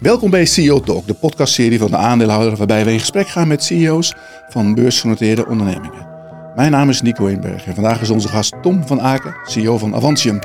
[0.00, 3.62] Welkom bij CEO Talk, de podcastserie van de aandeelhouder waarbij we in gesprek gaan met
[3.62, 4.14] CEO's
[4.48, 6.08] van beursgenoteerde ondernemingen.
[6.54, 9.94] Mijn naam is Nico Eenberg en vandaag is onze gast Tom van Aken, CEO van
[9.94, 10.38] Avantium.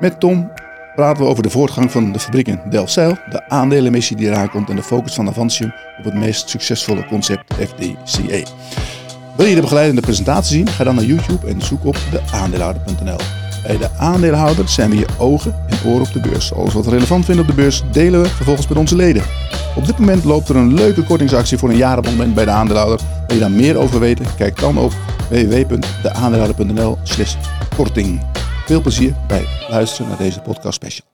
[0.00, 0.50] Met Tom
[0.94, 4.70] praten we over de voortgang van de fabriek in Delfzijl, de aandelenmissie die eraan komt
[4.70, 8.50] en de focus van Avantium op het meest succesvolle concept FDCA.
[9.36, 10.68] Wil je de begeleidende presentatie zien?
[10.68, 13.47] Ga dan naar YouTube en zoek op deaandeelhouder.nl.
[13.68, 16.52] Bij de aandeelhouder zijn we je ogen en oren op de beurs.
[16.52, 19.22] Alles wat we relevant vinden op de beurs delen we vervolgens met onze leden.
[19.76, 23.00] Op dit moment loopt er een leuke kortingsactie voor een jaarabonnement bij de aandeelhouder.
[23.26, 24.26] Wil je daar meer over weten?
[24.36, 24.92] Kijk dan op
[25.30, 27.34] www.deaandeelhouder.nl slash
[27.76, 28.22] korting.
[28.66, 31.06] Veel plezier bij luisteren naar deze podcast special.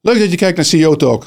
[0.00, 1.26] Leuk dat je kijkt naar CEO Talk.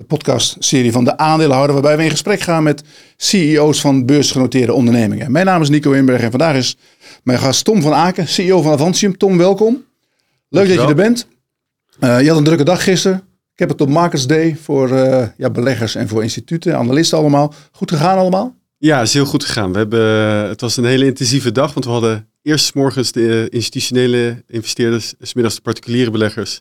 [0.00, 2.82] De podcastserie van de aandeelhouder, waarbij we in gesprek gaan met
[3.16, 5.32] CEO's van beursgenoteerde ondernemingen.
[5.32, 6.76] Mijn naam is Nico Inberg en vandaag is
[7.22, 9.16] mijn gast Tom van Aken, CEO van Avantium.
[9.16, 9.84] Tom, welkom.
[10.48, 11.26] Leuk dat je er bent.
[12.00, 13.16] Uh, je had een drukke dag gisteren.
[13.52, 17.54] Ik heb het op Markets Day voor uh, ja, beleggers en voor instituten, analisten allemaal.
[17.72, 18.54] Goed gegaan allemaal?
[18.78, 19.72] Ja, is heel goed gegaan.
[19.72, 20.08] We hebben,
[20.48, 25.56] het was een hele intensieve dag, want we hadden eerst morgens de institutionele investeerders, smiddags
[25.56, 26.60] de particuliere beleggers.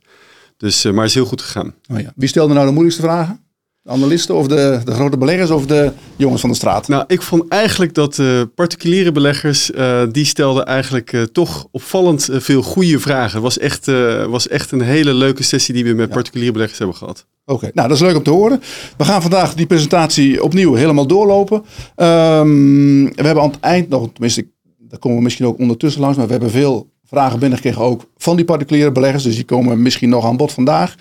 [0.59, 1.73] Dus, uh, maar het is heel goed gegaan.
[1.93, 2.13] Oh ja.
[2.15, 3.39] Wie stelde nou de moeilijkste vragen?
[3.81, 6.87] De analisten of de, de grote beleggers of de jongens van de straat?
[6.87, 12.29] Nou, ik vond eigenlijk dat de particuliere beleggers, uh, die stelden eigenlijk uh, toch opvallend
[12.31, 13.33] veel goede vragen.
[13.33, 13.85] Het was echt,
[14.27, 16.13] was echt een hele leuke sessie die we met ja.
[16.13, 17.25] particuliere beleggers hebben gehad.
[17.45, 17.71] Oké, okay.
[17.73, 18.61] nou dat is leuk om te horen.
[18.97, 21.57] We gaan vandaag die presentatie opnieuw helemaal doorlopen.
[21.95, 26.17] Um, we hebben aan het eind nog, tenminste, daar komen we misschien ook ondertussen langs,
[26.17, 29.23] maar we hebben veel vragen binnengekregen ook van die particuliere beleggers.
[29.23, 30.95] Dus die komen misschien nog aan bod vandaag.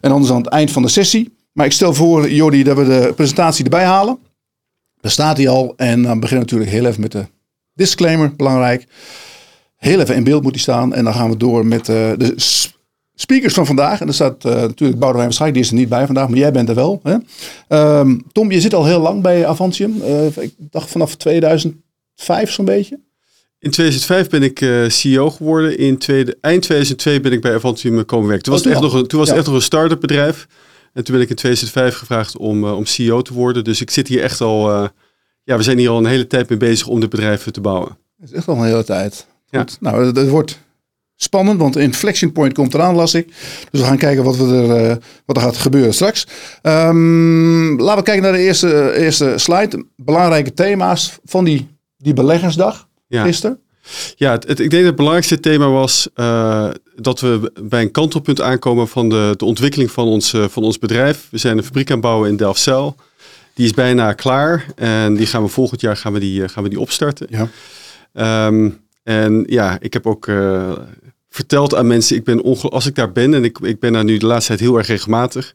[0.00, 1.36] En anders aan het eind van de sessie.
[1.52, 4.18] Maar ik stel voor, Jordi, dat we de presentatie erbij halen.
[5.00, 5.74] Daar staat hij al.
[5.76, 7.26] En dan beginnen natuurlijk heel even met de
[7.74, 8.86] disclaimer, belangrijk.
[9.76, 10.94] Heel even in beeld moet hij staan.
[10.94, 12.34] En dan gaan we door met uh, de
[13.14, 14.00] speakers van vandaag.
[14.00, 16.52] En er staat uh, natuurlijk Boudewijn Waarschijnlijk, die is er niet bij vandaag, maar jij
[16.52, 17.00] bent er wel.
[17.02, 17.16] Hè?
[17.98, 19.96] Um, Tom, je zit al heel lang bij Avantium.
[20.02, 23.00] Uh, ik dacht vanaf 2005 zo'n beetje.
[23.60, 25.78] In 2005 ben ik uh, CEO geworden.
[25.78, 28.44] In tweede, eind 2002 ben ik bij Avantium komen werken.
[28.44, 29.34] Toen was, oh, het, echt nog een, toen was ja.
[29.34, 30.46] het echt nog een start-up bedrijf.
[30.92, 33.64] En toen ben ik in 2005 gevraagd om, uh, om CEO te worden.
[33.64, 34.70] Dus ik zit hier echt al...
[34.70, 34.88] Uh,
[35.44, 37.98] ja, we zijn hier al een hele tijd mee bezig om dit bedrijf te bouwen.
[38.16, 39.26] Dat is echt al een hele tijd.
[39.50, 39.60] Ja.
[39.60, 39.76] Goed.
[39.80, 40.58] Nou, het, het wordt
[41.16, 43.26] spannend, want Inflection Point komt eraan, las ik.
[43.70, 46.26] Dus we gaan kijken wat, we er, wat er gaat gebeuren straks.
[46.62, 49.84] Um, laten we kijken naar de eerste, eerste slide.
[49.96, 53.24] Belangrijke thema's van die, die beleggersdag ja.
[53.24, 53.60] gisteren?
[54.16, 57.90] Ja, het, het, ik denk dat het belangrijkste thema was uh, dat we bij een
[57.90, 61.26] kantelpunt aankomen van de, de ontwikkeling van ons, uh, van ons bedrijf.
[61.30, 62.96] We zijn een fabriek aan het bouwen in Delfzijl.
[63.54, 66.62] Die is bijna klaar en die gaan we volgend jaar gaan we die, uh, gaan
[66.62, 67.26] we die opstarten.
[67.30, 68.46] Ja.
[68.46, 70.30] Um, en ja, ik heb ook
[71.30, 74.16] verteld aan mensen, ik ben als ik daar ben en ik, ik ben daar nu
[74.16, 75.54] de laatste tijd heel erg regelmatig,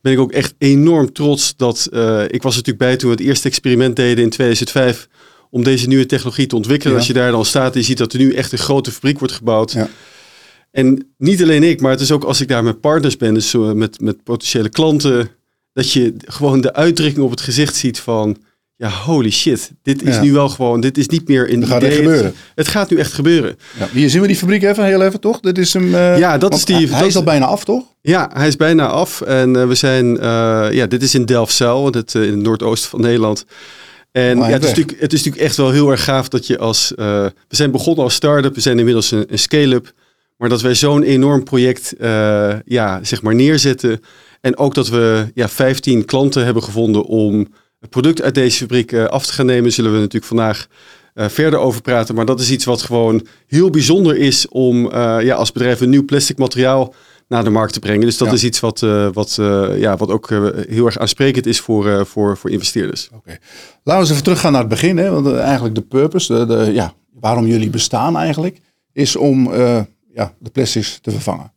[0.00, 1.88] ben ik ook echt enorm trots dat
[2.26, 5.08] ik was natuurlijk bij toen we het eerste experiment deden in 2005
[5.52, 6.92] om deze nieuwe technologie te ontwikkelen.
[6.92, 6.98] Ja.
[6.98, 9.18] Als je daar dan staat en je ziet dat er nu echt een grote fabriek
[9.18, 9.72] wordt gebouwd.
[9.72, 9.88] Ja.
[10.70, 13.54] En niet alleen ik, maar het is ook als ik daar met partners ben, dus
[13.54, 15.30] met, met potentiële klanten,
[15.72, 18.36] dat je gewoon de uitdrukking op het gezicht ziet van,
[18.76, 20.22] ja, holy shit, dit is ja.
[20.22, 22.34] nu wel gewoon, dit is niet meer in dat gaat gebeuren.
[22.54, 23.56] Het, gaat nu echt gebeuren.
[23.78, 23.88] Ja.
[23.92, 25.40] Hier zien we die fabriek even, heel even toch?
[25.40, 25.94] Dit is hem.
[25.94, 26.76] Uh, ja, dat is die.
[26.76, 27.84] Hij dat is al bijna af, toch?
[28.00, 29.20] Ja, hij is bijna af.
[29.20, 33.00] En uh, we zijn, uh, ja, dit is in Delfzijl, dit, in het noordoosten van
[33.00, 33.44] Nederland.
[34.12, 36.58] En ja, het, is natuurlijk, het is natuurlijk echt wel heel erg gaaf dat je
[36.58, 36.92] als...
[36.92, 36.96] Uh,
[37.48, 39.92] we zijn begonnen als start-up, we zijn inmiddels een, een scale-up.
[40.36, 44.00] Maar dat wij zo'n enorm project uh, ja, zeg maar neerzetten.
[44.40, 47.48] En ook dat we ja, 15 klanten hebben gevonden om
[47.80, 49.72] het product uit deze fabriek uh, af te gaan nemen.
[49.72, 50.66] Zullen we natuurlijk vandaag
[51.14, 52.14] verder over praten.
[52.14, 54.90] Maar dat is iets wat gewoon heel bijzonder is om
[55.20, 56.94] ja, als bedrijf een nieuw plastic materiaal
[57.32, 58.00] naar de markt te brengen.
[58.06, 58.34] Dus dat Ja.
[58.34, 62.06] is iets wat, uh, wat, uh, ja, wat ook uh, heel erg aansprekend is voor,
[62.06, 63.08] voor, voor investeerders.
[63.14, 63.30] Oké.
[63.30, 63.40] Laten
[63.84, 64.96] we eens even teruggaan naar het begin.
[64.96, 65.10] Hè?
[65.10, 68.60] Want eigenlijk de purpose, de, de, ja, waarom jullie bestaan eigenlijk,
[68.92, 69.54] is om
[70.14, 71.52] ja, de plastics te vervangen.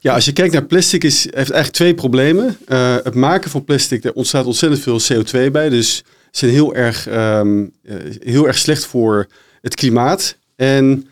[0.00, 2.58] Ja, als je kijkt naar plastic, is, heeft eigenlijk twee problemen.
[3.04, 5.68] Het maken van plastic, er ontstaat ontzettend veel CO2 bij.
[5.68, 7.72] Dus ze zijn heel erg, um,
[8.20, 9.26] heel erg slecht voor
[9.60, 10.36] het klimaat.
[10.56, 11.06] En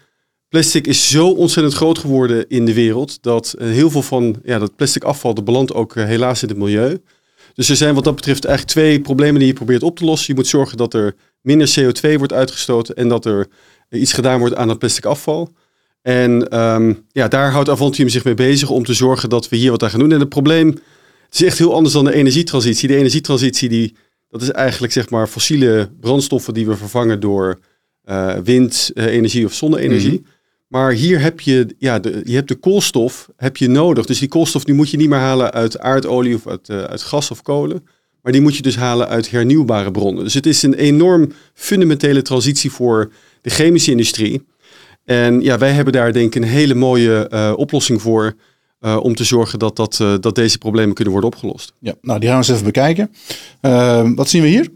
[0.49, 4.59] Plastic is zo ontzettend groot geworden in de wereld dat uh, heel veel van ja,
[4.59, 6.99] dat plastic afval dat belandt ook uh, helaas in het milieu.
[7.55, 10.27] Dus er zijn wat dat betreft eigenlijk twee problemen die je probeert op te lossen.
[10.29, 13.47] Je moet zorgen dat er minder CO2 wordt uitgestoten en dat er
[13.91, 15.53] uh, iets gedaan wordt aan het plastic afval.
[16.03, 19.71] En um, ja, daar houdt Avantium zich mee bezig om te zorgen dat we hier
[19.71, 20.13] wat aan gaan doen.
[20.13, 20.79] En het probleem
[21.31, 22.89] is echt heel anders dan de energietransitie.
[22.89, 23.95] De energietransitie die,
[24.29, 27.59] dat is eigenlijk zeg maar fossiele brandstoffen die we vervangen door
[28.43, 30.23] windenergie of zonne-energie.
[30.25, 30.37] -hmm.
[30.69, 34.07] Maar hier heb je, ja, de, je hebt de koolstof heb je nodig.
[34.07, 37.03] Dus die koolstof die moet je niet meer halen uit aardolie of uit, uh, uit
[37.03, 37.87] gas of kolen.
[38.23, 40.25] Maar die moet je dus halen uit hernieuwbare bronnen.
[40.25, 44.47] Dus het is een enorm fundamentele transitie voor de chemische industrie.
[45.05, 48.35] En ja, wij hebben daar denk ik een hele mooie uh, oplossing voor.
[48.81, 51.73] Uh, om te zorgen dat, dat, uh, dat deze problemen kunnen worden opgelost.
[51.81, 53.11] Ja, nou die gaan we eens even bekijken.
[54.17, 54.69] wat zien we hier?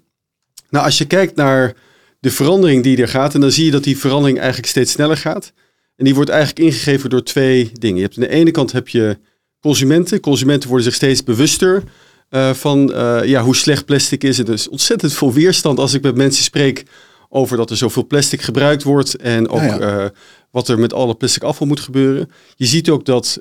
[0.71, 1.75] Nou, als je kijkt naar
[2.21, 5.17] de verandering die er gaat, en dan zie je dat die verandering eigenlijk steeds sneller
[5.17, 5.53] gaat.
[5.97, 7.97] En die wordt eigenlijk ingegeven door twee dingen.
[7.97, 9.19] Je hebt aan de ene kant heb je
[9.61, 10.21] consumenten.
[10.21, 11.83] Consumenten worden zich steeds bewuster
[12.31, 14.39] uh, van uh, ja, hoe slecht plastic is.
[14.39, 16.85] Er is ontzettend veel weerstand als ik met mensen spreek
[17.29, 19.17] over dat er zoveel plastic gebruikt wordt.
[19.17, 20.03] En ook ja, ja.
[20.03, 20.09] Uh,
[20.51, 22.31] wat er met alle plastic afval moet gebeuren.
[22.57, 23.39] Je ziet ook dat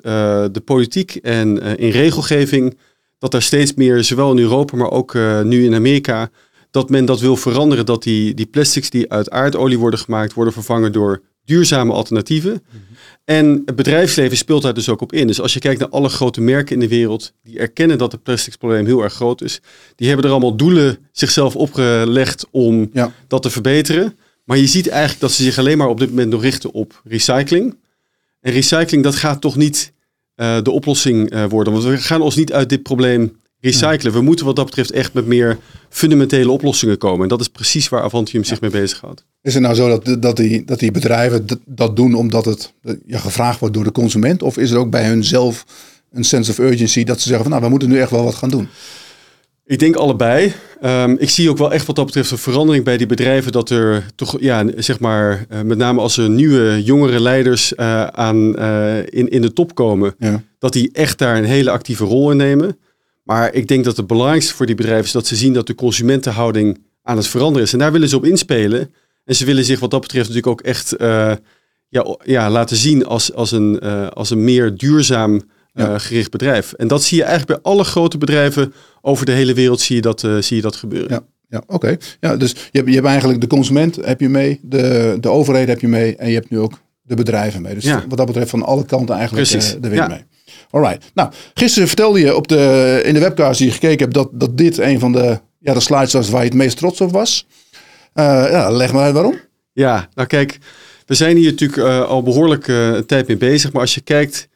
[0.52, 2.78] de politiek en in regelgeving,
[3.18, 6.30] dat daar steeds meer, zowel in Europa, maar ook nu in Amerika,
[6.70, 7.86] dat men dat wil veranderen.
[7.86, 12.50] Dat die, die plastics die uit aardolie worden gemaakt, worden vervangen door duurzame alternatieven.
[12.52, 12.92] Mm -hmm.
[13.24, 15.26] En het bedrijfsleven speelt daar dus ook op in.
[15.26, 18.22] Dus als je kijkt naar alle grote merken in de wereld, die erkennen dat het
[18.22, 19.60] plasticsprobleem heel erg groot is.
[19.96, 23.12] Die hebben er allemaal doelen zichzelf opgelegd om ja.
[23.28, 24.16] dat te verbeteren.
[24.44, 27.00] Maar je ziet eigenlijk dat ze zich alleen maar op dit moment nog richten op
[27.04, 27.78] recycling.
[28.40, 29.92] En recycling, dat gaat toch niet
[30.36, 31.72] uh, de oplossing uh, worden.
[31.72, 34.12] Want we gaan ons niet uit dit probleem recyclen.
[34.12, 37.22] We moeten wat dat betreft echt met meer fundamentele oplossingen komen.
[37.22, 39.24] En dat is precies waar Avantium zich mee bezighoudt.
[39.42, 42.72] Is het nou zo dat, dat, die, dat die bedrijven dat doen omdat het
[43.06, 44.42] ja, gevraagd wordt door de consument?
[44.42, 45.64] Of is er ook bij hun zelf
[46.12, 48.34] een sense of urgency dat ze zeggen van nou, we moeten nu echt wel wat
[48.34, 48.68] gaan doen?
[49.64, 50.52] Ik denk allebei.
[50.84, 53.52] Um, ik zie ook wel echt wat dat betreft een verandering bij die bedrijven.
[53.52, 58.06] Dat er toch, ja, zeg maar, uh, met name als er nieuwe, jongere leiders uh,
[58.06, 60.42] aan, uh, in, in de top komen, ja.
[60.58, 62.78] dat die echt daar een hele actieve rol in nemen.
[63.22, 65.74] Maar ik denk dat het belangrijkste voor die bedrijven is dat ze zien dat de
[65.74, 67.72] consumentenhouding aan het veranderen is.
[67.72, 68.94] En daar willen ze op inspelen.
[69.24, 71.32] En ze willen zich wat dat betreft natuurlijk ook echt uh,
[71.88, 75.42] ja, ja, laten zien als, als, een, uh, als een meer duurzaam
[75.72, 75.98] ja.
[75.98, 76.72] gericht bedrijf.
[76.72, 80.02] En dat zie je eigenlijk bij alle grote bedrijven over de hele wereld zie je
[80.02, 81.10] dat, zie je dat gebeuren.
[81.10, 81.30] Ja.
[81.52, 81.74] Ja, oké.
[81.74, 81.98] Okay.
[82.20, 85.68] Ja, dus je hebt, je hebt eigenlijk de consument heb je mee, de, de overheid
[85.68, 87.74] heb je mee en je hebt nu ook de bedrijven mee.
[87.74, 88.04] Dus ja.
[88.08, 90.06] wat dat betreft van alle kanten eigenlijk de wind ja.
[90.08, 90.24] mee.
[90.72, 91.10] Alright.
[91.14, 94.58] Nou, gisteren vertelde je op de, in de webcast die je gekeken hebt dat, dat
[94.58, 97.46] dit een van de, ja, de slides was waar je het meest trots op was.
[98.14, 99.40] Uh, ja, leg maar uit waarom.
[99.72, 100.58] Ja, nou kijk,
[101.06, 103.72] we zijn hier natuurlijk uh, al behoorlijk uh, een tijd mee bezig.
[103.72, 104.48] Maar als je kijkt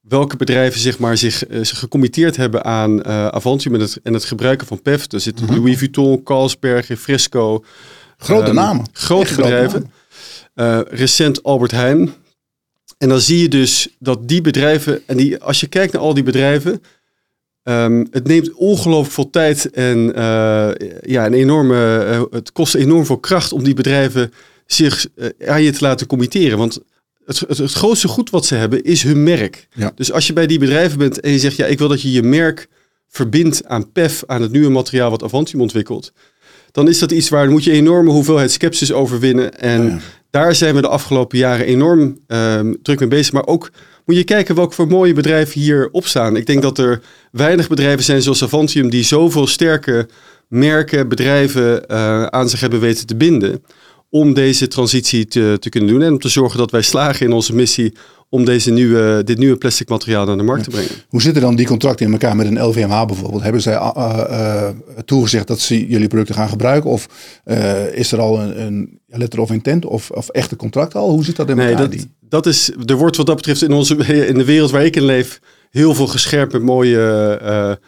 [0.00, 4.66] welke bedrijven zeg maar, zich, zich gecommitteerd hebben aan Avantium en het, en het gebruiken
[4.66, 5.12] van PEF.
[5.12, 5.56] Er zitten -hmm.
[5.56, 7.64] Louis Vuitton, Carlsberg, Frisco.
[8.18, 8.86] Grote um, namen.
[8.92, 9.92] Grote Echt bedrijven.
[10.88, 12.14] recent Albert Heijn.
[12.98, 16.14] En dan zie je dus dat die bedrijven, en die, als je kijkt naar al
[16.14, 16.82] die bedrijven,
[17.62, 20.70] um, het neemt ongelooflijk veel tijd en uh,
[21.02, 24.32] ja, een enorme, uh, het kost enorm veel kracht om die bedrijven
[24.66, 26.58] zich uh, aan je te laten committeren.
[26.58, 26.80] Want
[27.24, 29.68] het, het, het, grootste goed wat ze hebben is hun merk.
[29.74, 29.92] Ja.
[29.94, 32.12] Dus als je bij die bedrijven bent en je zegt, ja, ik wil dat je
[32.12, 32.68] je merk
[33.08, 36.12] verbindt aan PEF, aan het nieuwe materiaal wat Avantium ontwikkelt,
[36.72, 39.58] dan is dat iets waar moet je enorme hoeveelheid sceptisch overwinnen.
[39.58, 40.00] En ja, ja.
[40.30, 43.32] Daar zijn we de afgelopen jaren enorm um, druk mee bezig.
[43.32, 43.70] Maar ook
[44.04, 46.36] moet je kijken welke voor mooie bedrijven hier opstaan.
[46.36, 47.00] Ik denk dat er
[47.32, 50.08] weinig bedrijven zijn zoals Avantium die zoveel sterke
[50.48, 53.64] merken, bedrijven uh, aan zich hebben weten te binden.
[54.10, 57.32] Om deze transitie te, te kunnen doen en om te zorgen dat wij slagen in
[57.32, 57.94] onze missie
[58.28, 60.90] om deze nieuwe, dit nieuwe plastic materiaal naar de markt te brengen.
[61.08, 63.42] Hoe zitten dan die contracten in elkaar met een LVMH bijvoorbeeld?
[63.42, 64.68] Hebben zij uh, uh,
[65.04, 66.90] toegezegd dat ze jullie producten gaan gebruiken?
[66.90, 67.08] Of
[67.44, 71.10] uh, is er al een, een letter of intent of, of echte contracten al?
[71.10, 71.90] Hoe zit dat in nee, elkaar?
[71.90, 74.96] Dat, dat is, er wordt wat dat betreft in, onze, in de wereld waar ik
[74.96, 77.78] in leef heel veel gescherpt met mooie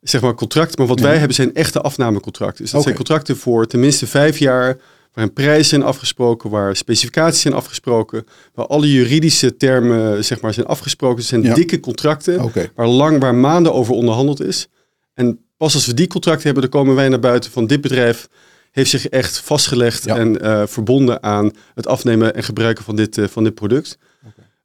[0.00, 0.78] zeg maar contracten.
[0.78, 1.04] Maar wat ja.
[1.04, 2.62] wij hebben zijn echte afnamecontracten.
[2.62, 2.92] Dus dat okay.
[2.92, 4.76] zijn contracten voor tenminste vijf jaar
[5.18, 10.54] waar een prijs zijn afgesproken, waar specificaties zijn afgesproken, waar alle juridische termen zeg maar,
[10.54, 11.16] zijn afgesproken.
[11.18, 11.54] Het zijn Ja.
[11.54, 12.42] dikke contracten
[12.74, 14.68] waar lang, waar maanden over onderhandeld is.
[15.14, 18.28] En pas als we die contracten hebben, dan komen wij naar buiten van dit bedrijf
[18.70, 20.16] heeft zich echt vastgelegd Ja.
[20.16, 23.98] en eh, verbonden aan het afnemen en gebruiken van dit, eh, van dit product.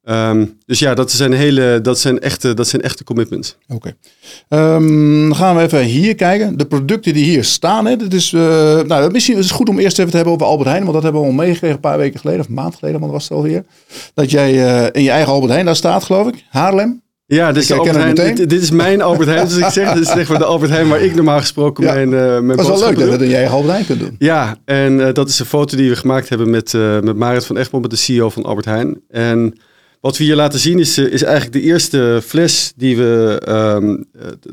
[0.03, 3.57] Ehm, dus ja, dat zijn, hele, dat, zijn echte, dat zijn echte commitments.
[3.67, 3.95] Oké.
[4.50, 6.57] Ehm, dan gaan we even hier kijken.
[6.57, 7.86] De producten die hier staan.
[7.86, 10.48] Hè, dat is, eh, nou, misschien is het goed om eerst even te hebben over
[10.48, 10.81] Albert Heijn.
[10.81, 12.39] Want dat hebben we al meegekregen een paar weken geleden.
[12.41, 13.63] Of een maand geleden, want dat was het alweer.
[14.13, 16.43] Dat jij eh, in je eigen Albert Heijn daar staat, geloof ik.
[16.50, 17.01] Haarlem.
[17.25, 19.48] Ja, dit is, Albert Heijn, dit, dit is mijn Albert Heijn.
[19.48, 21.93] Dus ik zeg, dit is maar de Albert Heijn waar ik normaal gesproken Ja.
[21.93, 23.10] mijn, eh mijn Dat is wel leuk dat je doe.
[23.12, 24.15] dat in je eigen Albert Heijn kunt doen.
[24.19, 27.57] Ja, en dat is een foto die we gemaakt hebben met, eh, met Marit van
[27.57, 29.01] Egmond, met de CEO van Albert Heijn.
[29.10, 29.53] En
[30.03, 33.39] wat we hier laten zien is, eh, is eigenlijk de eerste fles die we...
[33.45, 33.77] eh,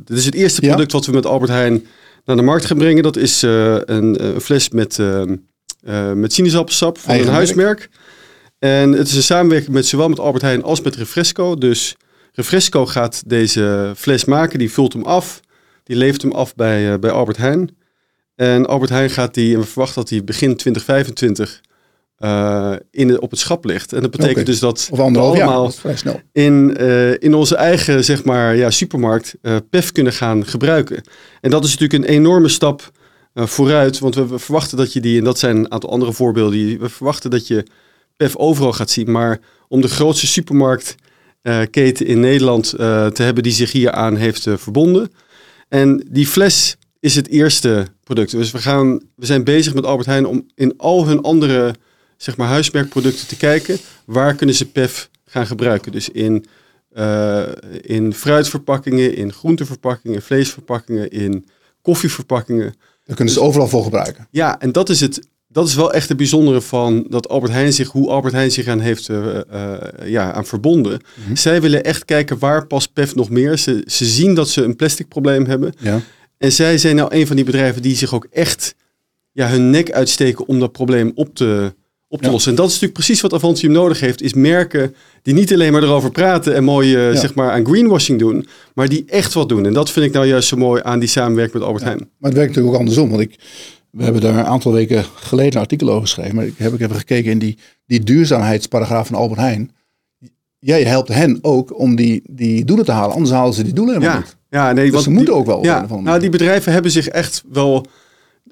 [0.05, 0.69] dit is het eerste Ja.
[0.69, 1.87] product wat we met Albert Heijn
[2.25, 3.03] naar de markt gaan brengen.
[3.03, 5.37] Dat is eh, een, een fles met, ehm,
[5.83, 7.89] eh, met sinaasappelsap van Eigen een huismerk.
[8.59, 11.55] En het is een samenwerking met zowel met Albert Heijn als met Refresco.
[11.57, 11.97] Dus
[12.33, 15.41] Refresco gaat deze fles maken, die vult hem af.
[15.85, 17.77] Die levert hem af bij, bij Albert Heijn.
[18.37, 21.61] En Albert Heijn gaat die, en we verwachten dat hij begin 2025
[22.21, 23.93] uh, in, op het schap ligt.
[23.93, 24.45] En dat betekent okay.
[24.45, 26.21] dus dat of anderhalf we allemaal jaar, snel.
[26.33, 31.03] In, uh, in onze eigen zeg maar, ja, supermarkt uh, PEF kunnen gaan gebruiken.
[31.41, 32.91] En dat is natuurlijk een enorme stap
[33.35, 36.79] vooruit, want we, we, verwachten dat je die, en dat zijn een aantal andere voorbeelden,
[36.81, 37.67] we verwachten dat je
[38.17, 39.11] PEF overal gaat zien.
[39.11, 45.13] Maar om de grootste supermarktketen in Nederland te hebben die zich hier aan heeft verbonden.
[45.69, 48.31] En die fles is het eerste product.
[48.31, 51.75] Dus we, gaan, we zijn bezig met Albert Heijn om in al hun andere
[52.23, 53.79] zeg maar, huismerkproducten te kijken.
[54.05, 55.93] Waar kunnen ze PEF gaan gebruiken?
[55.93, 56.47] Dus in,
[56.93, 57.43] uh,
[57.81, 61.47] in fruitverpakkingen, in groenteverpakkingen, vleesverpakkingen, in
[61.83, 62.75] koffieverpakkingen.
[63.05, 64.29] Daar kunnen ze dus, overal voor gebruiken.
[64.31, 65.29] Ja, en dat is het.
[65.53, 68.67] Dat is wel echt het bijzondere van dat Albert Heijn zich, hoe Albert Heijn zich
[68.67, 71.01] aan heeft uh, uh, ja, aan verbonden.
[71.17, 71.37] Mm-hmm.
[71.37, 73.59] Zij willen echt kijken waar past PEF nog meer.
[73.59, 75.73] Ze, ze zien dat ze een plastic probleem hebben.
[75.79, 76.01] Ja.
[76.39, 78.75] En zij zijn nou een van die bedrijven die zich ook echt
[79.33, 81.75] ja, hun nek uitsteken om dat probleem op te,
[82.11, 82.33] op te ja.
[82.33, 82.51] lossen.
[82.51, 85.83] En dat is natuurlijk precies wat Avantium nodig heeft, is merken die niet alleen maar
[85.83, 89.67] erover praten en mooi uh, zeg maar aan greenwashing doen, maar die echt wat doen.
[89.67, 91.99] En dat vind ik nou juist zo mooi aan die samenwerking met Albert Heijn.
[91.99, 93.39] Maar het werkt natuurlijk ook andersom, want ik,
[93.91, 96.81] we hebben daar een aantal weken geleden een artikel over geschreven, maar ik heb ik
[96.81, 99.71] even gekeken in die, die duurzaamheidsparagraaf van Albert Heijn.
[100.59, 103.95] Jij helpt hen ook om die, die doelen te halen, anders halen ze die doelen
[103.95, 104.37] helemaal niet.
[104.51, 105.65] Ja, nee, dus want ze moeten die, ook wel.
[105.65, 107.87] Ja, nou, die bedrijven hebben zich echt wel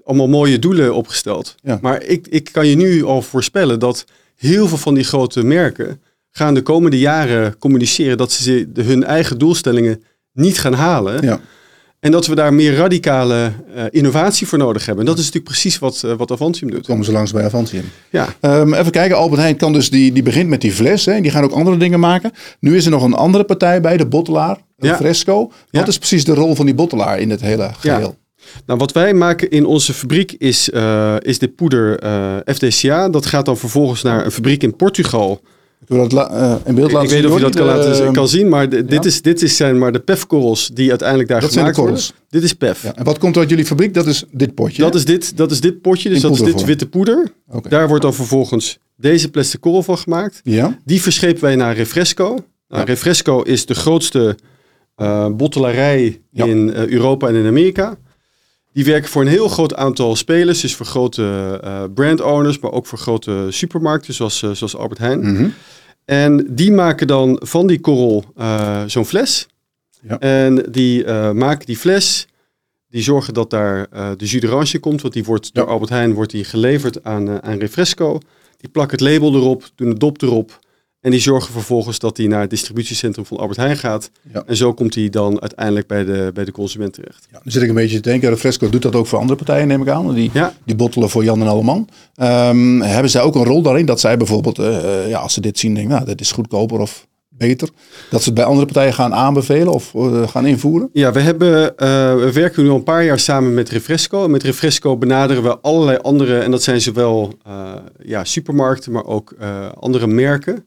[0.04, 1.54] allemaal mooie doelen opgesteld.
[1.62, 1.78] Ja.
[1.82, 4.04] Maar ik, ik kan je nu al voorspellen dat
[4.36, 6.00] heel veel van die grote merken
[6.30, 10.02] gaan de komende jaren communiceren dat ze hun eigen doelstellingen
[10.32, 11.22] niet gaan halen.
[11.22, 11.40] Ja.
[12.00, 15.04] En dat we daar meer radicale uh, innovatie voor nodig hebben.
[15.04, 16.86] En dat is natuurlijk precies wat, uh, wat Avantium doet.
[16.86, 17.84] Komen ze langs bij Avantium.
[18.10, 18.28] Ja.
[18.40, 21.04] Um, even kijken, Albert Heijn kan dus die, die begint met die fles.
[21.04, 22.32] Hè, die gaan ook andere dingen maken.
[22.60, 24.96] Nu is er nog een andere partij bij, de bottelaar, Ja.
[24.96, 25.38] Fresco.
[25.38, 25.86] Wat Ja.
[25.86, 28.16] is precies de rol van die bottelaar in het hele geheel?
[28.66, 33.08] Nou, wat wij maken in onze fabriek is, uh, is dit poeder uh, FDCA.
[33.08, 35.40] Dat gaat dan vervolgens naar een fabriek in Portugal.
[35.86, 37.20] We dat uh, in beeld Ik laten weet zien?
[37.20, 39.02] niet of je dat kan, laten, kan zien, maar dit, ja.
[39.02, 42.12] is, dit is zijn maar de PEF-korrels die uiteindelijk daar Dat zijn de gemaakt worden.
[42.12, 42.26] korrels.
[42.30, 42.82] Dit is PEF.
[42.82, 42.94] Ja.
[42.94, 43.94] En wat komt er uit jullie fabriek?
[43.94, 44.82] Dat is dit potje.
[44.82, 44.98] Dat, hè?
[44.98, 47.32] is dit, dat is dit potje, dus In dat is dit witte poeder.
[47.68, 50.40] Daar wordt dan vervolgens deze plastic korrel van gemaakt.
[50.44, 52.38] Ja, Die verschepen wij naar Refresco.
[52.68, 52.84] Nou.
[52.84, 54.36] Refresco is de grootste
[54.94, 57.96] eh bottelarij in eh, Europa en in Amerika.
[58.78, 60.60] Die werken voor een heel groot aantal spelers.
[60.60, 64.98] Dus voor grote eh brand owners, maar ook voor grote supermarkten zoals, eh, zoals Albert
[64.98, 65.32] Heijn.
[65.32, 65.48] Mhm.
[66.04, 69.46] En die maken dan van die korrel eh, zo'n fles.
[70.08, 70.18] Ja.
[70.18, 72.26] En die maken die fles.
[72.90, 75.02] Die zorgen dat daar de jus d'orange komt.
[75.02, 75.66] Want die wordt door.
[75.66, 78.20] Albert Heijn wordt die geleverd aan, aan Refresco.
[78.56, 80.58] Die plakken het label erop, doen de dop erop.
[81.00, 84.10] En die zorgen vervolgens dat die naar het distributiecentrum van Albert Heijn gaat.
[84.32, 84.42] Ja.
[84.46, 87.26] En zo komt die dan uiteindelijk bij de, bij de consument terecht.
[87.32, 89.68] Ja, dan zit ik een beetje te denken, Refresco doet dat ook voor andere partijen,
[89.68, 90.14] neem ik aan.
[90.14, 90.54] Die, Ja.
[90.64, 91.88] die bottelen voor Jan en Alleman.
[92.14, 95.40] Ehm, hebben zij ook een rol daarin dat zij bijvoorbeeld, eh, eh, ja, als ze
[95.40, 97.68] dit zien, denken, nou, dit is goedkoper of beter.
[98.10, 100.90] Dat ze het bij andere partijen gaan aanbevelen of eh, gaan invoeren?
[100.92, 101.74] Ja, we, hebben,
[102.24, 104.24] we werken nu al een paar jaar samen met Refresco.
[104.24, 107.32] En met Refresco benaderen we allerlei andere, en dat zijn zowel
[108.02, 109.34] ja, supermarkten, maar ook
[109.74, 110.64] andere merken.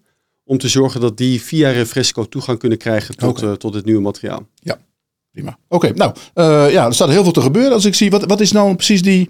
[0.52, 4.02] Om te zorgen dat die via Refresco toegang kunnen krijgen tot, eh, tot het nieuwe
[4.02, 4.48] materiaal.
[5.32, 5.58] Prima.
[5.68, 7.74] Oké, nou, eh, ja, er staat heel veel te gebeuren.
[7.74, 9.30] Als ik zie, wat, wat is nou precies die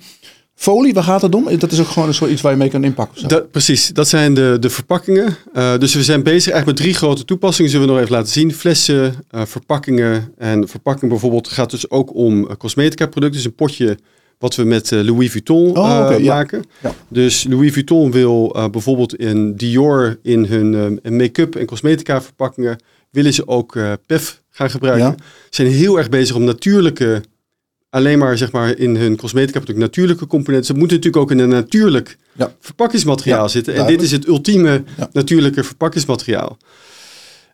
[0.55, 0.93] folie?
[0.93, 1.57] Waar gaat het om?
[1.57, 3.27] Dat is ook gewoon zoiets waar je mee kan inpakken.
[3.27, 5.37] Dat, precies, dat zijn de, de verpakkingen.
[5.53, 7.71] Eh, dus we zijn bezig eigenlijk met drie grote toepassingen.
[7.71, 8.53] Zullen we nog even laten zien.
[8.53, 10.33] Flessen, verpakkingen.
[10.37, 13.37] En verpakking bijvoorbeeld gaat dus ook om cosmetica producten.
[13.37, 13.97] Dus een potje
[14.41, 16.63] wat we met eh, Louis Vuitton Oh, eh, maken.
[16.81, 16.95] Ja.
[17.07, 22.79] Dus Louis Vuitton wil eh, bijvoorbeeld in Dior in hun make-up en cosmetica verpakkingen...
[23.09, 25.07] willen ze ook PEF gaan gebruiken.
[25.07, 25.15] Ja.
[25.49, 27.23] Ze zijn heel erg bezig om natuurlijke...
[27.89, 30.67] alleen maar zeg maar in hun cosmetica producten natuurlijke componenten.
[30.67, 32.17] Ze moeten natuurlijk ook in een natuurlijk
[32.59, 33.73] verpakkingsmateriaal zitten.
[33.75, 36.57] En dit is het ultieme natuurlijke verpakkingsmateriaal.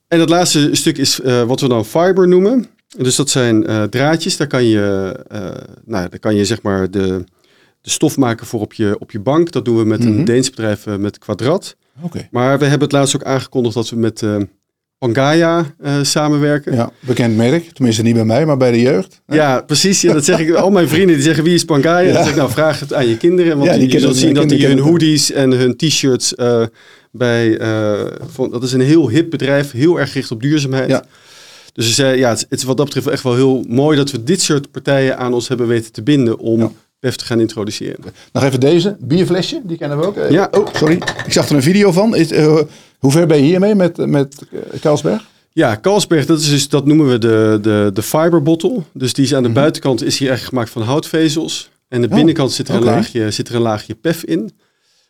[0.08, 2.77] En het laatste stuk is wat we dan fiber noemen.
[2.98, 4.38] Dus dat zijn eh, draadjes.
[4.38, 5.40] Daar kan je, eh,
[5.86, 7.24] nou, daar kan je zeg maar de,
[7.82, 9.52] de stof maken voor op je, op je bank.
[9.52, 10.08] Dat doen we met Mhm.
[10.08, 11.76] een Deens bedrijf eh, met Quadrat.
[12.02, 12.28] Oké.
[12.32, 14.24] Maar we hebben het laatst ook aangekondigd dat we met
[14.98, 15.66] Pangaya
[16.02, 16.74] samenwerken.
[16.74, 17.70] Ja, bekend merk.
[17.74, 19.22] Tenminste niet bij mij, maar bij de jeugd.
[19.28, 20.02] Ja, precies.
[20.02, 20.54] Ja, dat zeg ik.
[20.56, 22.00] Al mijn vrienden die zeggen wie is Pangaya.
[22.08, 22.14] Ja.
[22.14, 23.58] Dan zeg ik nou vraag het aan je kinderen.
[23.58, 26.34] Want Ja, die je zult zien dat die hun hoodies en hun t-shirts
[27.12, 27.60] bij...
[28.28, 29.72] van, dat is een heel hip bedrijf.
[29.72, 30.90] Heel erg gericht op duurzaamheid.
[30.90, 31.04] Ja.
[31.78, 34.12] Dus ze zei, ja, het, het is wat dat betreft echt wel heel mooi dat
[34.12, 36.72] we dit soort partijen aan ons hebben weten te binden om Ja.
[37.00, 38.04] PEF te gaan introduceren.
[38.32, 40.18] Nog even deze, bierflesje, die kennen we ook.
[40.18, 40.48] Eh, Ja.
[40.52, 42.16] Oh, sorry, ik zag er een video van.
[42.16, 42.60] Is, eh,
[43.00, 45.26] hoe ver ben je hiermee met, met eh, Carlsberg?
[45.52, 48.82] Ja, Carlsberg, dat, is dus, dat noemen we de, de, de fiber bottle.
[48.94, 51.70] Dus die is aan de buitenkant is hier echt gemaakt van houtvezels.
[51.88, 52.12] En de Mhm.
[52.12, 54.52] Oh, binnenkant zit er, een laagje, zit er een laagje PEF in.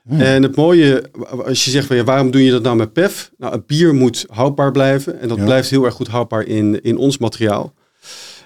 [0.09, 1.03] En het mooie,
[1.45, 3.31] als je zegt, van, ja, waarom doe je dat nou met PEF?
[3.37, 5.19] Nou, het bier moet houdbaar blijven.
[5.19, 5.43] En dat Ja.
[5.43, 7.73] blijft heel erg goed houdbaar in, in ons materiaal.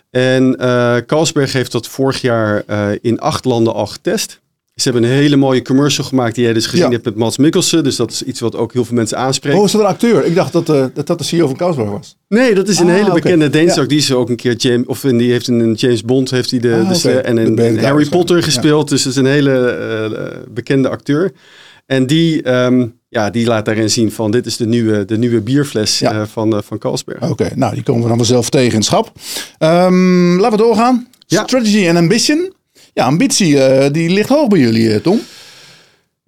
[0.10, 4.41] En eh Carlsberg heeft dat vorig jaar eh, in acht landen al getest.
[4.76, 6.92] Ze hebben een hele mooie commercial gemaakt die jij dus gezien Ja.
[6.92, 7.84] hebt met Mats Mikkelsen.
[7.84, 9.58] Dus dat is iets wat ook heel veel mensen aanspreekt.
[9.58, 10.26] Oh, is dat een acteur?
[10.26, 12.18] Ik dacht dat eh, dat, dat de CEO van Carlsberg was.
[12.28, 13.82] Nee, dat is een Ah, hele bekende Deens Ja.
[13.82, 13.90] ook.
[13.90, 16.60] Die is ook een keer James, of in- die heeft een James Bond heeft hij
[16.60, 18.10] de, Ah, de en De Dawes, Harry.
[18.10, 18.44] Potter Ja.
[18.44, 18.90] gespeeld.
[18.90, 21.32] Dus het is een hele eh, bekende acteur.
[21.86, 25.42] En die, ehm, ja, die laat daarin zien van dit is de nieuwe, de nieuwe
[25.42, 26.12] bierfles Ja.
[26.14, 27.30] eh, van, eh, van Carlsberg.
[27.30, 29.12] Oké, nou die komen we dan wel zelf tegen in schap.
[29.58, 31.08] Ehm, laten we doorgaan.
[31.28, 31.44] Ja.
[31.44, 32.54] Strategy en ambition.
[32.94, 35.22] Ja, ambitie eh, die ligt hoog bij jullie, eh, Tom.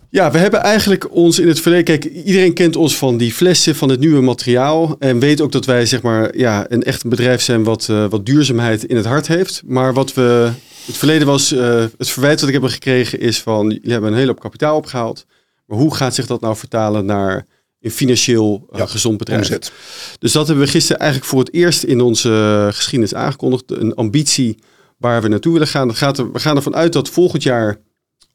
[0.10, 1.86] Ja, we hebben eigenlijk ons in het verleden...
[1.86, 4.96] Kijk, iedereen kent ons van die flessen, van het nieuwe materiaal.
[5.00, 8.26] En weet ook dat wij zeg maar, ja, een echt bedrijf zijn wat, eh, wat
[8.26, 9.62] duurzaamheid in het hart heeft.
[9.66, 10.52] Maar wat we...
[10.86, 11.50] Het verleden was...
[11.98, 13.70] het verwijt wat ik heb gekregen is van...
[13.70, 15.26] Jullie hebben een hele hoop kapitaal opgehaald.
[15.66, 17.46] Maar hoe gaat zich dat nou vertalen naar
[17.80, 19.42] een financieel Ja, gezond bedrijf?
[19.42, 19.72] Omzet.
[20.20, 23.72] Dus dat hebben we gisteren eigenlijk voor het eerst in onze geschiedenis aangekondigd.
[23.72, 24.58] Een ambitie
[25.04, 25.88] waar we naartoe willen gaan.
[25.88, 27.78] Dat gaat er, we gaan ervan uit dat volgend jaar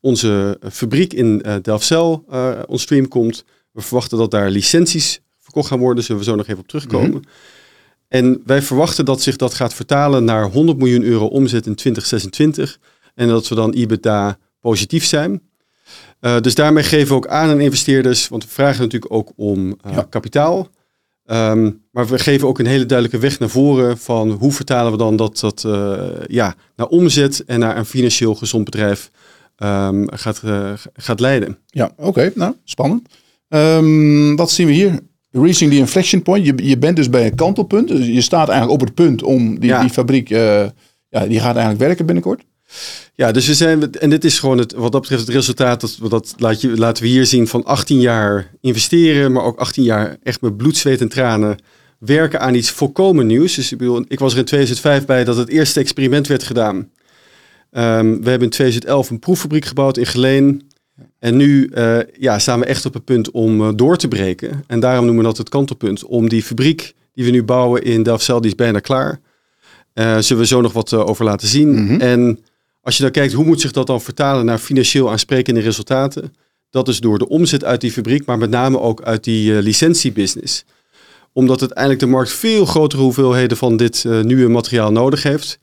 [0.00, 3.44] onze eh, fabriek in eh Delfzijl eh on stream komt.
[3.72, 6.04] We verwachten dat daar licenties verkocht gaan worden.
[6.04, 7.22] Zullen we zo nog even op terugkomen.
[8.08, 12.78] En wij verwachten dat zich dat gaat vertalen naar 100 miljoen euro omzet in 2026.
[13.14, 15.42] En dat we dan EBITDA positief zijn.
[16.40, 20.02] Dus daarmee geven we ook aan aan investeerders, want we vragen natuurlijk ook om Ja.
[20.10, 20.68] kapitaal.
[21.28, 24.98] Ehm, maar we geven ook een hele duidelijke weg naar voren van hoe vertalen we
[24.98, 29.10] dan dat, dat eh, ja, naar omzet en naar een financieel gezond bedrijf
[29.56, 31.58] ehm, gaat, eh, gaat leiden.
[31.66, 32.32] Ja, oké.
[32.34, 33.08] nou, spannend.
[33.48, 35.00] Ehm, wat zien we hier?
[35.30, 36.46] Reaching the inflection point.
[36.46, 37.88] Je, je bent dus bij een kantelpunt.
[37.88, 39.80] Dus je staat eigenlijk op het punt om die, Ja.
[39.80, 40.30] die fabriek...
[40.30, 40.64] eh,
[41.08, 42.42] ja, die gaat eigenlijk werken binnenkort.
[43.14, 45.98] Ja, dus we zijn, en dit is gewoon het, wat dat betreft het resultaat, dat,
[46.10, 50.16] dat laat je, laten we hier zien van 18 jaar investeren, maar ook 18 jaar
[50.22, 51.58] echt met bloed, zweet en tranen
[51.98, 53.54] werken aan iets volkomen nieuws.
[53.54, 56.90] Dus ik, bedoel, ik was er in 2005 bij dat het eerste experiment werd gedaan.
[57.70, 60.70] Ehm, we hebben in 2011 een proeffabriek gebouwd in Geleen.
[61.18, 64.64] En nu eh, ja, staan we echt op het punt om eh, door te breken.
[64.66, 66.04] En daarom noemen we dat het kantelpunt.
[66.04, 69.20] Om die fabriek die we nu bouwen in Delfzijl, die is bijna klaar.
[69.92, 71.84] Eh zullen we zo nog wat over laten zien.
[71.84, 72.00] Mhm.
[72.00, 72.38] En
[72.80, 76.34] als je dan kijkt, hoe moet zich dat dan vertalen naar financieel aansprekende resultaten?
[76.70, 79.62] Dat is door de omzet uit die fabriek, maar met name ook uit die eh,
[79.62, 80.64] licentiebusiness.
[81.32, 85.58] Omdat uiteindelijk de markt veel grotere hoeveelheden van dit eh, nieuwe materiaal nodig heeft.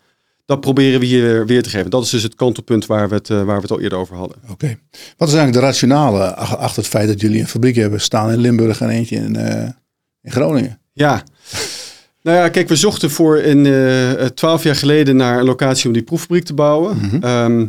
[0.46, 1.90] Dat proberen we hier weer te geven.
[1.90, 4.16] Dat is dus het kantelpunt waar we het, eh, waar we het al eerder over
[4.16, 4.38] hadden.
[4.50, 4.78] Oké.
[5.18, 8.32] Wat is eigenlijk de rationale ach- achter het feit dat jullie een fabriek hebben staan
[8.32, 9.36] in Limburg en eentje in,
[10.22, 10.80] in Groningen?
[10.94, 11.24] Ja.
[12.26, 15.94] Nou ja, kijk, we zochten voor een eh, twaalf jaar geleden naar een locatie om
[15.94, 16.98] die proeffabriek te bouwen.
[16.98, 17.24] Mhm.
[17.24, 17.68] Ehm,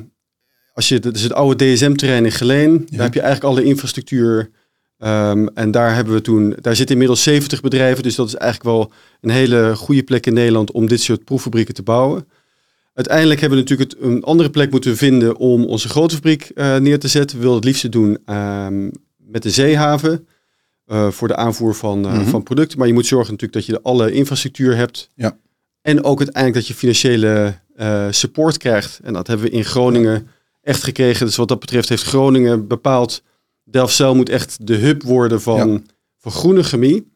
[0.72, 2.86] als je, dat is het oude DSM-terrein in Geleen.
[2.90, 4.50] Daar heb je eigenlijk alle infrastructuur.
[4.98, 8.02] Ehm, en daar hebben we toen, daar zitten inmiddels 70 bedrijven.
[8.02, 11.74] Dus dat is eigenlijk wel een hele goede plek in Nederland om dit soort proeffabrieken
[11.74, 12.28] te bouwen.
[12.94, 16.76] Uiteindelijk hebben we natuurlijk het, een andere plek moeten vinden om onze grote fabriek eh,
[16.76, 17.36] neer te zetten.
[17.36, 20.26] We wilden het liefst doen ehm, met de zeehaven.
[20.86, 22.24] Eh, voor de aanvoer van, eh, Mhm.
[22.24, 22.78] van producten.
[22.78, 25.08] Maar je moet zorgen natuurlijk dat je alle infrastructuur hebt.
[25.14, 25.38] Ja.
[25.82, 29.00] En ook uiteindelijk dat je financiële eh, support krijgt.
[29.02, 30.28] En dat hebben we in Groningen
[30.62, 31.26] echt gekregen.
[31.26, 33.22] Dus wat dat betreft heeft Groningen bepaald...
[33.64, 35.86] Delfzijl moet echt de hub worden van,
[36.18, 37.12] van groene chemie.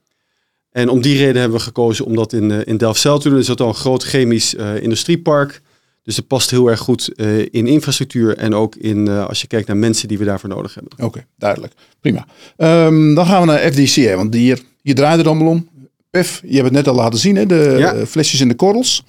[0.71, 3.39] En om die reden hebben we gekozen om dat in, in Delfzijl te doen.
[3.39, 5.61] Is dat al een groot chemisch industriepark.
[6.03, 9.47] Dus het past heel erg goed eh, in infrastructuur en ook in, eh, als je
[9.47, 10.93] kijkt naar mensen die we daarvoor nodig hebben.
[10.99, 11.73] Oké, duidelijk.
[12.01, 12.27] Prima.
[12.57, 15.69] Ehm, dan gaan we naar FDC, hè, want hier, hier draait het allemaal om.
[16.11, 18.07] PEF, je hebt het net al laten zien, hè, de Ja.
[18.07, 19.05] flesjes in de korrels.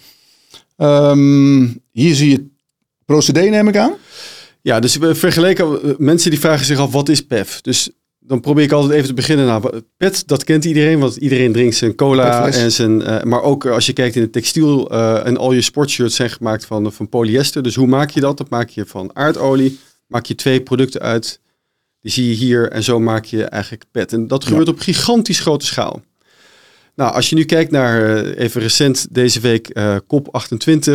[0.77, 2.45] Ehm, hier zie je
[3.05, 3.93] procedé, neem ik aan.
[4.61, 7.61] Ja, dus we vergeleken, eh, mensen die vragen zich af wat is PEF?
[7.61, 7.89] Dus
[8.23, 9.45] dan probeer ik altijd even te beginnen.
[9.45, 12.63] Nou, PET, dat kent iedereen, want iedereen drinkt zijn cola PET-fles.
[12.63, 13.01] en zijn.
[13.01, 16.15] eh, maar ook eh, als je kijkt in het textiel eh, en al je sportshirts
[16.15, 17.63] zijn gemaakt van, van polyester.
[17.63, 18.37] Dus hoe maak je dat?
[18.37, 19.79] Dat maak je van aardolie.
[20.07, 21.39] Maak je twee producten uit.
[21.99, 24.13] Die zie je hier en zo maak je eigenlijk PET.
[24.13, 26.01] En dat gebeurt op gigantisch grote schaal.
[26.95, 30.91] Nou, als je nu kijkt naar even recent deze week eh COP28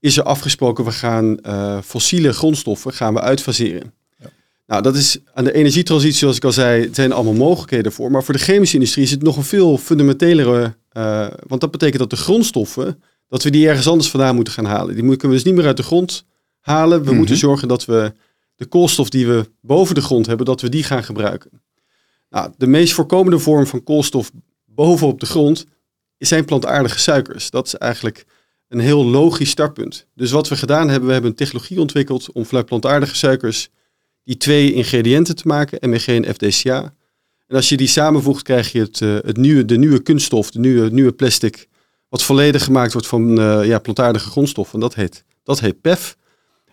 [0.00, 1.38] is er afgesproken, we gaan
[1.84, 3.92] fossiele grondstoffen gaan we uitfaseren.
[4.66, 8.10] Nou, dat is aan de energietransitie, zoals ik al zei, zijn allemaal mogelijkheden voor.
[8.10, 11.98] Maar voor de chemische industrie is het nog een veel fundamentelere, eh, want dat betekent
[11.98, 14.94] dat de grondstoffen, dat we die ergens anders vandaan moeten gaan halen.
[14.94, 16.24] Die kunnen we dus niet meer uit de grond
[16.60, 17.00] halen.
[17.00, 17.16] We Mhm.
[17.16, 18.12] moeten zorgen dat we
[18.56, 21.50] de koolstof die we boven de grond hebben, dat we die gaan gebruiken.
[22.30, 24.30] Nou, de meest voorkomende vorm van koolstof
[24.64, 25.66] bovenop de grond
[26.18, 27.50] zijn plantaardige suikers.
[27.50, 28.24] Dat is eigenlijk
[28.68, 30.06] een heel logisch startpunt.
[30.14, 33.68] Dus wat we gedaan hebben, we hebben een technologie ontwikkeld om vanuit plantaardige suikers
[34.26, 36.94] die twee ingrediënten te maken, MEG en FDCA.
[37.46, 40.58] En als je die samenvoegt, krijg je het, eh, het nieuwe, de nieuwe kunststof, de
[40.58, 41.68] nieuwe, nieuwe plastic,
[42.08, 44.80] wat volledig gemaakt wordt van eh, ja, plantaardige grondstoffen.
[44.80, 46.16] Dat heet, dat heet PEF.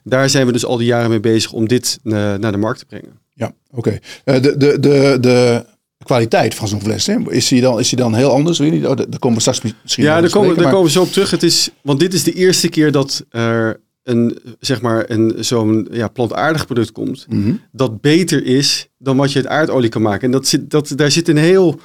[0.04, 2.80] Daar zijn we dus al die jaren mee bezig om dit eh, naar de markt
[2.80, 3.20] te brengen.
[3.34, 4.00] Ja, oké.
[4.24, 5.66] De, de, de, de
[6.04, 7.32] kwaliteit van zo'n fles, hè?
[7.32, 8.58] Is, die dan, is die dan heel anders?
[8.58, 8.86] Weet je niet?
[8.86, 11.32] Oh, daar komen we straks misschien Ja, daar komen, daar komen we zo op terug.
[11.32, 15.88] Het is, want dit is de eerste keer dat er een, zeg maar, een, zo'n
[15.92, 17.26] ja, plantaardig product komt.
[17.30, 17.54] Mhm.
[17.72, 20.26] Dat beter is dan wat je uit aardolie kan maken.
[20.26, 21.80] En dat zit, dat, daar zit een heel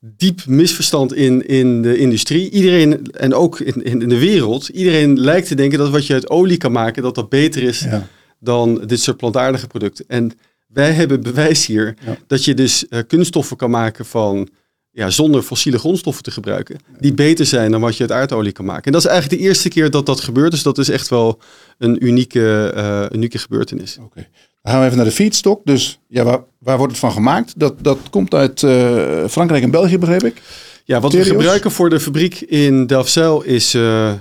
[0.00, 2.50] diep misverstand in, in de industrie.
[2.50, 6.30] Iedereen, en ook in, in de wereld, iedereen lijkt te denken dat wat je uit
[6.30, 8.06] olie kan maken, dat dat beter is Ja.
[8.40, 10.04] dan dit soort plantaardige producten.
[10.08, 10.32] En
[10.66, 12.16] wij hebben bewijs hier Ja.
[12.26, 14.48] dat je dus eh, kunststoffen kan maken van
[14.94, 18.64] ja, zonder fossiele grondstoffen te gebruiken, die beter zijn dan wat je uit aardolie kan
[18.64, 18.84] maken.
[18.84, 21.40] En dat is eigenlijk de eerste keer dat dat gebeurt, dus dat is echt wel
[21.78, 23.98] een unieke, eh, unieke gebeurtenis.
[24.00, 24.26] Oké.
[24.62, 25.60] Dan gaan we even naar de feedstock.
[25.64, 27.52] Dus ja, waar, waar wordt het van gemaakt?
[27.56, 30.42] Dat, dat komt uit eh, Frankrijk en België, begreep ik.
[30.84, 34.12] Ja, wat we gebruiken voor de fabriek in Delfzijl is, eh,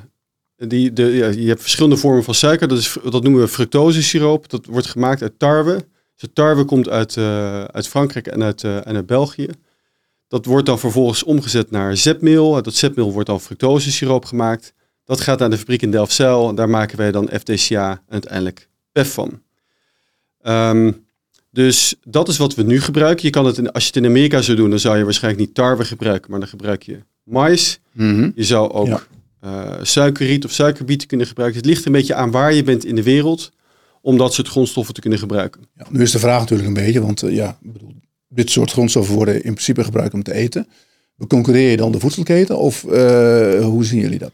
[0.55, 4.49] die, de, ja, je hebt verschillende vormen van suiker, dat, is, dat noemen we fructosesiroop.
[4.49, 5.73] Dat wordt gemaakt uit tarwe.
[5.73, 7.17] Dus de tarwe komt uit,
[7.71, 9.47] uit Frankrijk en uit, en uit België.
[10.33, 12.55] Dat wordt dan vervolgens omgezet naar zetmeel.
[12.55, 14.73] Uit dat zetmeel wordt dan fructosesiroop gemaakt.
[15.05, 16.49] Dat gaat naar de fabriek in Delfzijl.
[16.49, 19.41] En daar maken wij dan FDCA en uiteindelijk PEF van.
[20.41, 20.91] Ehm,
[21.51, 23.25] dus dat is wat we nu gebruiken.
[23.25, 25.45] Je kan het in, als je het in Amerika zou doen, dan zou je waarschijnlijk
[25.45, 27.79] niet tarwe gebruiken, maar dan gebruik je mais.
[27.91, 28.29] Mhm.
[28.35, 29.01] Je zou ook Ja.
[29.39, 31.57] eh, suikerriet of suikerbieten kunnen gebruiken.
[31.59, 33.51] Het ligt een beetje aan waar je bent in de wereld
[34.01, 35.61] om dat soort grondstoffen te kunnen gebruiken.
[35.77, 37.93] Ja, nu is de vraag natuurlijk een beetje, want eh, ja, ik bedoel,
[38.33, 40.67] dit soort grondstoffen worden in principe gebruikt om te eten.
[41.27, 44.31] Concurreer je dan de voedselketen of eh, hoe zien jullie dat?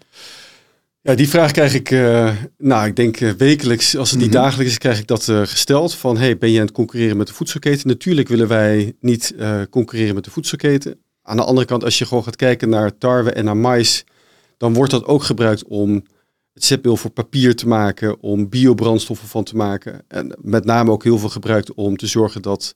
[1.01, 4.38] Ja, die vraag krijg ik, eh, nou, ik denk eh, wekelijks, als het niet Mhm.
[4.38, 5.95] dagelijks is, krijg ik dat gesteld.
[5.95, 7.88] Van, hey, ben je aan het concurreren met de voedselketen?
[7.88, 9.35] Natuurlijk willen wij niet
[9.69, 10.99] concurreren met de voedselketen.
[11.23, 14.03] Aan de andere kant, als je gewoon gaat kijken naar tarwe en naar mais,
[14.57, 16.03] dan wordt dat ook gebruikt om
[16.53, 20.01] het zetmeel voor papier te maken, om biobrandstoffen van te maken.
[20.07, 22.75] En met name ook heel veel gebruikt om te zorgen dat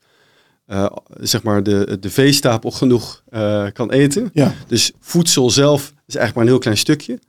[0.65, 0.85] eh,
[1.19, 4.29] zeg maar de, de veestapel genoeg eh, kan eten.
[4.33, 7.19] Ja, Dus voedsel zelf is eigenlijk maar een heel klein stukje.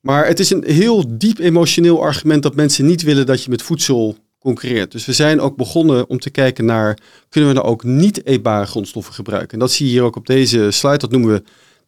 [0.00, 3.62] Maar het is een heel diep emotioneel argument dat mensen niet willen dat je met
[3.62, 4.92] voedsel concurreert.
[4.92, 8.66] Dus we zijn ook begonnen om te kijken naar, kunnen we nou ook niet eetbare
[8.66, 9.52] grondstoffen gebruiken?
[9.52, 11.42] En dat zie je hier ook op deze slide, dat noemen we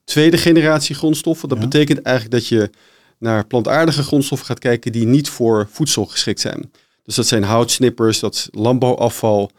[0.04, 1.48] tweede generatie grondstoffen.
[1.48, 1.64] Dat Ja.
[1.64, 2.70] betekent eigenlijk dat je
[3.18, 6.70] naar plantaardige grondstoffen gaat kijken die niet voor voedsel geschikt zijn.
[7.04, 9.50] Dus dat zijn houtsnippers, dat is landbouwafval.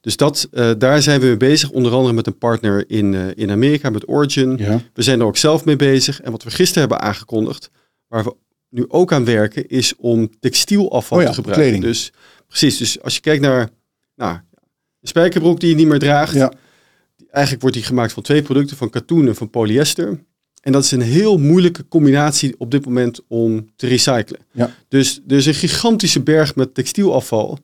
[0.00, 3.28] Dus dat, eh, daar zijn we mee bezig, onder andere met een partner in, eh,
[3.34, 4.56] in Amerika, met Origin.
[4.56, 4.80] ja.
[4.94, 6.20] We zijn er ook zelf mee bezig.
[6.20, 7.70] En wat we gisteren hebben aangekondigd,
[8.08, 8.34] waar we
[8.68, 11.64] nu ook aan werken, is om textielafval Oh ja, te gebruiken.
[11.64, 11.84] kleding.
[11.92, 12.12] Dus
[12.46, 13.68] precies, dus als je kijkt naar
[14.16, 14.34] nou,
[15.00, 16.52] een spijkerbroek die je niet meer draagt, ja.
[17.30, 20.20] eigenlijk wordt die gemaakt van twee producten, van katoen en van polyester.
[20.60, 24.40] En dat is een heel moeilijke combinatie op dit moment om te recyclen.
[24.52, 24.70] Ja.
[24.88, 27.58] Dus er is een gigantische berg met textielafval,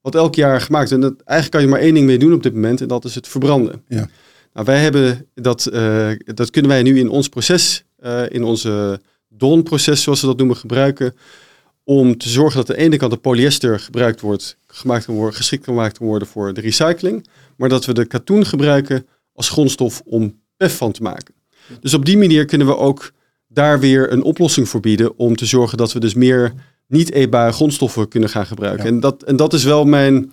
[0.00, 0.92] wat elk jaar gemaakt.
[0.92, 3.04] En dat, eigenlijk kan je maar één ding mee doen op dit moment, en dat
[3.04, 3.82] is het verbranden.
[3.88, 4.08] Ja.
[4.52, 9.00] Nou, wij hebben dat, eh, dat kunnen wij nu in ons proces, eh, in onze
[9.28, 11.14] DON-proces, zoals we dat noemen, gebruiken.
[11.84, 15.36] Om te zorgen dat aan de ene kant de polyester gebruikt wordt, gemaakt kan worden,
[15.36, 17.26] geschikt gemaakt kan worden voor de recycling.
[17.56, 21.34] Maar dat we de katoen gebruiken als grondstof om PEF van te maken.
[21.80, 23.12] Dus op die manier kunnen we ook
[23.48, 25.18] daar weer een oplossing voor bieden.
[25.18, 26.52] Om te zorgen dat we dus meer
[26.90, 28.84] niet eetbare grondstoffen kunnen gaan gebruiken.
[28.84, 28.90] Ja.
[28.90, 30.32] En, dat, en dat is wel mijn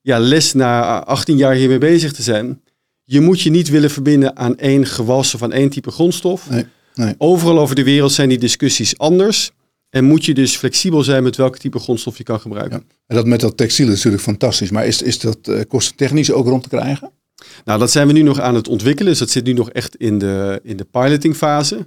[0.00, 2.60] ja, les na 18 jaar hiermee bezig te zijn.
[3.04, 6.50] Je moet je niet willen verbinden aan één gewas of aan één type grondstof.
[6.50, 6.64] Nee,
[6.94, 7.14] nee.
[7.18, 9.50] Overal over de wereld zijn die discussies anders.
[9.90, 12.84] En moet je dus flexibel zijn met welke type grondstof je kan gebruiken.
[12.88, 12.94] Ja.
[13.06, 14.70] En dat met dat textiel is natuurlijk fantastisch.
[14.70, 17.10] Maar is, is dat eh kostentechnisch ook rond te krijgen?
[17.64, 19.10] Nou, dat zijn we nu nog aan het ontwikkelen.
[19.10, 21.86] Dus dat zit nu nog echt in de, in de pilotingfase.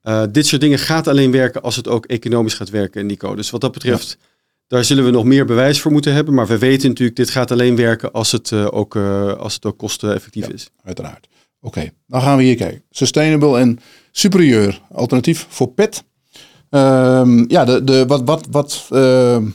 [0.00, 3.34] Eh, dit soort dingen gaat alleen werken als het ook economisch gaat werken, Nico.
[3.34, 4.18] Dus wat dat betreft,
[4.66, 6.34] daar zullen we nog meer bewijs voor moeten hebben.
[6.34, 9.64] Maar we weten natuurlijk, dit gaat alleen werken als het eh, ook, eh, als het
[9.66, 10.52] ook kosteneffectief Ja.
[10.52, 10.70] is.
[10.84, 11.28] Uiteraard.
[11.60, 12.82] Oké, dan gaan we hier kijken.
[12.90, 13.78] Sustainable en
[14.12, 14.80] superieur.
[14.92, 16.04] Alternatief voor PET.
[16.70, 19.46] Ehm, ja, de, de, wat, wat, wat, ehm,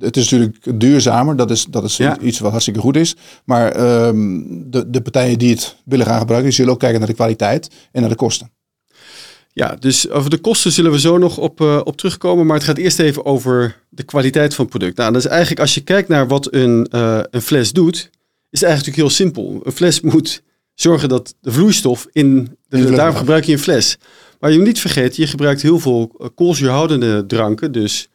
[0.00, 1.36] het is natuurlijk duurzamer.
[1.36, 2.18] Dat is, dat is Ja.
[2.18, 3.16] iets wat hartstikke goed is.
[3.44, 7.08] Maar ehm, de, de partijen die het willen gaan gebruiken, die zullen ook kijken naar
[7.08, 8.50] de kwaliteit en naar de kosten.
[9.54, 12.46] Ja, dus over de kosten zullen we zo nog op, eh, op terugkomen.
[12.46, 14.96] Maar het gaat eerst even over de kwaliteit van het product.
[14.96, 17.96] Nou, dat is eigenlijk als je kijkt naar wat een, eh, een fles doet,
[18.50, 19.60] is het eigenlijk natuurlijk heel simpel.
[19.64, 20.42] Een fles moet
[20.74, 23.96] zorgen dat de vloeistof in, de, daarom gebruik je een fles.
[24.40, 28.06] Maar je moet niet vergeten, je gebruikt heel veel eh, koolzuurhoudende dranken, dus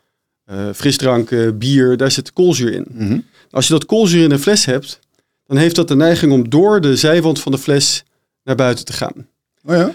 [0.73, 2.85] frisdranken, bier, daar zit koolzuur in.
[2.91, 3.19] Mhm.
[3.49, 4.99] Als je dat koolzuur in een fles hebt,
[5.45, 8.03] dan heeft dat de neiging om door de zijwand van de fles
[8.43, 9.27] naar buiten te gaan.
[9.65, 9.93] Oh ja?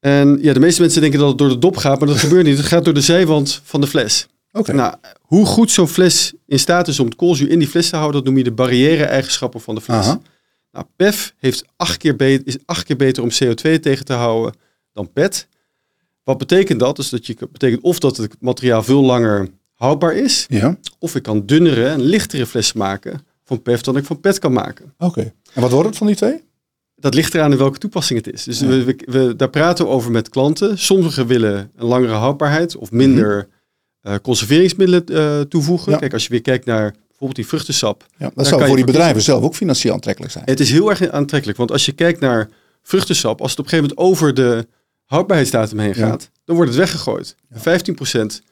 [0.00, 2.46] En ja, de meeste mensen denken dat het door de dop gaat, maar dat gebeurt
[2.46, 2.56] niet.
[2.56, 4.26] Het gaat door de zijwand van de fles.
[4.52, 4.72] Oké.
[4.72, 7.96] Nou, hoe goed zo'n fles in staat is om het koolzuur in die fles te
[7.96, 9.96] houden, dat noem je de barrière-eigenschappen van de fles.
[9.96, 10.20] Aha.
[10.72, 14.54] Nou, PEF heeft acht keer be- is acht keer beter om CO2 tegen te houden
[14.92, 15.48] dan PET.
[16.24, 16.96] Wat betekent dat?
[16.96, 21.22] Dus dat je, betekent of dat het materiaal veel langer houdbaar is, Ja, of ik
[21.22, 24.94] kan dunnere en lichtere flessen maken van PEF dan ik van PET kan maken.
[24.98, 25.32] oké.
[25.52, 26.42] En wat wordt het van die twee?
[27.00, 28.44] Dat ligt eraan in welke toepassing het is.
[28.44, 28.66] Dus Ja.
[29.06, 30.78] we, daar praten we over met klanten.
[30.78, 33.48] Sommigen willen een langere houdbaarheid of minder
[34.00, 35.84] eh, conserveringsmiddelen eh, toevoegen.
[35.84, 35.92] Mhm.
[35.92, 35.98] Ja.
[35.98, 38.06] Kijk, als je weer kijkt naar bijvoorbeeld die vruchtensap.
[38.16, 40.44] Ja, dat zou voor die bedrijven zelf ook financieel aantrekkelijk zijn.
[40.46, 42.48] Het is heel erg aantrekkelijk, want als je kijkt naar
[42.82, 44.66] vruchtensap, als het op een gegeven moment over de
[45.04, 45.94] houdbaarheidsdatum heen Ja.
[46.08, 47.36] gaat, dan wordt het weggegooid.
[47.50, 47.60] Ja.
[47.60, 48.42] 15%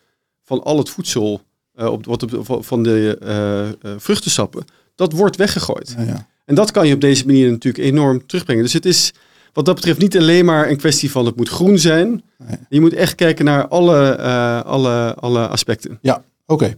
[0.45, 1.43] van al het voedsel
[1.75, 5.95] eh, op, wat op, van de vruchtensappen, dat wordt weggegooid.
[5.99, 6.27] Ja, ja.
[6.47, 8.63] En dat kan je op deze manier natuurlijk enorm terugbrengen.
[8.65, 9.13] Dus het is
[9.53, 12.23] wat dat betreft niet alleen maar een kwestie van het moet groen zijn.
[12.49, 12.57] Nee.
[12.69, 15.99] Je moet echt kijken naar alle, eh, alle, alle aspecten.
[16.03, 16.77] Ja, oké.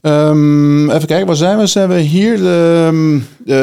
[0.00, 1.66] Ehm, even kijken, waar zijn we?
[1.66, 2.36] Zijn we hier?
[2.36, 3.54] De, ehm, de,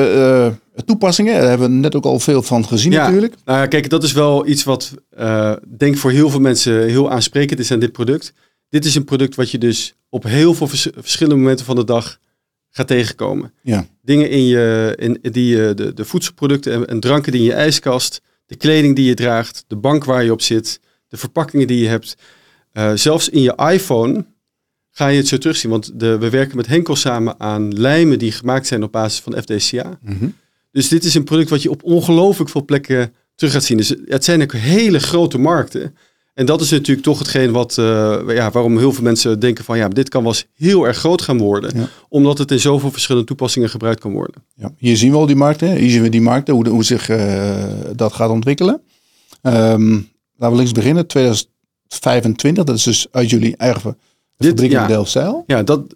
[0.75, 3.03] eh, toepassingen, daar hebben we net ook al veel van gezien Ja.
[3.03, 3.33] natuurlijk.
[3.45, 6.87] Nou ja, kijk, dat is wel iets wat eh denk ik voor heel veel mensen
[6.87, 8.33] heel aansprekend is aan dit product.
[8.69, 11.83] Dit is een product wat je dus op heel veel vers- verschillende momenten van de
[11.83, 12.17] dag
[12.77, 13.53] gaat tegenkomen.
[13.61, 13.87] Ja.
[14.01, 17.53] Dingen in je, in, die je de, de voedselproducten en, en dranken die in je
[17.53, 21.79] ijskast, de kleding die je draagt, de bank waar je op zit, de verpakkingen die
[21.79, 22.15] je hebt.
[22.71, 24.25] Eh, zelfs in je iPhone
[24.91, 25.71] ga je het zo terugzien.
[25.71, 29.41] Want de, we werken met Henkel samen aan lijmen die gemaakt zijn op basis van
[29.41, 29.99] FDCA.
[30.01, 30.27] Mhm.
[30.71, 33.77] Dus dit is een product wat je op ongelooflijk veel plekken terug gaat zien.
[33.77, 35.95] Dus het zijn ook hele grote markten.
[36.37, 39.77] En dat is natuurlijk toch hetgeen wat, eh, ja, waarom heel veel mensen denken van
[39.77, 41.71] ja, dit kan wel eens heel erg groot gaan worden.
[41.79, 41.87] Ja.
[42.09, 44.43] Omdat het in zoveel verschillende toepassingen gebruikt kan worden.
[44.55, 45.75] Ja, hier zien we al die markten.
[45.75, 47.63] Hier zien we die markten, hoe, de- hoe zich eh,
[47.95, 48.81] dat gaat ontwikkelen.
[49.41, 49.91] Ehm,
[50.35, 51.07] laten we links beginnen.
[51.07, 53.97] 2025, dat is dus uit jullie eigen
[54.37, 54.87] Dit- fabriek in ja.
[54.87, 55.43] Delfzijl.
[55.47, 55.95] Ja, dat,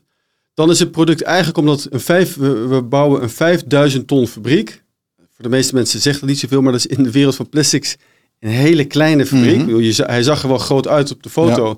[0.54, 4.84] dan is het product eigenlijk omdat een vijf, we, we bouwen een 5000 ton fabriek.
[5.18, 7.50] Voor de meeste mensen zegt dat niet zoveel, maar dat is in de wereld van
[7.50, 7.98] plastics
[8.42, 9.66] een hele kleine fabriek.
[9.66, 11.76] Bedoel, je, hij zag er wel groot uit op de foto.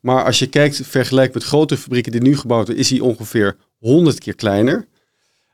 [0.00, 3.56] Maar als je kijkt, vergelijkt met grote fabrieken die nu gebouwd worden, is hij ongeveer
[3.78, 4.86] 100 keer kleiner.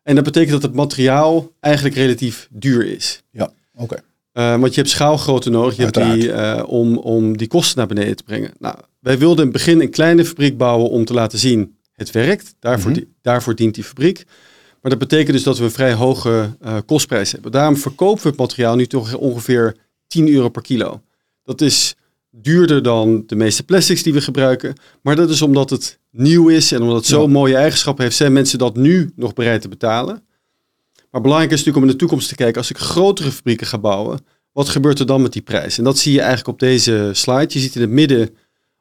[0.02, 3.22] En dat betekent dat het materiaal eigenlijk relatief duur is.
[3.30, 3.96] Ja, oké.
[4.32, 7.86] Eh, want je hebt schaalgrootte nodig je hebt die, eh, om, om die kosten naar
[7.86, 8.50] beneden te brengen.
[8.58, 12.10] Nou, wij wilden in het begin een kleine fabriek bouwen om te laten zien het
[12.10, 12.54] werkt.
[12.58, 13.00] Daarvoor, Mhm.
[13.22, 14.24] daarvoor dient die fabriek.
[14.82, 17.52] Maar dat betekent dus dat we een vrij hoge eh, kostprijs hebben.
[17.52, 19.76] Daarom verkopen we het materiaal nu toch ongeveer
[20.10, 21.02] 10 euro per kilo.
[21.44, 21.94] Dat is
[22.30, 24.74] duurder dan de meeste plastics die we gebruiken.
[25.02, 27.28] Maar dat is omdat het nieuw is en omdat het zo'n Ja.
[27.28, 30.22] mooie eigenschappen heeft, zijn mensen dat nu nog bereid te betalen.
[31.10, 33.78] Maar belangrijk is natuurlijk om in de toekomst te kijken, als ik grotere fabrieken ga
[33.78, 34.18] bouwen,
[34.52, 35.78] wat gebeurt er dan met die prijs?
[35.78, 37.46] En dat zie je eigenlijk op deze slide.
[37.48, 38.30] Je ziet in het midden,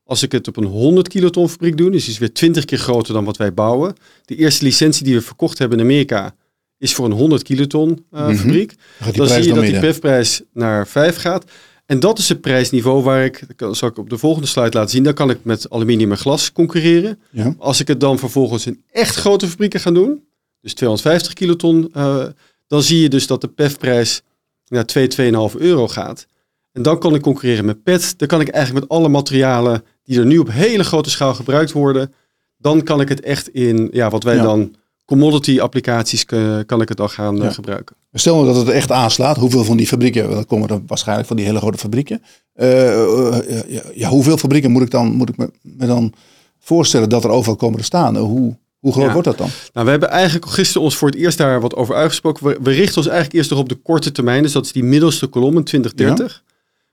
[0.03, 2.77] als ik het op een 100 kiloton fabriek doe, dus die is weer 20 keer
[2.77, 3.95] groter dan wat wij bouwen.
[4.25, 6.35] De eerste licentie die we verkocht hebben in Amerika
[6.79, 8.35] is voor een 100 kiloton eh, Mhm.
[8.35, 8.73] fabriek.
[9.15, 9.79] Dan zie je dat die.
[9.79, 11.43] PEF-prijs naar 5 gaat.
[11.85, 14.89] En dat is het prijsniveau waar ik, dat zal ik op de volgende slide laten
[14.89, 17.19] zien, dan kan ik met aluminium en glas concurreren.
[17.31, 17.55] Ja.
[17.57, 20.23] Als ik het dan vervolgens in echt grote fabrieken ga doen,
[20.61, 22.25] dus 250 kiloton, eh,
[22.67, 24.21] dan zie je dus dat de PEF-prijs
[24.67, 26.25] naar 2, 2,5 euro gaat.
[26.71, 28.13] En dan kan ik concurreren met PET.
[28.17, 31.71] Dan kan ik eigenlijk met alle materialen die er nu op hele grote schaal gebruikt
[31.71, 32.13] worden,
[32.57, 34.43] dan kan ik het echt in ja, wat wij Ja.
[34.43, 34.75] dan
[35.09, 37.51] commodity applicaties kan, kan ik het dan gaan eh, Ja.
[37.51, 37.95] gebruiken.
[38.13, 41.37] Stel nou dat het echt aanslaat, hoeveel van die fabrieken, dat komen er waarschijnlijk van
[41.37, 42.21] die hele grote fabrieken.
[42.53, 46.13] Eh, eh, ja, ja, hoeveel fabrieken moet ik, dan, moet ik me, me dan
[46.59, 48.17] voorstellen dat er overal komen te staan?
[48.17, 49.11] Hoe, hoe groot Ja.
[49.13, 49.49] wordt dat dan?
[49.73, 52.47] Nou, we hebben eigenlijk gisteren ons voor het eerst daar wat over uitgesproken.
[52.47, 54.43] We, we richten ons eigenlijk eerst nog op de korte termijn.
[54.43, 56.43] Dus dat is die middelste kolom in 2030.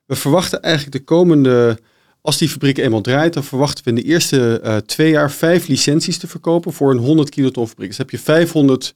[0.06, 1.78] We verwachten eigenlijk de komende,
[2.26, 5.66] als die fabriek eenmaal draait, dan verwachten we in de eerste eh, twee jaar vijf
[5.66, 7.88] licenties te verkopen voor een 100 kiloton fabriek.
[7.88, 8.92] Dus heb je 500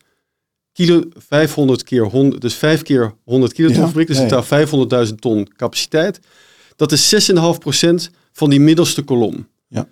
[0.72, 4.06] kilo, 500 keer 100, dus 5 keer 100 kiloton Ja, fabriek.
[4.06, 4.26] Dus ja.
[4.26, 6.20] totaal 500.000 ton capaciteit.
[6.76, 7.38] Dat is 6,5%
[8.32, 9.48] van die middelste kolom.
[9.68, 9.88] Ja.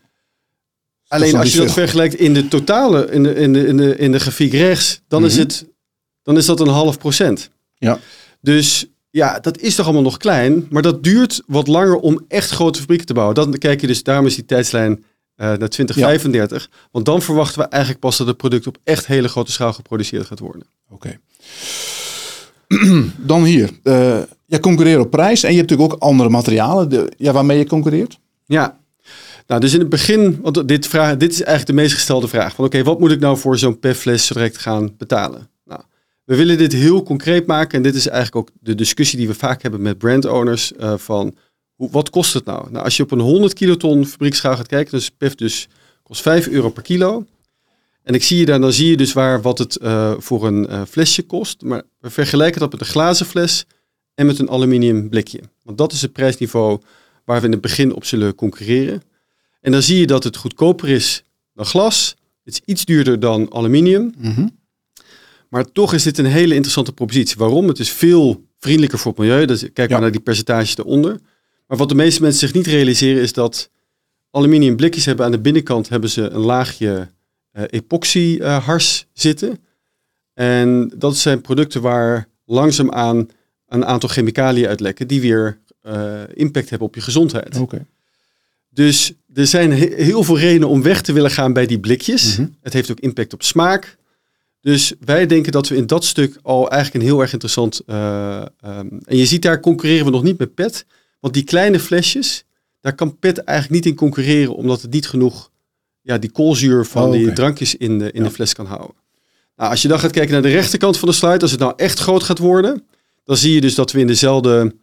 [1.08, 4.12] Alleen als je dat vergelijkt in de totale, in de, in de, in de, in
[4.12, 5.40] de grafiek rechts, dan, is Mhm.
[5.42, 5.66] het,
[6.22, 7.50] dan is dat een half procent.
[7.78, 7.98] Ja.
[8.40, 12.50] Dus ja, dat is toch allemaal nog klein, maar dat duurt wat langer om echt
[12.50, 13.34] grote fabrieken te bouwen.
[13.34, 15.04] Dan kijk je dus, daarom is die tijdslijn
[15.36, 16.70] naar 2035.
[16.90, 20.26] Want dan verwachten we eigenlijk pas dat het product op echt hele grote schaal geproduceerd
[20.26, 20.66] gaat worden.
[20.90, 21.18] Oké.
[23.16, 23.70] dan hier.
[23.82, 27.58] Uh, je concurreert op prijs en je hebt natuurlijk ook andere materialen de, ja, waarmee
[27.58, 28.18] je concurreert.
[28.44, 28.78] Ja,
[29.46, 32.54] nou, dus in het begin, want dit, vraag, dit is eigenlijk de meest gestelde vraag.
[32.54, 35.48] Van oké, wat moet ik nou voor zo'n PEF-fles direct gaan betalen?
[36.28, 39.34] We willen dit heel concreet maken en dit is eigenlijk ook de discussie die we
[39.34, 41.36] vaak hebben met brandowners uh, van
[41.74, 42.70] hoe, wat kost het nou?
[42.70, 45.68] Nou, als je op een 100 kiloton fabriekschaal gaat kijken, dus PEF dus
[46.02, 47.24] kost 5 euro per kilo.
[48.02, 50.66] En ik zie je dan, dan zie je dus waar wat het uh, voor een
[50.70, 51.62] uh, flesje kost.
[51.62, 53.64] Maar we vergelijken dat met een glazen fles
[54.14, 55.40] en met een aluminium blikje.
[55.62, 56.80] Want dat is het prijsniveau
[57.24, 59.02] waar we in het begin op zullen concurreren.
[59.60, 62.16] En dan zie je dat het goedkoper is dan glas.
[62.44, 64.14] Het is iets duurder dan aluminium.
[64.18, 64.46] Mhm.
[65.48, 67.36] Maar toch is dit een hele interessante propositie.
[67.38, 67.68] Waarom?
[67.68, 69.46] Het is veel vriendelijker voor het milieu.
[69.46, 71.20] Dus kijk maar naar die percentages eronder.
[71.66, 73.70] Maar wat de meeste mensen zich niet realiseren is dat
[74.30, 77.08] aluminium blikjes hebben aan de binnenkant hebben ze een laagje
[77.52, 79.58] uh, epoxy uh, hars zitten.
[80.34, 83.28] En dat zijn producten waar langzaamaan
[83.68, 87.58] een aantal chemicaliën uitlekken die weer uh, impact hebben op je gezondheid.
[87.58, 87.86] Oké.
[88.70, 92.36] Dus er zijn heel veel redenen om weg te willen gaan bij die blikjes.
[92.36, 92.48] Mhm.
[92.60, 93.97] Het heeft ook impact op smaak.
[94.60, 97.80] Dus wij denken dat we in dat stuk al eigenlijk een heel erg interessant.
[97.86, 100.86] Uh, um, en je ziet daar concurreren we nog niet met PET.
[101.20, 102.44] Want die kleine flesjes,
[102.80, 105.50] daar kan PET eigenlijk niet in concurreren, omdat het niet genoeg
[106.00, 108.28] ja, die koolzuur van Oh, die drankjes in de, in Ja.
[108.28, 108.96] de fles kan houden.
[109.56, 111.72] Nou, als je dan gaat kijken naar de rechterkant van de slide, als het nou
[111.76, 112.86] echt groot gaat worden,
[113.24, 114.74] dan zie je dus dat we in dezelfde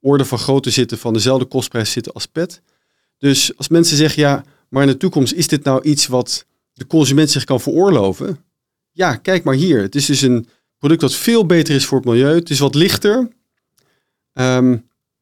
[0.00, 2.60] orde van grootte zitten, van dezelfde kostprijs zitten als PET.
[3.18, 6.86] Dus als mensen zeggen, ja, maar in de toekomst is dit nou iets wat de
[6.86, 8.38] consument zich kan veroorloven?
[8.92, 9.82] Ja, kijk maar hier.
[9.82, 10.48] Het is dus een
[10.78, 12.34] product dat veel beter is voor het milieu.
[12.34, 13.28] Het is wat lichter.
[14.32, 14.76] Ehm,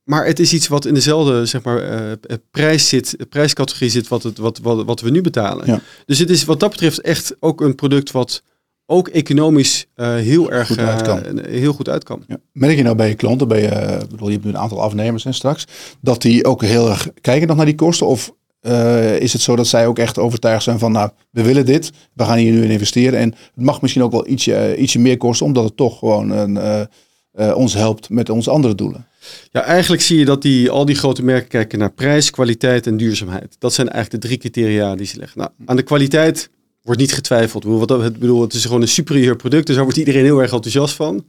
[0.05, 2.19] maar het is iets wat in dezelfde zeg maar, eh, eh,
[2.51, 5.67] prijs zit, eh, prijscategorie zit wat, het, wat, wat, wat we nu betalen.
[5.67, 5.81] Ja.
[6.07, 8.43] Dus het is wat dat betreft echt ook een product wat
[8.91, 11.25] ook economisch eh, heel erg Goed uit kan.
[11.39, 12.25] eh, heel goed uit kan.
[12.27, 12.37] Ja.
[12.53, 14.83] Merk je nou bij je klanten, bij je, eh, bedoel, je hebt nu een aantal
[14.83, 15.65] afnemers en straks,
[16.01, 18.07] dat die ook heel erg kijken nog naar die kosten?
[18.07, 21.67] Of eh, is het zo dat zij ook echt overtuigd zijn van, nou, we willen
[21.67, 24.83] dit, we gaan hier nu in investeren en het mag misschien ook wel ietsje, eh,
[24.83, 29.07] ietsje meer kosten, omdat het toch gewoon een, eh, ons helpt met onze andere doelen.
[29.51, 32.97] Ja, eigenlijk zie je dat die, al die grote merken kijken naar prijs, kwaliteit en
[32.97, 33.57] duurzaamheid.
[33.59, 35.39] Dat zijn eigenlijk de drie criteria die ze leggen.
[35.39, 36.51] Nou, aan de kwaliteit
[36.83, 37.65] wordt niet getwijfeld.
[37.65, 40.95] Ik bedoel, het is gewoon een superieur product, dus daar wordt iedereen heel erg enthousiast
[40.95, 41.27] van.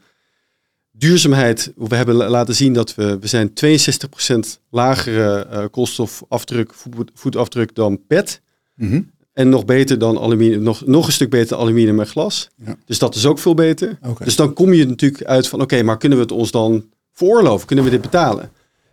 [1.00, 7.12] Duurzaamheid, we hebben la- laten zien dat we, we zijn 62% lagere eh, koolstofafdruk, voet-
[7.14, 8.42] voetafdruk dan PET.
[8.76, 9.02] Mhm.
[9.34, 12.50] En nog beter dan aluminium, nog, nog een stuk beter dan aluminium en glas.
[12.66, 12.76] Ja.
[12.86, 13.98] Dus dat is ook veel beter.
[14.24, 17.68] Dus dan kom je natuurlijk uit van, oké, maar kunnen we het ons dan veroorloven?
[17.68, 18.52] Kunnen we dit betalen?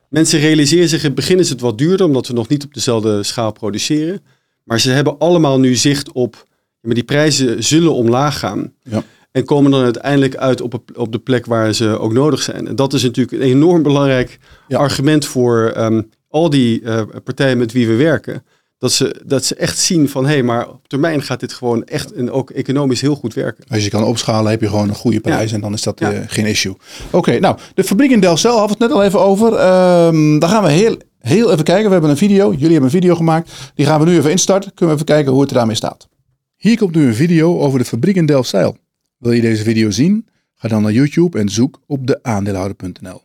[0.09, 2.75] Mensen realiseren zich, in het begin is het wat duurder, omdat we nog niet op
[2.75, 4.21] dezelfde schaal produceren.
[4.64, 6.47] Maar ze hebben allemaal nu zicht op,
[6.81, 8.73] maar die prijzen zullen omlaag gaan.
[8.83, 9.05] Ja.
[9.37, 12.68] En komen dan uiteindelijk uit op, op de plek waar ze ook nodig zijn.
[12.68, 14.79] En dat is natuurlijk een enorm belangrijk Ja.
[14.79, 18.44] argument voor ehm, al die eh, partijen met wie we werken.
[18.79, 21.85] Dat ze, dat ze echt zien van, hé, hey, maar op termijn gaat dit gewoon
[21.85, 23.64] echt en ook economisch heel goed werken.
[23.68, 26.12] Als je kan opschalen, heb je gewoon een goede prijs en dan is dat Ja.
[26.12, 26.75] eh, geen issue.
[27.11, 29.53] Oké, nou, de fabriek in Delcel hadden we het net al even over.
[29.55, 31.87] Ehm, daar gaan we heel, heel even kijken.
[31.87, 33.51] We hebben een video, jullie hebben een video gemaakt.
[33.75, 34.75] Die gaan we nu even instarten.
[34.75, 36.09] Kunnen we even kijken hoe het ermee staat.
[36.57, 38.77] Hier komt nu een video over de fabriek in Delfzijl.
[39.18, 40.26] Wil je deze video zien?
[40.55, 43.22] Ga dan naar YouTube en zoek op de aandeelhouder.nl.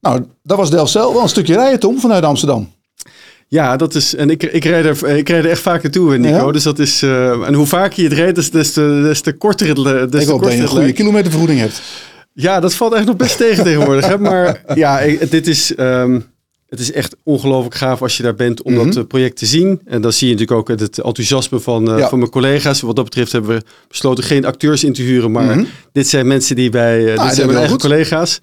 [0.00, 1.12] Nou, dat was Delfzijl.
[1.12, 2.72] Wel een stukje rijden, Tom, vanuit Amsterdam.
[3.48, 4.14] Ja, dat is.
[4.14, 6.34] En ik, ik, rijd er, ik rijd er echt vaak naartoe, Nico.
[6.46, 6.52] Ja?
[6.52, 7.02] Dus dat is.
[7.02, 10.12] eh, en hoe vaker je het rijdt, des, des, te, des te korter het.
[10.12, 11.82] Des Ik hoop dat je een goede kilometervergoeding hebt.
[12.32, 14.06] Ja, dat valt echt nog best tegen tegenwoordig.
[14.06, 14.18] Hè?
[14.18, 15.74] Maar ja, ik- dit is.
[15.74, 16.20] ehm,
[16.78, 18.84] het is echt ongelooflijk gaaf als je daar bent om Mhm.
[18.84, 19.80] dat eh, project te zien.
[19.84, 22.08] En dan zie je natuurlijk ook het enthousiasme van, eh, Ja.
[22.08, 22.80] van mijn collega's.
[22.80, 25.30] Wat dat betreft hebben we besloten geen acteurs in te huren.
[25.30, 25.64] Maar Mhm.
[25.92, 27.04] dit zijn mensen die wij.
[27.14, 27.80] dat dit zijn mijn eigen goed.
[27.80, 28.38] collega's.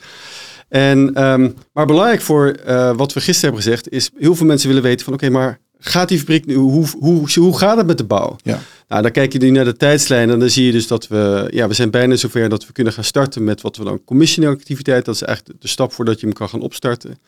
[0.70, 2.56] En, ehm, maar belangrijk voor
[2.96, 6.08] wat we gisteren hebben gezegd, is heel veel mensen willen weten van oké, maar gaat
[6.10, 8.36] die fabriek nu, hoe, hoe, hoe gaat het met de bouw?
[8.44, 8.60] Ja.
[8.88, 11.48] Nou, dan kijk je nu naar de tijdslijn en dan zie je dus dat we,
[11.50, 14.55] ja, we zijn bijna zover dat we kunnen gaan starten met wat we dan commissioning
[14.55, 17.20] activiteit, dat is eigenlijk de stap voordat je hem kan gaan opstarten.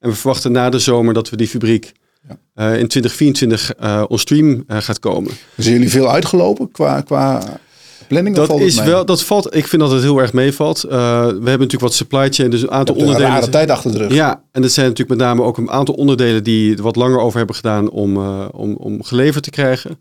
[0.00, 1.92] En we verwachten na de zomer dat we die fabriek
[2.28, 2.38] Ja.
[2.54, 5.32] eh, in 2024 eh on stream eh, gaat komen.
[5.56, 7.42] Zijn jullie veel uitgelopen qua, qua
[8.08, 8.36] planning?
[8.36, 10.80] Dat valt is wel, dat valt, ik vind dat het heel erg meevalt.
[10.80, 13.40] We hebben natuurlijk wat supply chain, dus een aantal hebt een onderdelen.
[13.40, 14.12] rare tijd achter de rug.
[14.12, 17.18] Ja, en dat zijn natuurlijk met name ook een aantal onderdelen die er wat langer
[17.20, 19.98] over hebben gedaan om, om, om geleverd te krijgen.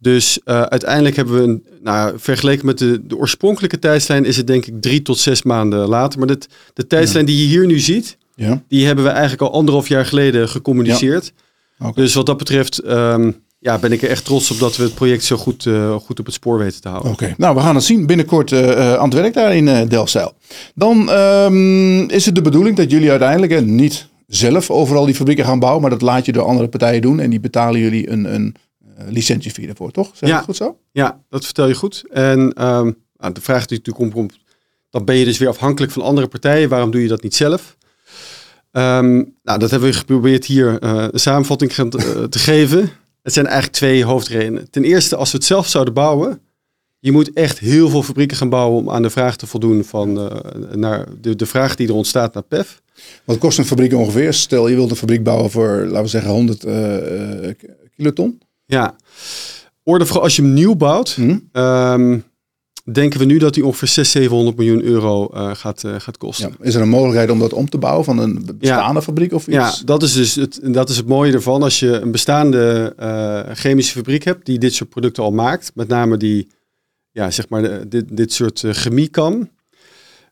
[0.00, 4.66] Dus uiteindelijk hebben we, een, nou, vergeleken met de, de oorspronkelijke tijdslijn, is het denk
[4.66, 6.18] ik drie tot zes maanden later.
[6.18, 8.16] Maar dit, de tijdslijn die je hier nu ziet,
[8.46, 8.62] Ja.
[8.68, 11.32] die hebben we eigenlijk al anderhalf jaar geleden gecommuniceerd.
[11.94, 14.94] Dus wat dat betreft, ehm, ja, ben ik er echt trots op dat we het
[14.94, 17.12] project zo goed, uh, goed op het spoor weten te houden.
[17.12, 20.32] Oké, nou we gaan het zien binnenkort uh, aan het werk daar in uh, Delfzijl.
[20.74, 25.58] Dan um, is het de bedoeling dat jullie uiteindelijk niet zelf overal die fabrieken gaan
[25.58, 28.56] bouwen, maar dat laat je door andere partijen doen en die betalen jullie een, een
[29.08, 30.10] licentiefee daarvoor, toch?
[30.14, 30.78] Zeg ja, dat goed zo?
[30.92, 32.04] Ja, dat vertel je goed.
[32.10, 34.38] En um, nou, de vraag die natuurlijk komt,
[34.90, 36.68] dan ben je dus weer afhankelijk van andere partijen.
[36.68, 37.76] Waarom doe je dat niet zelf?
[38.72, 42.90] Um, nou, dat hebben we geprobeerd hier uh, een samenvatting te, uh, te geven.
[43.22, 44.70] Het zijn eigenlijk twee hoofdredenen.
[44.70, 46.40] Ten eerste, als we het zelf zouden bouwen,
[46.98, 50.18] je moet echt heel veel fabrieken gaan bouwen om aan de vraag te voldoen van
[50.18, 50.26] uh,
[50.74, 52.82] naar de, de vraag die er ontstaat naar PEF.
[53.24, 54.32] Wat kost een fabriek ongeveer?
[54.32, 57.50] Stel je wilt een fabriek bouwen voor, laten we zeggen, 100 uh,
[57.96, 58.40] kiloton.
[58.64, 58.96] Ja,
[59.82, 61.48] orde voor als je hem nieuw bouwt, hmm.
[61.52, 62.24] um,
[62.92, 66.54] denken we nu dat die ongeveer 600, 700 miljoen euro uh, gaat, uh, gaat kosten.
[66.58, 66.66] Ja.
[66.66, 69.02] Is er een mogelijkheid om dat om te bouwen van een bestaande ja.
[69.02, 69.56] fabriek of iets?
[69.56, 71.62] Ja, dat is dus het, dat is het mooie ervan.
[71.62, 75.88] Als je een bestaande uh, chemische fabriek hebt die dit soort producten al maakt, met
[75.88, 76.48] name die,
[77.10, 79.48] ja, zeg maar, de, dit, dit soort chemie kan,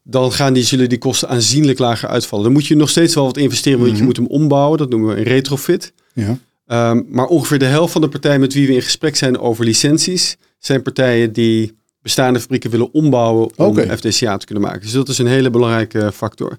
[0.03, 2.45] dan gaan die, zullen die kosten aanzienlijk lager uitvallen.
[2.45, 4.07] Dan moet je nog steeds wel wat investeren, want mm -hmm.
[4.07, 4.79] je moet hem ombouwen.
[4.79, 5.93] Dat noemen we een retrofit.
[6.13, 6.39] Ja.
[6.69, 9.65] Um, maar ongeveer de helft van de partijen met wie we in gesprek zijn over
[9.65, 11.73] licenties, zijn partijen die
[12.07, 13.97] bestaande fabrieken willen ombouwen om okay.
[13.97, 14.81] FDCA te kunnen maken.
[14.81, 16.57] Dus dat is een hele belangrijke factor.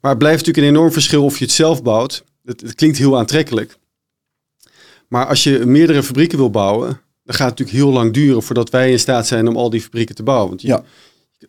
[0.00, 2.24] Maar het blijft natuurlijk een enorm verschil of je het zelf bouwt.
[2.44, 3.76] Het, het klinkt heel aantrekkelijk.
[5.08, 6.88] Maar als je meerdere fabrieken wil bouwen,
[7.24, 9.80] dan gaat het natuurlijk heel lang duren voordat wij in staat zijn om al die
[9.80, 10.48] fabrieken te bouwen.
[10.48, 10.84] Want je, ja.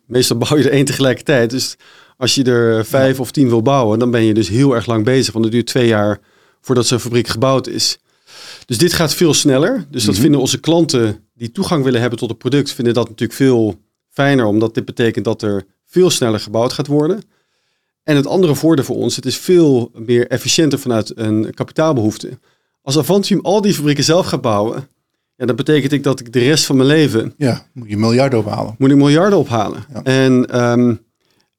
[0.06, 1.50] meestal bouw je er één tegelijkertijd.
[1.50, 1.76] Dus
[2.16, 3.22] als je er vijf ja.
[3.22, 5.32] of tien wil bouwen, dan ben je dus heel erg lang bezig.
[5.32, 6.20] Want het duurt twee jaar
[6.60, 7.98] voordat zo'n fabriek gebouwd is.
[8.66, 9.86] Dus dit gaat veel sneller.
[9.90, 10.22] Dus dat mm -hmm.
[10.22, 14.44] vinden onze klanten die toegang willen hebben tot het product, vinden dat natuurlijk veel fijner,
[14.44, 17.22] omdat dit betekent dat er veel sneller gebouwd gaat worden.
[18.02, 22.38] En het andere voordeel voor ons, het is veel meer efficiënter vanuit een kapitaalbehoefte.
[22.82, 24.88] Als Avantium al die fabrieken zelf gaat bouwen,
[25.36, 27.34] ja, dat betekent ik dat ik de rest van mijn leven...
[27.36, 28.74] Ja, moet je miljarden ophalen.
[28.78, 29.84] Moet ik miljarden ophalen.
[29.92, 30.02] Ja.
[30.02, 31.00] En, um,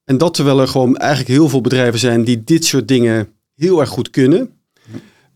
[0.04, 3.80] en dat terwijl er gewoon eigenlijk heel veel bedrijven zijn die dit soort dingen heel
[3.80, 4.50] erg goed kunnen.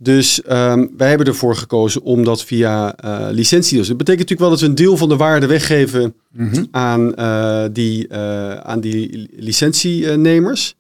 [0.01, 3.87] Dus um, wij hebben ervoor gekozen om dat via uh, licentie te doen.
[3.87, 6.45] Dat betekent natuurlijk wel dat we een deel van de waarde weggeven Mhm.
[6.49, 6.69] mm -hmm.
[6.71, 10.77] aan, uh, die, uh, aan die licentienemers.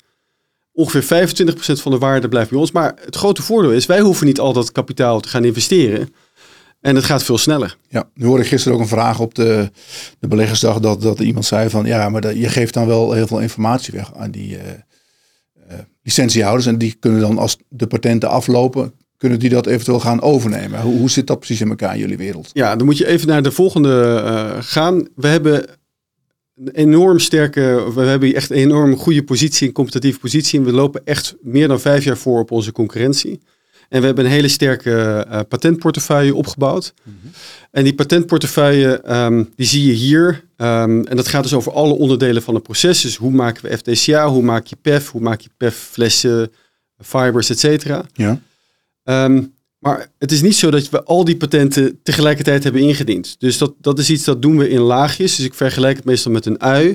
[0.73, 2.73] Ongeveer 25% van de waarde blijft bij ons.
[2.73, 6.15] Maar het grote voordeel is, wij hoeven niet al dat kapitaal te gaan investeren.
[6.81, 7.77] En het gaat veel sneller.
[7.89, 9.71] Ja, nu hoorde ik gisteren ook een vraag op de,
[10.19, 13.27] de beleggersdag dat, dat iemand zei van ja, maar dat, je geeft dan wel heel
[13.27, 14.59] veel informatie weg aan die uh,
[15.71, 16.67] uh, licentiehouders.
[16.67, 20.81] En die kunnen dan als de patenten aflopen, kunnen die dat eventueel gaan overnemen?
[20.81, 22.51] Hoe, hoe zit dat precies in elkaar in jullie wereld?
[22.53, 25.09] Ja, dan moet je even naar de volgende uh, gaan.
[25.15, 25.65] We hebben
[26.57, 30.59] een enorm sterke, we hebben echt een enorm goede positie, een competitieve positie.
[30.59, 33.41] En we lopen echt meer dan vijf jaar voor op onze concurrentie.
[33.89, 36.95] En we hebben een hele sterke uh, patentportefeuille opgebouwd.
[37.03, 37.31] Mm -hmm.
[37.71, 40.45] En die patentportefeuille, um, die zie je hier.
[40.57, 43.01] Um, en dat gaat dus over alle onderdelen van het proces.
[43.01, 46.53] Dus hoe maken we FDCA, hoe maak je PEF, hoe maak je PEF-flessen,
[46.99, 48.05] fibers, et cetera.
[48.13, 48.41] Ja.
[49.11, 53.37] Um, maar het is niet zo dat we al die patenten tegelijkertijd hebben ingediend.
[53.39, 55.37] Dus dat, dat is iets dat doen we in laagjes.
[55.37, 56.87] Dus ik vergelijk het meestal met een ui.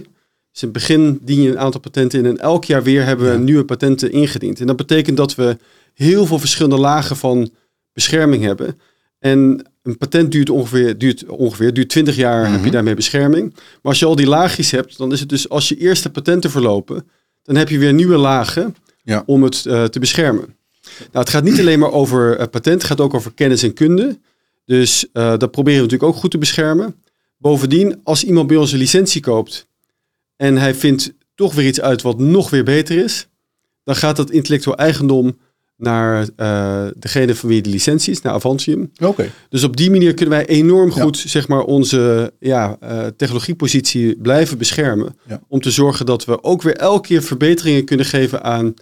[0.52, 3.26] Dus in het begin dien je een aantal patenten in en elk jaar weer hebben
[3.26, 3.38] we ja.
[3.38, 4.60] nieuwe patenten ingediend.
[4.60, 5.58] En dat betekent dat we
[5.94, 7.52] heel veel verschillende lagen van
[7.94, 8.80] bescherming hebben.
[9.20, 12.54] En een patent duurt ongeveer, duurt ongeveer duurt 20 jaar, mm -hmm.
[12.54, 13.54] heb je daarmee bescherming.
[13.54, 16.52] Maar als je al die laagjes hebt, dan is het dus als je eerste patenten
[16.52, 17.08] verlopen,
[17.44, 19.24] dan heb je weer nieuwe lagen ja.
[19.26, 20.56] om het uh, te beschermen.
[21.00, 23.74] Nou, het gaat niet alleen maar over uh, patent, het gaat ook over kennis en
[23.74, 24.20] kunde.
[24.66, 26.96] Dus uh, dat proberen we natuurlijk ook goed te beschermen.
[27.38, 29.68] Bovendien, als iemand bij ons een licentie koopt
[30.36, 33.28] en hij vindt toch weer iets uit wat nog weer beter is,
[33.84, 35.38] dan gaat dat intellectueel eigendom
[35.78, 38.92] naar uh, degene van wie de licentie is, naar Avantium.
[39.02, 39.32] Okay.
[39.50, 41.30] Dus op die manier kunnen wij enorm goed ja.
[41.30, 45.16] zeg maar, onze ja, uh, technologiepositie blijven beschermen.
[45.28, 45.42] Ja.
[45.48, 48.74] Om te zorgen dat we ook weer elke keer verbeteringen kunnen geven aan,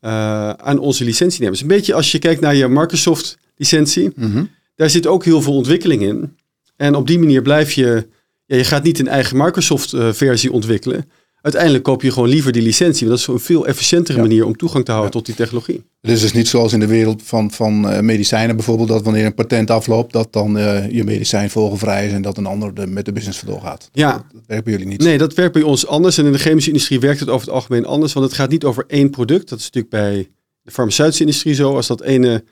[0.00, 1.60] uh, aan onze licentienemers.
[1.60, 4.10] Een beetje als je kijkt naar je Microsoft licentie.
[4.14, 4.50] Mm -hmm.
[4.74, 6.36] Daar zit ook heel veel ontwikkeling in.
[6.76, 8.08] En op die manier blijf je...
[8.46, 11.10] Ja, je gaat niet een eigen Microsoft versie ontwikkelen
[11.40, 13.06] uiteindelijk koop je gewoon liever die licentie.
[13.06, 14.24] Want dat is een veel efficiëntere ja.
[14.24, 15.18] manier om toegang te houden ja.
[15.18, 15.84] tot die technologie.
[16.00, 19.24] Het is dus niet zoals in de wereld van, van uh, medicijnen bijvoorbeeld, dat wanneer
[19.24, 22.86] een patent afloopt, dat dan uh, je medicijn vogelvrij is en dat een ander de,
[22.86, 23.88] met de business vandoor gaat.
[23.92, 24.12] Ja.
[24.12, 25.02] Dat, dat, werkt bij jullie niet.
[25.02, 26.18] Nee, dat werkt bij ons anders.
[26.18, 28.12] En in de chemische industrie werkt het over het algemeen anders.
[28.12, 29.48] Want het gaat niet over één product.
[29.48, 30.28] Dat is natuurlijk bij
[30.62, 31.76] de farmaceutische industrie zo.
[31.76, 32.44] Als dat ene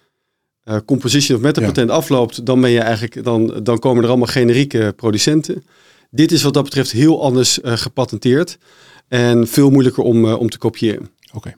[0.65, 1.69] uh, composition of met een ja.
[1.69, 5.65] patent afloopt, dan, ben je eigenlijk, dan, dan komen er allemaal generieke producenten.
[6.11, 8.59] Dit is wat dat betreft heel anders gepatenteerd.
[9.09, 11.11] En veel moeilijker om, uh, om te kopiëren.
[11.27, 11.37] Oké.
[11.37, 11.55] Okay.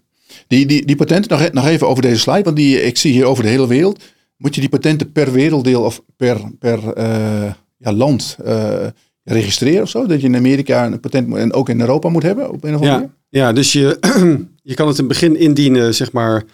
[0.46, 3.24] Die, die, die patenten, nog, nog even over deze slide, want die, ik zie hier
[3.24, 4.02] over de hele wereld.
[4.36, 8.86] Moet je die patenten per werelddeel of per, per eh, ja, land eh,
[9.24, 10.06] registreren of zo?
[10.06, 12.74] Dat je in Amerika een patent moet, en ook in Europa moet hebben op een
[12.74, 13.14] of andere Ja, manier?
[13.28, 13.96] ja dus je,
[14.62, 16.44] je kan het in het begin indienen, zeg maar,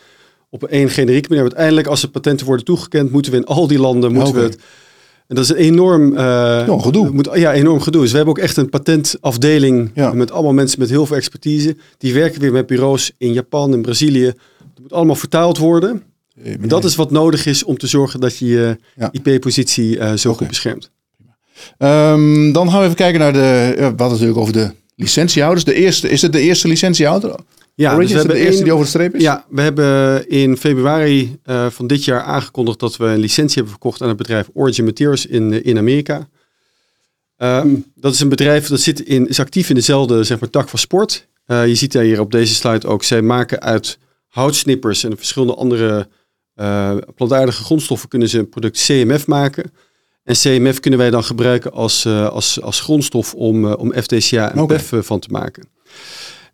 [0.50, 1.44] op één generieke manier.
[1.44, 4.58] Uiteindelijk, als de patenten worden toegekend, moeten we in al die landen, moeten we het...
[5.26, 6.16] En dat is een enorm...
[6.16, 7.10] eh, Nog gedoe.
[7.10, 8.00] Moet, ja, enorm gedoe.
[8.02, 10.12] Dus we hebben ook echt een patentafdeling Ja.
[10.12, 11.76] met allemaal mensen met heel veel expertise.
[11.98, 14.24] Die werken weer met bureaus in Japan, in Brazilië.
[14.24, 16.02] Het moet allemaal vertaald worden.
[16.44, 19.12] En dat is wat nodig is om te zorgen dat je je Ja.
[19.12, 20.90] IP-positie eh, zo goed beschermt.
[21.78, 23.38] Ehm, dan gaan we even kijken naar de.
[23.38, 25.64] ja, We hadden het natuurlijk over de licentiehouders.
[25.64, 27.34] De eerste, is het de eerste licentiehouder?
[27.76, 29.22] Ja, dus we het de hebben eerste één- die over de streep is?
[29.22, 33.72] Ja, we hebben in februari eh, van dit jaar aangekondigd dat we een licentie hebben
[33.72, 36.28] verkocht aan het bedrijf Origin Materials in, eh, in Amerika.
[37.36, 40.68] Ehm, dat is een bedrijf dat zit in, is actief in dezelfde zeg maar, tak
[40.68, 41.28] van sport.
[41.44, 45.54] Eh, je ziet daar hier op deze slide ook, zij maken uit houtsnippers en verschillende
[45.54, 46.08] andere
[47.14, 49.72] plantaardige grondstoffen kunnen ze een product CMF maken.
[50.22, 54.66] En CMF kunnen wij dan gebruiken als, als, als grondstof om, om FTCA en.
[54.66, 55.68] PEF van te maken.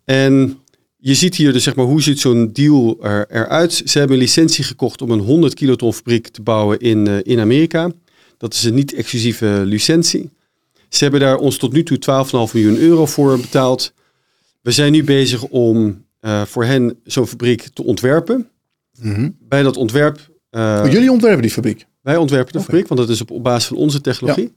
[0.04, 0.59] En
[1.00, 3.82] je ziet hier dus zeg maar hoe ziet zo'n deal er, eruit.
[3.84, 7.40] Ze hebben een licentie gekocht om een 100 kiloton fabriek te bouwen in, eh, in
[7.40, 7.90] Amerika.
[8.36, 10.30] Dat is een niet-exclusieve licentie.
[10.88, 13.92] Ze hebben daar ons tot nu toe 12,5 miljoen euro voor betaald.
[14.62, 18.48] We zijn nu bezig om eh, voor hen zo'n fabriek te ontwerpen.
[19.00, 19.30] Mhm.
[19.38, 21.86] Bij dat ontwerp, eh, Oh, jullie ontwerpen die fabriek.
[22.02, 24.54] wij ontwerpen de fabriek, want dat is op, op basis van onze technologie.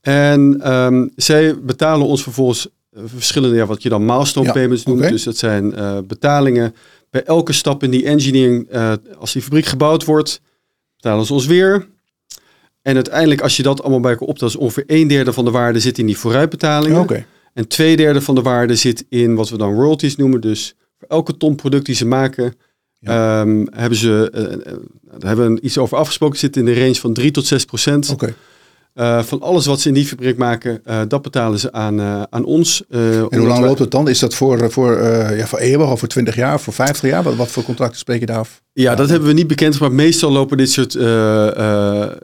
[0.00, 2.68] En ehm, zij betalen ons vervolgens
[3.04, 5.08] verschillende, ja, wat je dan milestone Ja, payments noemt.
[5.08, 6.74] Dus dat zijn eh, betalingen
[7.10, 8.68] bij elke stap in die engineering.
[8.68, 10.40] eh, als die fabriek gebouwd wordt,
[10.96, 11.86] betalen ze ons weer.
[12.82, 15.50] En uiteindelijk, als je dat allemaal bij elkaar optelt, is ongeveer een derde van de
[15.50, 16.98] waarde zit in die vooruitbetalingen.
[17.54, 20.40] En twee derde van de waarde zit in wat we dan royalties noemen.
[20.40, 22.54] Dus voor elke ton product die ze maken,
[23.00, 24.72] ehm, hebben ze, eh,
[25.18, 28.10] daar hebben we iets over afgesproken, zit in de range van 3 tot 6 procent.
[28.10, 28.34] Oké.
[28.96, 32.22] Eh, van alles wat ze in die fabriek maken, eh, dat betalen ze aan, eh,
[32.30, 32.82] aan ons.
[32.88, 34.08] En hoe lang loopt het dan?
[34.08, 35.02] Is dat voor, voor,
[35.36, 37.22] ja, voor eeuwig of voor 20 jaar of voor 50 jaar?
[37.22, 38.62] Wat, wat voor contracten spreek je daar af?
[38.72, 40.94] Ja, dat hebben we niet bekend, maar meestal lopen dit soort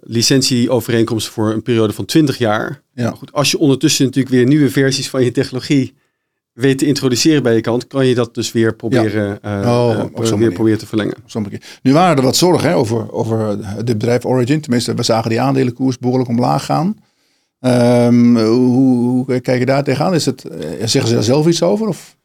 [0.03, 2.83] licentieovereenkomsten voor een periode van 20 jaar.
[2.95, 3.05] Ja.
[3.05, 5.95] Maar goed, als je ondertussen natuurlijk weer nieuwe versies van je technologie
[6.53, 10.05] weet te introduceren bij je kant, kan je dat dus weer proberen, eh, Oh, eh,
[10.14, 10.53] weer manier.
[10.53, 11.14] proberen te verlengen.
[11.82, 14.61] Nu waren er wat zorgen hè, over, over dit bedrijf Origin.
[14.61, 16.96] Tenminste, we zagen die aandelenkoers behoorlijk omlaag gaan.
[17.61, 20.14] Ehm, hoe, hoe kijk je daar tegenaan?
[20.14, 21.88] Is het, eh, zeggen ze daar zelf iets over?
[21.88, 22.16] Of?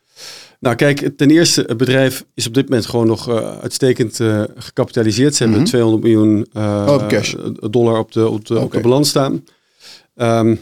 [0.59, 3.30] Nou kijk, ten eerste, het bedrijf is op dit moment gewoon nog
[3.61, 4.19] uitstekend
[4.55, 5.36] gecapitaliseerd.
[5.36, 5.69] Ze hebben Mhm.
[5.69, 8.75] 200 miljoen eh, Oh, dollar op de, op de, op Oké.
[8.78, 9.43] de balans staan.
[10.15, 10.55] Ehm,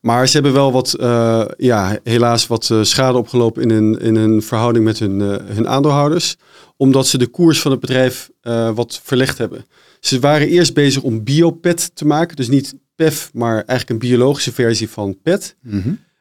[0.00, 4.16] maar ze hebben wel wat, eh, ja, helaas wat eh, schade opgelopen in hun, in
[4.16, 6.36] hun verhouding met hun, eh, hun aandeelhouders.
[6.76, 8.30] Omdat ze de koers van het bedrijf
[8.74, 9.64] wat verlegd hebben.
[10.00, 12.36] Ze waren eerst bezig om biopet te maken.
[12.36, 15.56] Dus niet PEF, maar eigenlijk een biologische versie van PET.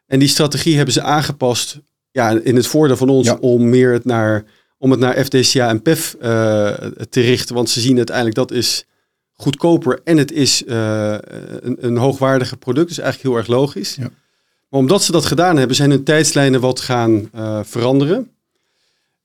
[0.07, 1.79] En die strategie hebben ze aangepast
[2.11, 3.37] ja, in het voordeel van ons Ja.
[3.41, 4.43] om meer het naar,
[4.77, 7.55] om het naar FDCA en PEF te richten.
[7.55, 8.85] Want ze zien uiteindelijk dat is
[9.41, 11.15] goedkoper en het is eh,
[11.59, 12.87] een, een hoogwaardiger product.
[12.87, 13.95] Dus eigenlijk heel erg logisch.
[13.95, 14.09] Ja.
[14.69, 18.29] Maar omdat ze dat gedaan hebben, zijn hun tijdslijnen wat gaan eh, veranderen.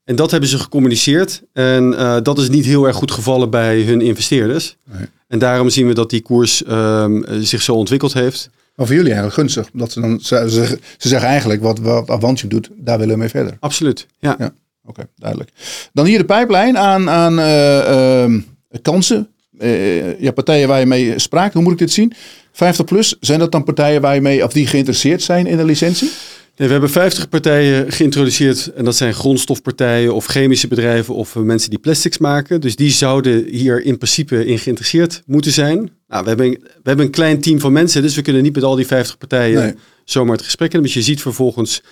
[0.04, 1.42] En dat hebben ze gecommuniceerd.
[1.52, 4.76] En eh, dat is niet heel erg goed gevallen bij hun investeerders.
[4.84, 5.06] Nee.
[5.28, 8.50] En daarom zien we dat die koers ehm, zich zo ontwikkeld heeft.
[8.74, 9.72] Maar voor jullie eigenlijk gunstig.
[9.72, 13.20] Omdat ze, dan, ze, ze, ze zeggen eigenlijk wat, wat Avantium doet, daar willen we
[13.20, 13.56] mee verder.
[13.60, 14.06] Absoluut.
[14.18, 14.36] Ja.
[14.38, 14.52] Ja.
[14.84, 15.50] Oké, duidelijk.
[15.92, 18.40] Dan hier de pijplijn aan, aan eh, ehm,
[18.82, 19.28] kansen.
[19.59, 21.55] Eh, ja, partijen waar je mee spraakt.
[21.55, 22.12] Hoe moet ik dit zien?
[22.52, 25.64] 50 plus, zijn dat dan partijen waar je mee, of die geïnteresseerd zijn in een
[25.64, 26.11] licentie?
[26.57, 28.72] Nee, we hebben 50 partijen geïntroduceerd.
[28.74, 32.61] En dat zijn grondstofpartijen of chemische bedrijven of eh, mensen die plastics maken.
[32.61, 35.90] Dus die zouden hier in principe in geïnteresseerd moeten zijn.
[36.09, 38.64] Nou, we, hebben, we hebben een klein team van mensen, dus we kunnen niet met
[38.64, 39.74] al die 50 partijen Nee.
[40.05, 40.90] zomaar het gesprek hebben.
[40.92, 41.82] Dus je ziet vervolgens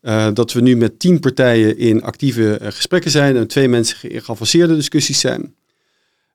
[0.00, 4.10] eh, dat we nu met 10 partijen in actieve eh, gesprekken zijn en twee mensen
[4.10, 5.54] in geavanceerde discussies zijn.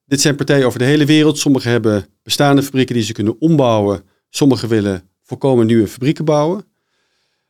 [0.08, 1.38] Dit zijn partijen over de hele wereld.
[1.38, 4.04] Sommigen hebben bestaande fabrieken die ze kunnen ombouwen.
[4.30, 6.66] Sommigen willen volkomen nieuwe fabrieken bouwen.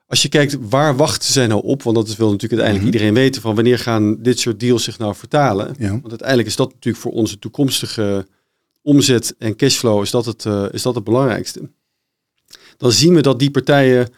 [0.08, 3.42] Als je kijkt waar wachten zij nou op, want dat wil natuurlijk uiteindelijk iedereen weten
[3.42, 5.76] van wanneer gaan dit soort deals zich nou vertalen.
[5.80, 5.90] Ja.
[5.90, 8.28] Want uiteindelijk is dat natuurlijk voor onze toekomstige
[8.82, 11.70] omzet en cashflow is dat het, eh, is dat het belangrijkste.
[12.78, 14.10] Dan zien we dat die partijen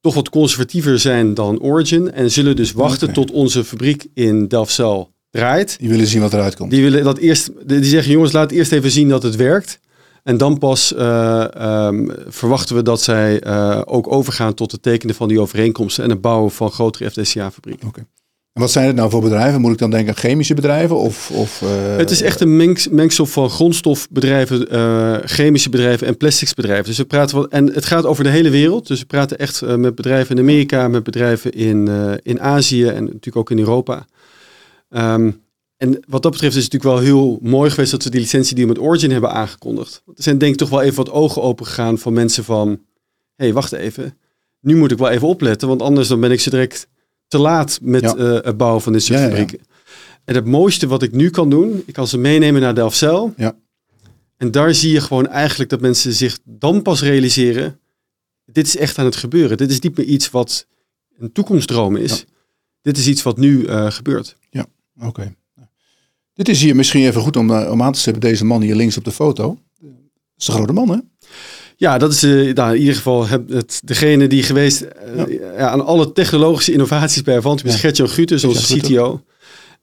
[0.00, 5.14] toch wat conservatiever zijn dan Origin en zullen dus wachten tot onze fabriek in Delfzijl
[5.30, 5.78] draait.
[5.78, 6.70] Die willen zien wat eruit komt.
[6.70, 9.78] Die willen dat eerst, die zeggen jongens, laat eerst even zien dat het werkt.
[10.26, 15.14] En dan pas eh, ehm, verwachten we dat zij eh, ook overgaan tot het tekenen
[15.14, 17.88] van die overeenkomsten en het bouwen van grotere FDCA-fabrieken.
[17.88, 18.06] Oké.
[18.52, 19.60] En wat zijn het nou voor bedrijven?
[19.60, 20.96] Moet ik dan denken aan chemische bedrijven?
[20.96, 26.16] Of, of, uh, het is echt een mengs, mengsel van grondstofbedrijven, uh, chemische bedrijven en
[26.16, 26.84] plasticsbedrijven.
[26.84, 28.86] Dus we praten en het gaat over de hele wereld.
[28.86, 31.88] Dus we praten echt uh, met bedrijven in Amerika, met bedrijven in,
[32.22, 34.06] in Azië en natuurlijk ook in Europa.
[34.88, 35.44] Um,
[35.76, 38.54] en wat dat betreft is het natuurlijk wel heel mooi geweest dat we die licentie
[38.54, 40.02] die met Origin hebben aangekondigd.
[40.06, 43.44] Er zijn denk ik toch wel even wat ogen open gegaan van mensen van, hé,
[43.44, 44.18] hey, wacht even.
[44.60, 46.88] Nu moet ik wel even opletten, want anders dan ben ik ze direct
[47.28, 48.16] te laat met ja.
[48.16, 49.66] uh, het bouwen van dit soort Ja, ja, fabrieken.
[50.24, 53.34] En het mooiste wat ik nu kan doen, ik kan ze meenemen naar Delfzijl.
[53.36, 53.56] Ja.
[54.36, 57.80] En daar zie je gewoon eigenlijk dat mensen zich dan pas realiseren,
[58.44, 59.56] dit is echt aan het gebeuren.
[59.56, 60.66] Dit is niet meer iets wat
[61.18, 62.24] een toekomstdroom is.
[62.82, 64.36] Dit is iets wat nu uh, gebeurt.
[64.50, 64.66] Ja,
[65.00, 65.34] oké.
[66.36, 68.22] Dit is hier misschien even goed om, uh, om aan te zetten.
[68.22, 69.58] Deze man hier links op de foto.
[69.80, 69.90] Dat
[70.36, 70.98] is een grote man, hè?
[71.76, 75.26] Ja, dat is uh, nou, in ieder geval het, het, degene die geweest uh, ja.
[75.56, 77.80] Ja, aan alle technologische innovaties bij Avantium is ja.
[77.80, 79.22] Gertjan Gutes, onze CTO.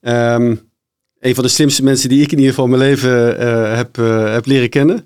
[0.01, 0.72] Um,
[1.20, 3.38] een van de slimste mensen die ik in ieder geval in mijn leven
[3.78, 3.95] heb,
[4.34, 5.05] heb leren kennen.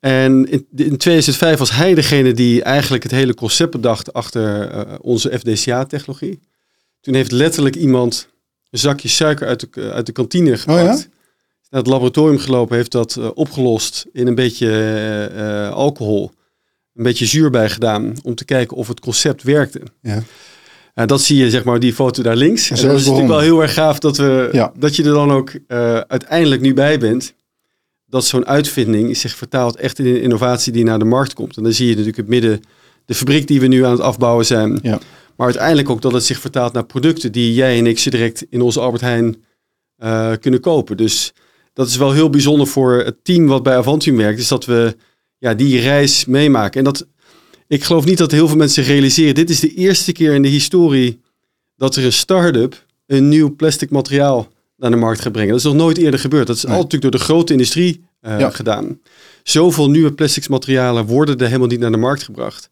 [0.00, 5.38] En in, in, 2005 was hij degene die eigenlijk het hele concept bedacht achter onze
[5.38, 6.40] FDCA-technologie.
[7.00, 8.28] Toen heeft letterlijk iemand
[8.78, 10.80] zakje suiker uit de, uit de kantine gepakt.
[10.80, 11.04] Oh ja?
[11.70, 14.68] naar het laboratorium gelopen, heeft dat uh, opgelost in een beetje
[15.36, 16.32] uh, alcohol,
[16.94, 19.80] een beetje zuur bij gedaan, om te kijken of het concept werkte.
[20.02, 20.22] Ja.
[20.94, 22.70] Uh, dat zie je, zeg maar, die foto daar links.
[22.70, 24.72] En, en dat is natuurlijk wel heel erg gaaf dat, we, ja.
[24.78, 25.52] dat je er dan ook
[26.08, 27.34] uiteindelijk nu bij bent.
[28.06, 31.56] Dat zo'n uitvinding zich vertaalt echt in een innovatie die naar de markt komt.
[31.56, 32.62] En dan zie je natuurlijk het midden,
[33.04, 34.78] de fabriek die we nu aan het afbouwen zijn.
[34.82, 34.98] Ja.
[35.36, 38.46] Maar uiteindelijk ook dat het zich vertaalt naar producten die jij en ik ze direct
[38.50, 39.36] in onze Albert Heijn
[40.40, 40.96] kunnen kopen.
[40.96, 41.32] Dus
[41.72, 44.96] dat is wel heel bijzonder voor het team wat bij Avantium werkt, is dat we
[45.38, 46.78] ja, die reis meemaken.
[46.78, 47.06] En dat,
[47.68, 49.34] ik geloof niet dat heel veel mensen realiseren.
[49.34, 51.20] Dit is de eerste keer in de historie
[51.76, 55.50] dat er een start-up een nieuw plastic materiaal naar de markt gaat brengen.
[55.50, 56.46] Dat is nog nooit eerder gebeurd.
[56.46, 56.72] Dat is Nee.
[56.72, 58.50] altijd natuurlijk door de grote industrie uh, Ja.
[58.50, 59.00] gedaan.
[59.42, 62.70] Zoveel nieuwe plastics materialen worden er helemaal niet naar de markt gebracht.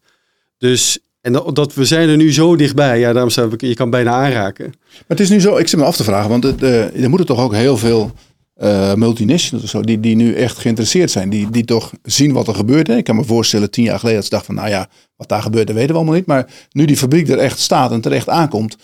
[0.57, 2.99] Dus, en dat, dat we zijn er nu zo dichtbij.
[2.99, 4.65] Ja, daarom zou ik, je kan bijna aanraken.
[4.65, 7.09] Maar het is nu zo, ik zit me af te vragen, want het, eh, er
[7.09, 8.11] moeten toch ook heel veel
[8.53, 12.47] eh, multinationals of zo, die, die nu echt geïnteresseerd zijn, die, die toch zien wat
[12.47, 12.87] er gebeurt.
[12.87, 12.95] Hè?
[12.95, 15.41] Ik kan me voorstellen, tien jaar geleden dat ze dachten van, nou ja, wat daar
[15.41, 16.25] gebeurt, dat weten we allemaal niet.
[16.25, 18.77] Maar nu die fabriek er echt staat en terecht aankomt,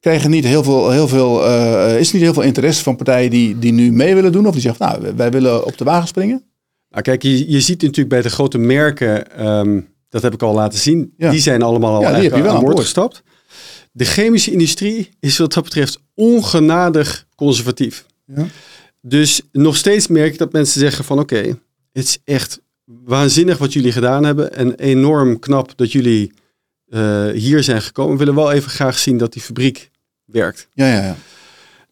[0.00, 3.58] krijgen niet heel veel, heel veel, eh, is niet heel veel interesse van partijen die,
[3.58, 4.46] die nu mee willen doen?
[4.46, 6.42] Of die zeggen, nou, wij willen op de wagen springen?
[6.90, 9.80] Nou, kijk, je, je ziet natuurlijk bij de grote merken, ehm,
[10.16, 11.30] dat heb ik al laten zien, Ja.
[11.30, 13.22] die zijn allemaal al Ja, die eigenlijk heb je wel aan aan boord gestapt.
[13.92, 18.06] De chemische industrie is wat dat betreft ongenadig conservatief.
[18.24, 18.46] Ja.
[19.00, 21.36] Dus nog steeds merk ik dat mensen zeggen van oké,
[21.92, 26.32] het is echt waanzinnig wat jullie gedaan hebben en enorm knap dat jullie
[26.88, 28.12] eh, hier zijn gekomen.
[28.12, 29.90] We willen wel even graag zien dat die fabriek
[30.24, 30.68] werkt.
[30.72, 31.16] Ja, ja, ja.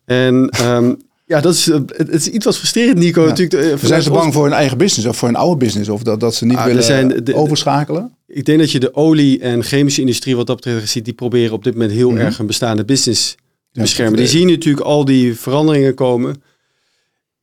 [0.05, 0.95] En ehm,
[1.25, 3.23] ja, dat is, eh, het, is iets wat frustrerend, Nico.
[3.23, 3.29] Ja.
[3.29, 5.89] Natuurlijk, eh, Zijn ze ons- bang voor hun eigen business of voor hun oude business?
[5.89, 8.15] Of dat, dat ze niet Ah, willen zijn de- de- overschakelen?
[8.27, 11.53] Ik denk dat je de olie- en chemische industrie wat dat betreft ziet, die proberen
[11.53, 12.19] op dit moment heel Mhm.
[12.21, 13.35] erg een bestaande business
[13.73, 14.17] te beschermen.
[14.19, 16.43] Die zien natuurlijk al die veranderingen komen.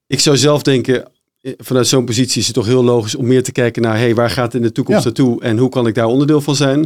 [0.07, 1.05] Ik zou zelf denken,
[1.41, 4.15] eh, vanuit zo'n positie is het toch heel logisch om meer te kijken naar, hey,
[4.15, 5.05] waar gaat het in de toekomst Ja.
[5.05, 6.79] naartoe en hoe kan ik daar onderdeel van zijn?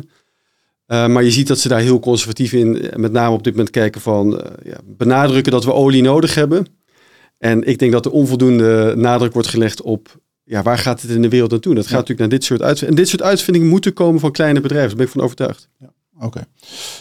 [0.88, 3.72] Uh, maar je ziet dat ze daar heel conservatief in, met name op dit moment
[3.72, 6.66] kijken van, uh, ja, benadrukken dat we olie nodig hebben.
[7.38, 11.22] En ik denk dat er onvoldoende nadruk wordt gelegd op, ja, waar gaat het in
[11.22, 11.74] de wereld naartoe?
[11.76, 11.98] Dat gaat Ja.
[12.00, 12.98] natuurlijk naar dit soort uitvindingen.
[12.98, 15.70] En dit soort uitvindingen moeten komen van kleine bedrijven, daar ben ik van overtuigd.
[16.20, 16.46] Oké.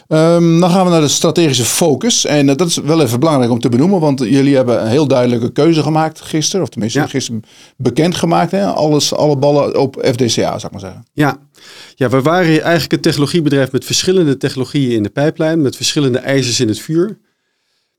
[0.08, 2.24] Ehm, dan gaan we naar de strategische focus.
[2.24, 5.06] En eh, dat is wel even belangrijk om te benoemen, want jullie hebben een heel
[5.08, 6.62] duidelijke keuze gemaakt gisteren.
[6.62, 7.06] Of tenminste, Ja.
[7.06, 7.42] gisteren
[7.76, 8.50] bekendgemaakt.
[8.50, 8.66] Hè?
[8.66, 11.04] Alles, alle ballen op FDCA, zou ik maar zeggen.
[11.12, 11.38] Ja.
[11.94, 16.60] ja, we waren eigenlijk een technologiebedrijf met verschillende technologieën in de pijplijn, met verschillende ijzers
[16.60, 17.18] in het vuur.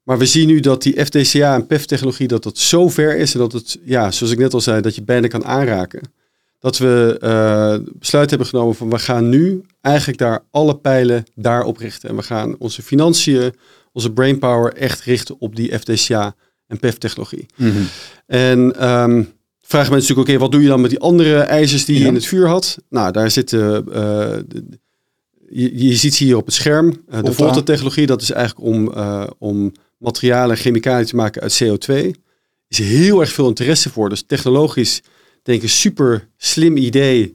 [0.05, 3.39] Maar we zien nu dat die FDCA en PEF-technologie dat dat zo ver is en
[3.39, 6.01] dat het, ja, zoals ik net al zei, dat je bijna kan aanraken.
[6.59, 11.77] Dat we uh, besluit hebben genomen van we gaan nu eigenlijk daar alle pijlen daarop
[11.77, 12.09] richten.
[12.09, 13.53] En we gaan onze financiën,
[13.91, 16.35] onze brainpower echt richten op die FDCA
[16.67, 17.45] en PEF-technologie.
[18.25, 21.95] En um, vragen mensen natuurlijk, oké, wat doe je dan met die andere ijzers die
[21.95, 22.01] Ja.
[22.01, 22.77] je in het vuur had?
[22.89, 23.93] Nou, daar zitten, uh,
[24.47, 24.63] de,
[25.49, 26.85] je, je, ziet hier op het scherm.
[26.85, 27.33] Uh, de Volta.
[27.33, 29.73] Volta-technologie, dat is eigenlijk om, uh, om
[30.05, 31.93] materialen en chemicaliën te maken uit CO2.
[32.67, 34.09] is heel erg veel interesse voor.
[34.09, 35.01] Dus technologisch
[35.43, 37.31] denk ik een super slim idee.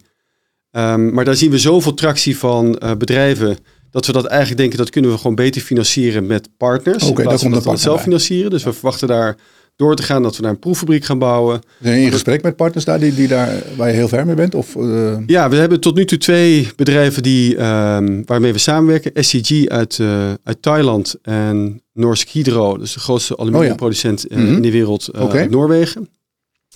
[0.70, 3.58] Um, maar daar zien we zoveel tractie van uh, bedrijven
[3.90, 7.04] dat we dat eigenlijk denken dat kunnen we gewoon beter financieren met partners.
[7.04, 8.04] Oké, plaats van komt dat we het partner zelf bij.
[8.04, 8.50] financieren.
[8.50, 9.36] Dus we verwachten daar
[9.80, 11.60] door te gaan, dat we naar een proeffabriek gaan bouwen.
[11.82, 14.34] Zijn je in gesprek met partners daar, die, die daar waar je heel ver mee
[14.34, 14.54] bent?
[14.54, 15.16] Of, uh...
[15.26, 19.24] Ja, we hebben tot nu toe twee bedrijven die, um, waarmee we samenwerken.
[19.24, 24.36] SCG uit, uh, uit Thailand en Norsk Hydro, dus de grootste aluminiumproducent oh, ja.
[24.36, 24.56] mm -hmm.
[24.56, 25.40] in de wereld okay.
[25.40, 26.08] uit Noorwegen.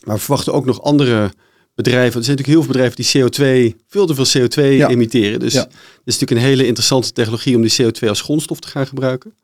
[0.04, 1.30] Maar we verwachten ook nog andere
[1.74, 2.18] bedrijven.
[2.18, 4.88] Er zijn natuurlijk heel veel bedrijven die CO2, veel te veel CO2 ja.
[4.88, 5.40] emitteren.
[5.40, 5.60] Dus ja.
[5.60, 5.70] het
[6.04, 9.34] is natuurlijk een hele interessante technologie om die CO2 als grondstof te gaan gebruiken.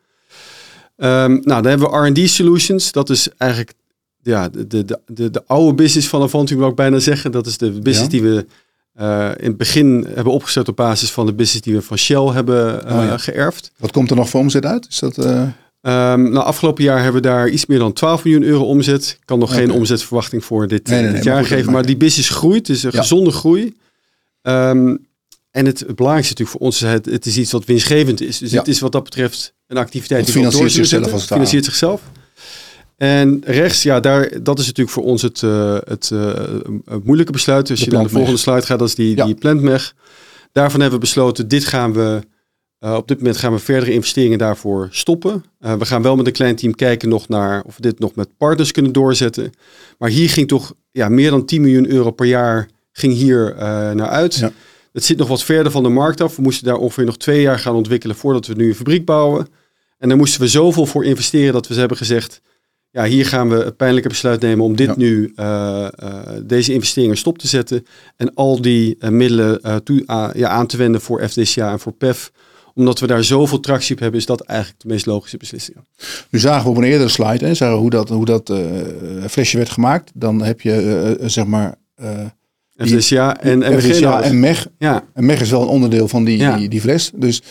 [1.03, 2.93] Um, nou, dan hebben we R&D Solutions.
[2.93, 3.73] Dat is eigenlijk
[4.23, 7.33] ja, de, de, de, de oude business van Avanti, wil ik bijna zeggen.
[7.33, 8.47] Dat is de business die we
[9.01, 12.27] uh, in het begin hebben opgezet op basis van de business die we van Shell
[12.27, 13.17] hebben uh, oh, ja.
[13.17, 13.73] geërfd.
[13.77, 14.87] Wat komt er nog voor omzet uit?
[14.89, 15.19] Is dat...
[15.19, 15.43] Uh...
[15.83, 19.17] Um, nou, afgelopen jaar hebben we daar iets meer dan 12 miljoen euro omzet.
[19.21, 19.65] Ik kan nog okay.
[19.65, 22.69] geen omzetverwachting voor dit, nee, nee, dit jaar geven, maar, maar die business groeit.
[22.69, 23.01] Is een ja.
[23.01, 23.75] gezonde groei.
[24.43, 25.07] Um,
[25.51, 28.39] en het, het, belangrijkste natuurlijk voor ons is het, het is iets wat winstgevend is.
[28.39, 28.59] Dus ja.
[28.59, 31.25] het is wat dat betreft een activiteit die financiert zichzelf.
[31.25, 32.03] Financiert zichzelf.
[32.97, 36.35] En rechts, ja, daar, dat is natuurlijk voor ons het, uh, het, uh,
[36.85, 37.71] het moeilijke besluit.
[37.71, 39.25] Als de je naar de volgende slide gaat, dat is die, ja.
[39.25, 39.95] die plantmeg.
[40.53, 42.21] Daarvan hebben we besloten, dit gaan we,
[42.81, 45.45] uh, op dit moment gaan we verdere investeringen daarvoor stoppen.
[45.59, 48.37] we gaan wel met een klein team kijken nog naar of we dit nog met
[48.37, 49.53] partners kunnen doorzetten.
[49.99, 53.55] Maar hier ging toch ja, meer dan 10 miljoen euro per jaar ging hier
[53.95, 54.35] naar uit.
[54.35, 54.53] Ja.
[54.93, 56.37] Het zit nog wat verder van de markt af.
[56.37, 59.47] We moesten daar ongeveer nog twee jaar gaan ontwikkelen voordat we nu een fabriek bouwen.
[59.99, 62.41] En daar moesten we zoveel voor investeren dat we hebben gezegd,
[62.91, 64.95] ja, hier gaan we het pijnlijke besluit nemen om dit ja.
[64.97, 67.87] nu, uh, uh, deze investeringen stop te zetten.
[68.17, 70.03] En al die uh, middelen toe,
[70.35, 72.33] ja, aan te wenden voor FDCA en voor PEF.
[72.75, 75.77] Omdat we daar zoveel tractie op hebben, is dat eigenlijk de meest logische beslissing.
[76.31, 78.53] Nu zagen we op een eerdere slide, hè, hoe dat, hoe dat
[79.29, 80.11] flesje werd gemaakt.
[80.15, 81.75] Dan heb je, zeg maar...
[82.87, 84.67] FDCA en FDCA en MEG.
[84.79, 85.05] Ja.
[85.15, 86.57] En MEG is wel een onderdeel van die, ja.
[86.57, 87.11] die, die, fles.
[87.15, 87.43] Dus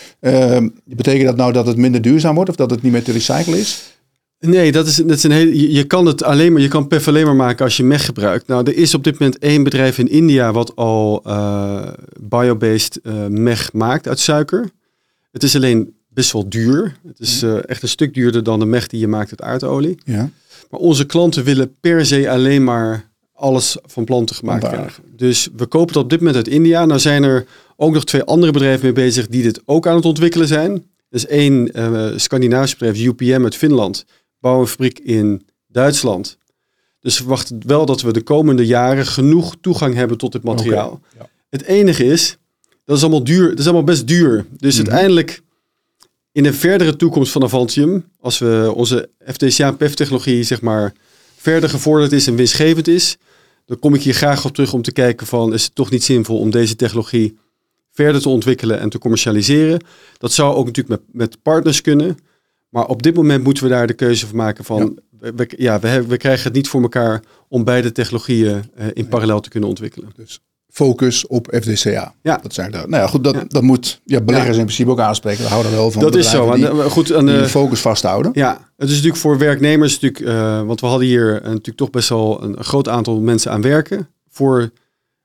[0.85, 3.59] betekent dat nou dat het minder duurzaam wordt of dat het niet meer te recyclen
[3.59, 3.97] is?
[4.39, 7.07] Nee, dat is, dat is een hele, je, kan het alleen maar, je kan PEF
[7.07, 8.47] alleen maar maken als je MEG gebruikt.
[8.47, 11.87] Nou, er is op dit moment één bedrijf in India wat al uh,
[12.19, 14.69] biobased uh, MEG maakt uit suiker.
[15.31, 16.97] Het is alleen best wel duur.
[17.07, 19.97] Het is uh, echt een stuk duurder dan de MEG die je maakt uit aardolie.
[20.03, 20.29] Ja.
[20.69, 23.08] Maar onze klanten willen per se alleen maar
[23.39, 24.79] alles van planten gemaakt Vandaar.
[24.79, 25.03] krijgen.
[25.15, 26.85] Dus we kopen het op dit moment uit India.
[26.85, 30.05] Nou zijn er ook nog twee andere bedrijven mee bezig die dit ook aan het
[30.05, 30.85] ontwikkelen zijn.
[31.09, 31.71] Is één
[32.19, 34.05] Scandinavisch bedrijf, UPM uit Finland
[34.39, 36.37] bouwen een fabriek in Duitsland.
[36.99, 40.89] Dus we verwachten wel dat we de komende jaren genoeg toegang hebben tot dit materiaal.
[40.89, 41.29] Okay, ja.
[41.49, 42.37] Het enige is,
[42.85, 43.49] dat is allemaal duur.
[43.49, 44.45] Dat is allemaal best duur.
[44.57, 44.89] Dus mm -hmm.
[44.89, 45.41] uiteindelijk
[46.31, 50.93] in de verdere toekomst van Avantium, als we onze FTCA PEF technologie zeg maar
[51.35, 53.17] verder gevorderd is en winstgevend is,
[53.69, 56.03] dan kom ik hier graag op terug om te kijken van is het toch niet
[56.03, 57.37] zinvol om deze technologie
[57.91, 59.83] verder te ontwikkelen en te commercialiseren.
[60.17, 62.17] Dat zou ook natuurlijk met, met partners kunnen.
[62.69, 65.33] Maar op dit moment moeten we daar de keuze van maken van, ja.
[65.33, 69.05] We, ja, we, krijgen het niet voor elkaar om beide technologieën uh, in nee.
[69.05, 70.09] parallel te kunnen ontwikkelen.
[70.15, 70.39] Dus
[70.69, 72.13] focus op FDCA.
[72.21, 72.39] Ja.
[72.41, 72.89] Dat zijn daar.
[72.89, 73.43] Nou ja, goed, dat, ja.
[73.47, 74.59] dat moet ja, beleggers ja.
[74.59, 75.43] in principe ook aanspreken.
[75.43, 76.01] We houden wel van.
[76.01, 76.53] Dat is zo.
[76.53, 78.31] Die, goed, aan de focus vasthouden.
[78.33, 81.89] Ja, het is natuurlijk voor werknemers natuurlijk, uh, want we hadden hier uh, natuurlijk toch
[81.89, 84.09] best wel een, een, groot aantal mensen aan werken.
[84.29, 84.69] Voor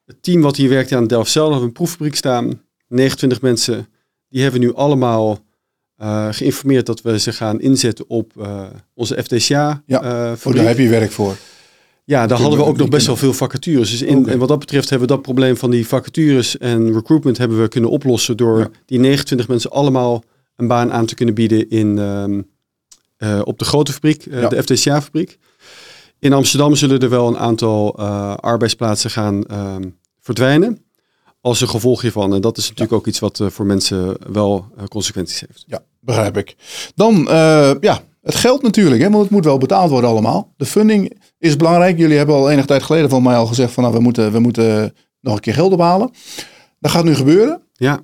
[0.05, 2.63] het team wat hier werkt aan hebben we een proeffabriek staan.
[2.89, 3.89] 29 mensen,
[4.29, 5.39] die hebben nu allemaal
[6.03, 8.33] uh, geïnformeerd dat we ze gaan inzetten op
[8.95, 9.83] onze FTCA.
[9.87, 9.99] Ja,
[10.45, 11.37] oh, daar heb je werk voor.
[12.07, 13.91] Ja, daar hadden we ook nog best wel veel vacatures.
[13.91, 14.33] Dus in, okay.
[14.33, 17.69] en wat dat betreft hebben we dat probleem van die vacatures en recruitment hebben we
[17.69, 18.71] kunnen oplossen door ja.
[18.87, 20.25] die 29 mensen allemaal
[20.57, 22.47] een baan aan te kunnen bieden in, um,
[23.43, 24.49] op de grote fabriek, ja.
[24.49, 25.39] de FTCA-fabriek.
[26.19, 27.97] In Amsterdam zullen er wel een aantal
[28.37, 30.85] arbeidsplaatsen gaan um, verdwijnen
[31.41, 32.35] als een gevolg hiervan.
[32.35, 32.97] En dat is natuurlijk ja.
[32.97, 35.65] ook iets wat voor mensen wel consequenties heeft.
[35.67, 36.57] Ja, begrijp ik.
[36.95, 37.27] Dan,
[37.81, 40.53] ja, het geld natuurlijk, hè, want het moet wel betaald worden allemaal.
[40.57, 41.99] De funding is belangrijk.
[41.99, 44.39] Jullie hebben al enige tijd geleden van mij al gezegd van nou, we moeten, we
[44.39, 46.11] moeten nog een keer geld ophalen.
[46.81, 47.63] Dat gaat nu gebeuren.
[47.73, 48.01] Ja.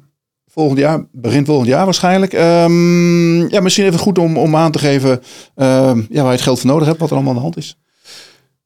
[0.47, 2.33] Volgend jaar, begin volgend jaar waarschijnlijk.
[2.33, 5.21] Um, ja, misschien even goed om, om aan te geven
[5.57, 7.57] uh, ja, waar je het geld voor nodig hebt, wat er allemaal aan de hand
[7.57, 7.79] is.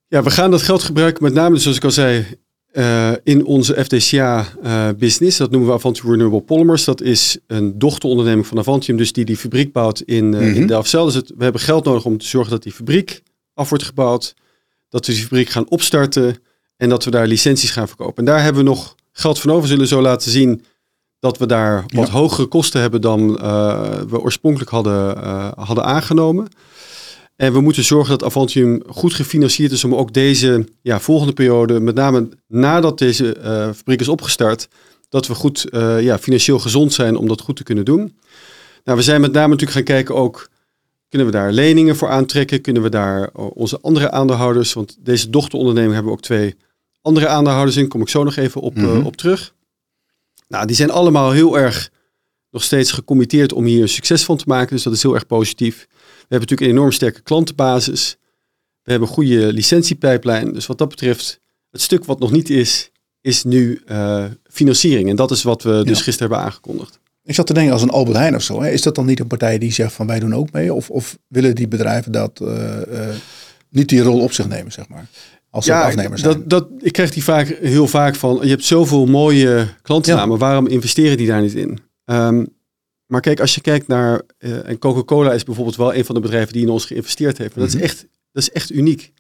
[0.09, 2.27] Ja, we gaan dat geld gebruiken met name, zoals ik al zei,
[2.75, 5.33] uh, in onze FDCA-business.
[5.33, 6.85] Uh, dat noemen we Avantium Renewable Polymers.
[6.85, 11.05] Dat is een dochteronderneming van Avantium, dus die die fabriek bouwt in, uh, in Delft-Cel.
[11.05, 13.23] Dus het, we hebben geld nodig om te zorgen dat die fabriek
[13.55, 14.35] af wordt gebouwd.
[14.89, 16.37] Dat we die fabriek gaan opstarten
[16.77, 18.17] en dat we daar licenties gaan verkopen.
[18.17, 19.63] En daar hebben we nog geld van over.
[19.63, 20.65] We zullen zo laten zien
[21.19, 22.13] dat we daar wat ja.
[22.13, 23.33] hogere kosten hebben dan
[24.09, 25.19] we oorspronkelijk hadden,
[25.57, 26.49] hadden aangenomen.
[27.37, 31.81] En we moeten zorgen dat Avantium goed gefinancierd is om ook deze ja, volgende periode,
[31.81, 34.69] met name nadat deze uh, fabriek is opgestart,
[35.09, 38.19] dat we goed uh, ja, financieel gezond zijn om dat goed te kunnen doen.
[38.85, 40.53] Nou, we zijn met name natuurlijk gaan kijken ook,
[41.09, 42.61] Kunnen we daar leningen voor aantrekken?
[42.61, 46.55] Kunnen we daar eh, onze andere aandeelhouders, want deze dochteronderneming hebben we ook twee
[47.03, 48.85] andere aandeelhouders in, kom ik zo nog even op, Mhm.
[48.97, 49.55] eh, op terug.
[50.49, 51.91] Nou, die zijn allemaal heel erg
[52.51, 55.27] nog steeds gecommitteerd om hier een succes van te maken, dus dat is heel erg
[55.27, 55.87] positief.
[56.29, 58.17] We hebben natuurlijk een enorm sterke klantenbasis.
[58.83, 60.53] We hebben een goede licentiepijplijn.
[60.53, 65.09] Dus wat dat betreft, het stuk wat nog niet is, is nu eh, financiering.
[65.09, 66.05] En dat is wat we dus Ja.
[66.05, 66.99] gisteren hebben aangekondigd.
[67.25, 68.63] Ik zat te denken als een Albert Heijn of zo.
[68.63, 68.71] Hè?
[68.71, 70.75] Is dat dan niet een partij die zegt van wij doen ook mee?
[70.75, 73.15] Of, of willen die bedrijven dat eh, eh,
[73.69, 75.07] niet die rol op zich nemen, zeg maar?
[75.51, 76.33] Als ook afnemers zijn.
[76.33, 80.67] dat, dat, ik krijg die vaak heel vaak van, je hebt zoveel mooie klantennamen, waarom
[80.67, 81.79] investeren die daar niet in?
[82.05, 82.45] Ehm,
[83.15, 86.21] maar kijk, als je kijkt naar, eh, en Coca-Cola is bijvoorbeeld wel een van de
[86.21, 87.55] bedrijven die in ons geïnvesteerd heeft.
[87.57, 87.83] Maar dat, Mhm.
[87.85, 89.13] is echt, dat is echt uniek.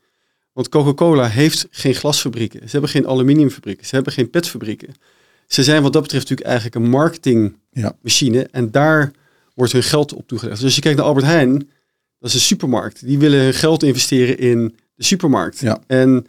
[0.52, 4.94] Want Coca-Cola heeft geen glasfabrieken, ze hebben geen aluminiumfabrieken, ze hebben geen petfabrieken.
[5.46, 9.12] Ze zijn wat dat betreft natuurlijk eigenlijk een marketingmachine en daar
[9.54, 10.56] wordt hun geld op toegelegd.
[10.56, 11.52] Dus als je kijkt naar Albert Heijn,
[12.18, 13.06] dat is een supermarkt.
[13.06, 15.58] Die willen hun geld investeren in de supermarkt.
[15.58, 15.78] Ja.
[15.86, 16.26] En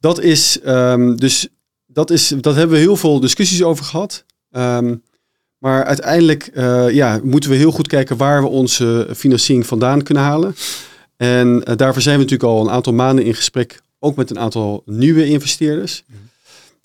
[0.00, 1.48] dat is, ehm, dus
[1.86, 4.24] dat is, dat hebben we heel veel discussies over gehad.
[4.50, 4.94] Ehm,
[5.62, 10.22] maar uiteindelijk eh, ja, moeten we heel goed kijken waar we onze financiering vandaan kunnen
[10.22, 10.54] halen.
[11.16, 14.38] En eh, daarvoor zijn we natuurlijk al een aantal maanden in gesprek, ook met een
[14.38, 16.04] aantal nieuwe investeerders.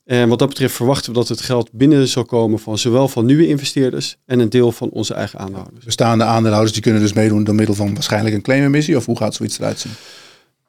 [0.06, 3.26] En wat dat betreft verwachten we dat het geld binnen zal komen van zowel van
[3.26, 5.86] nieuwe investeerders en een deel van onze eigen aandeelhouders.
[5.86, 8.98] Bestaande aandeelhouders die kunnen dus meedoen door middel van waarschijnlijk een claimemissie.
[8.98, 9.92] Of hoe gaat zoiets eruit zien?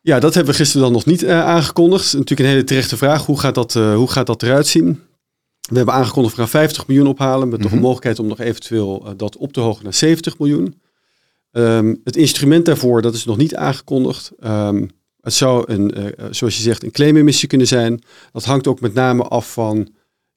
[0.00, 2.12] Ja, dat hebben we gisteren dan nog niet eh, aangekondigd.
[2.12, 3.26] Natuurlijk een hele terechte vraag.
[3.26, 5.02] Hoe gaat dat, hoe gaat dat eruit zien?
[5.68, 7.48] We hebben aangekondigd we gaan 50 miljoen ophalen.
[7.48, 7.82] Met nog een Mhm.
[7.82, 10.80] mogelijkheid om nog eventueel eh, dat op te hogen naar 70 miljoen.
[11.52, 14.30] Ehm, het instrument daarvoor, dat is nog niet aangekondigd.
[14.40, 14.86] Ehm,
[15.20, 18.02] het zou, een, eh, eh, zoals je zegt, een claimemissie kunnen zijn.
[18.32, 19.88] Dat hangt ook met name af van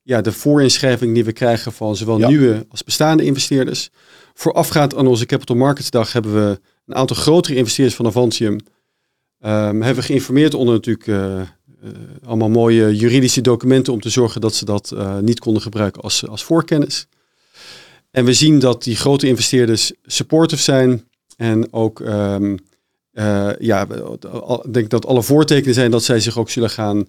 [0.02, 2.28] ja, de voorinschrijving die we krijgen van zowel Ja.
[2.28, 3.90] nieuwe als bestaande investeerders.
[4.34, 8.58] Voorafgaand aan onze Capital Markets Dag hebben we een aantal grotere investeerders van Avantium
[9.40, 11.06] Ehm, hebben we geïnformeerd onder natuurlijk
[12.26, 16.28] allemaal mooie juridische documenten om te zorgen dat ze dat eh, niet konden gebruiken als,
[16.28, 17.08] als voorkennis.
[18.12, 21.08] En we zien dat die grote investeerders supportive zijn
[21.38, 23.88] en ook, eh, ja,
[24.72, 27.08] denk dat alle voortekenen zijn dat zij zich ook zullen gaan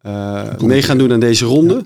[0.00, 1.82] eh mee gaan doen aan deze ronde.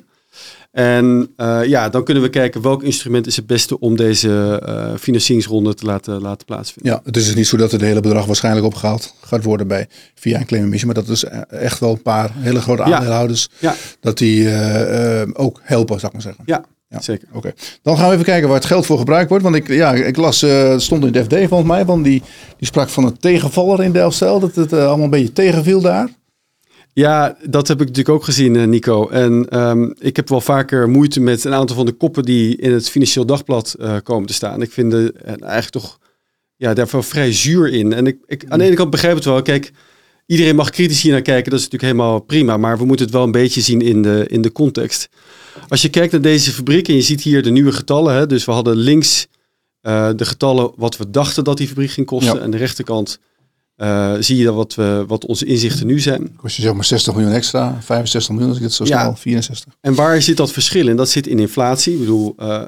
[0.70, 4.94] En eh, ja, dan kunnen we kijken welk instrument is het beste om deze eh,
[4.98, 6.92] financieringsronde te laten, laten plaatsvinden.
[6.92, 9.86] Ja, het is dus niet zo dat het hele bedrag waarschijnlijk opgehaald gaat worden bij,
[10.14, 10.86] via een claimemissie.
[10.86, 13.48] Maar dat is e- echt wel een paar hele grote aandeelhouders.
[13.58, 13.74] Ja.
[14.00, 16.42] Dat die eh, eh, ook helpen, zou ik maar zeggen.
[16.46, 17.00] Ja, Ja.
[17.00, 17.28] zeker.
[17.32, 17.52] Oké,
[17.82, 19.44] dan gaan we even kijken waar het geld voor gebruikt wordt.
[19.44, 22.22] Want ik, ja, ik las, eh, het stond in de FD volgens mij, want die,
[22.58, 24.40] die sprak van een tegenvaller in Delfzijl.
[24.40, 26.08] Dat het eh, allemaal een beetje tegenviel daar.
[26.92, 29.08] Ja, dat heb ik natuurlijk ook gezien, eh, Nico.
[29.08, 32.72] En ehm, ik heb wel vaker moeite met een aantal van de koppen die in
[32.72, 34.62] het Financieel Dagblad eh, komen te staan.
[34.62, 35.98] Ik vind de, eh, eigenlijk toch
[36.56, 37.92] ja, daar wel vrij zuur in.
[37.92, 39.42] En ik, ik, aan de ene kant begrijp ik het wel.
[39.42, 39.72] Kijk,
[40.26, 41.50] iedereen mag kritisch hier naar kijken.
[41.50, 42.56] Dat is natuurlijk helemaal prima.
[42.56, 45.08] Maar we moeten het wel een beetje zien in de, in de context.
[45.68, 48.14] Als je kijkt naar deze fabriek en je ziet hier de nieuwe getallen.
[48.14, 49.26] Hè, dus we hadden links
[50.16, 52.34] de getallen wat we dachten dat die fabriek ging kosten.
[52.34, 52.40] Ja.
[52.40, 53.18] En de rechterkant
[53.78, 56.36] eh, zie je dan wat, we, wat onze inzichten nu zijn.
[56.36, 59.00] Kost je zeg maar 60 miljoen extra, 65 miljoen als ik het zo Ja.
[59.00, 59.72] snel, 64.
[59.80, 60.96] En waar zit dat verschil in?
[60.96, 61.92] Dat zit in inflatie.
[61.92, 62.62] Ik bedoel, eh,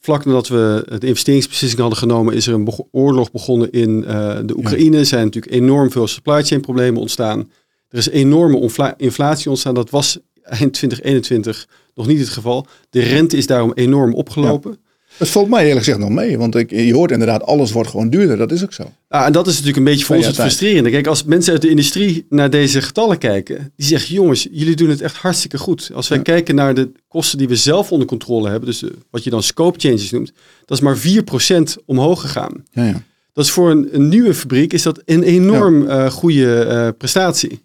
[0.00, 4.56] vlak nadat we de investeringsbeslissing hadden genomen, is er een oorlog begonnen in eh, de
[4.56, 4.98] Oekraïne.
[4.98, 7.50] Er zijn natuurlijk enorm veel supply chain problemen ontstaan.
[7.88, 9.74] Er is enorme inflatie ontstaan.
[9.74, 12.66] Dat was eind 2021 nog niet het geval.
[12.90, 14.78] De rente is daarom enorm opgelopen.
[15.20, 18.10] Het valt mij eerlijk gezegd nog mee, want ik, je hoort inderdaad, alles wordt gewoon
[18.10, 18.36] duurder.
[18.36, 18.90] Dat is ook zo.
[19.08, 20.90] Ah, en dat is natuurlijk een beetje voor Ja, ons het frustrerende.
[20.90, 24.88] Kijk, als mensen uit de industrie naar deze getallen kijken, die zeggen, jongens, jullie doen
[24.88, 25.90] het echt hartstikke goed.
[25.94, 26.22] Als wij Ja.
[26.24, 29.42] kijken naar de kosten die we zelf onder controle hebben, dus de- wat je dan
[29.42, 30.32] scope changes noemt,
[30.64, 32.64] dat is maar 4% omhoog gegaan.
[32.72, 33.02] Ja, ja.
[33.32, 37.62] Dat is voor een, een nieuwe fabriek is dat een enorm eh, goede eh, prestatie.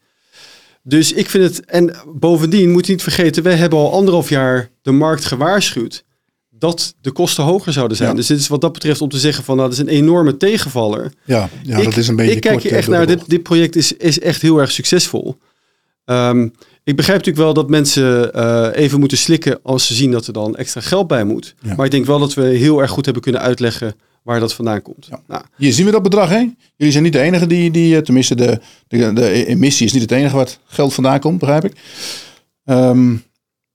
[0.83, 4.69] Dus ik vind het, en bovendien moet je niet vergeten, wij hebben al anderhalf jaar
[4.81, 6.03] de markt gewaarschuwd
[6.65, 8.09] dat de kosten hoger zouden zijn.
[8.09, 8.15] Ja.
[8.15, 10.37] Dus dit is wat dat betreft om te zeggen van, nou, dat is een enorme
[10.37, 11.13] tegenvaller.
[11.25, 13.29] ja, ja ik, dat is een beetje ik kijk hier eh, echt de naar, dit,
[13.29, 15.37] dit project is, is echt heel erg succesvol.
[16.05, 16.47] Ehm,
[16.83, 20.33] ik begrijp natuurlijk wel dat mensen eh, even moeten slikken als ze zien dat er
[20.33, 21.55] dan extra geld bij moet.
[21.61, 21.75] Ja.
[21.75, 24.81] Maar ik denk wel dat we heel erg goed hebben kunnen uitleggen waar dat vandaan
[24.81, 25.07] komt.
[25.09, 25.21] Ja.
[25.27, 26.49] Nou, Hier zien we dat bedrag, hè?
[26.75, 30.01] Jullie zijn niet de enige die, die eh, tenminste de, de, de emissie is niet
[30.01, 31.73] het enige wat geld vandaan komt, begrijp ik.
[32.65, 33.11] Ehm,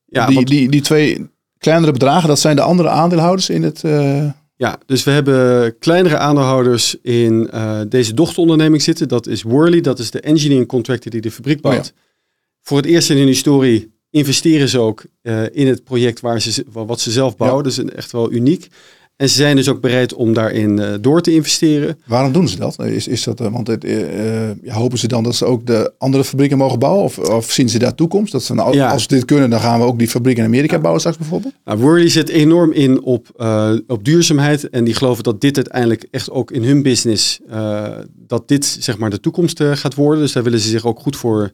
[0.05, 1.29] ja, die, want- die, die twee
[1.61, 3.85] kleinere bedragen, dat zijn de andere aandeelhouders in het...
[3.85, 4.25] eh,
[4.57, 9.09] Ja, dus we hebben kleinere aandeelhouders in eh, deze dochteronderneming zitten.
[9.09, 11.71] Dat is Worley, dat is de engineering contractor die de fabriek Oh ja.
[11.71, 11.93] bouwt.
[12.63, 16.65] Voor het eerst in hun historie investeren ze ook eh, in het project waar ze,
[16.73, 17.65] wat ze zelf bouwen.
[17.65, 18.69] Dus een- echt wel uniek.
[19.21, 21.99] En ze zijn dus ook bereid om daarin uh, door te investeren.
[22.07, 22.79] Waarom doen ze dat?
[22.85, 23.87] Is, is dat want het,
[24.63, 27.05] ja, hopen ze dan dat ze ook de andere fabrieken mogen bouwen?
[27.05, 28.33] Of, of zien ze daar toekomst?
[28.33, 28.91] Dat ze nou, ja.
[28.91, 31.55] als we dit kunnen, dan gaan we ook die fabriek in Amerika bouwen straks bijvoorbeeld?
[31.65, 33.45] Nou, Worley zet enorm in op,
[33.87, 34.71] op duurzaamheid.
[34.71, 37.41] En die geloven dat dit uiteindelijk echt ook in hun business,
[38.27, 40.23] dat dit zeg maar de toekomst gaat worden.
[40.23, 41.51] Dus daar willen ze zich ook goed voor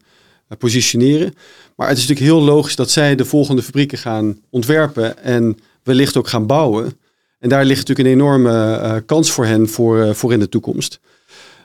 [0.59, 1.35] positioneren.
[1.77, 6.17] Maar het is natuurlijk heel logisch dat zij de volgende fabrieken gaan ontwerpen en wellicht
[6.17, 7.05] ook gaan bouwen.
[7.39, 10.49] En daar ligt natuurlijk een enorme uh, kans voor hen voor, uh, voor in de
[10.49, 11.01] toekomst.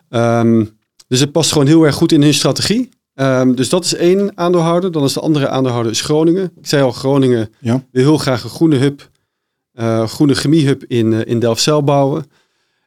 [0.10, 2.90] Um, dus het past gewoon heel erg goed in hun strategie.
[3.16, 4.92] Um, dus dat is één aandeelhouder.
[4.92, 6.52] Dan is de andere aandeelhouder is Groningen.
[6.56, 7.84] Ik zei al, Groningen ja.
[7.92, 9.10] wil heel graag een groene hub,
[9.74, 12.26] uh, groene chemiehub in, in Delfzijl bouwen.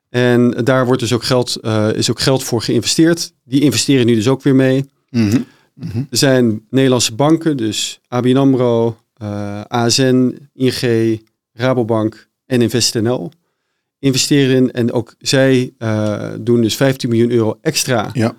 [0.08, 1.60] En daar wordt dus ook geld,
[1.94, 3.32] is ook geld voor geïnvesteerd.
[3.44, 4.90] Die investeren nu dus ook weer mee.
[5.10, 6.06] Mm -hmm.
[6.10, 8.96] Er zijn Nederlandse banken, dus ABN AMRO,
[9.68, 11.20] ASN, ING,
[11.52, 13.30] Rabobank en InvestNL
[13.98, 14.72] investeren in.
[14.72, 18.10] En ook zij uh, doen dus 15 miljoen euro extra.
[18.12, 18.36] Ja.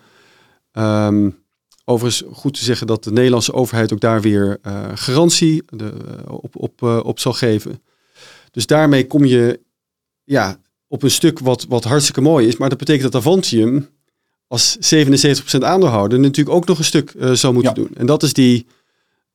[1.08, 1.44] Um,
[1.86, 5.94] overigens goed te zeggen dat de Nederlandse overheid ook daar weer uh, garantie de,
[6.28, 7.82] op, op, uh, op zal geven.
[8.52, 9.60] Dus daarmee kom je
[10.24, 12.58] ja, op een stuk wat, wat hartstikke mooi is.
[12.58, 13.90] Maar dat betekent dat Avantium
[14.48, 17.82] als 77% aandeelhouder natuurlijk ook nog een stuk uh, zou moeten ja.
[17.82, 17.96] doen.
[17.96, 18.66] En dat is die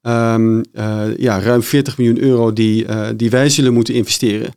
[0.03, 4.53] um, uh, ja, ruim 40 miljoen euro die, uh, die wij zullen moeten investeren.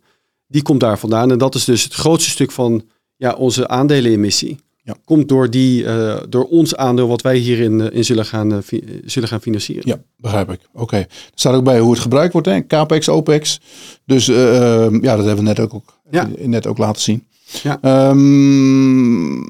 [0.53, 1.31] Die komt daar vandaan.
[1.31, 2.83] En dat is dus het grootste stuk van
[3.15, 4.57] ja, onze aandelenemissie.
[4.83, 4.95] Ja.
[5.05, 8.63] Komt door, die, uh, door ons aandeel wat wij hierin in zullen, gaan,
[9.05, 9.83] zullen gaan financieren.
[9.85, 10.59] Ja, begrijp ik.
[10.71, 10.81] Oké.
[10.81, 10.99] Okay.
[10.99, 12.47] Er staat ook bij hoe het gebruikt wordt.
[12.47, 12.67] Hè?
[12.67, 13.59] CAPEX, OPEX.
[14.05, 16.29] Dus ehm, ja, dat hebben we net ook, ook, ja.
[16.39, 17.27] net ook laten zien.
[17.63, 18.09] Ja.
[18.09, 19.47] Um,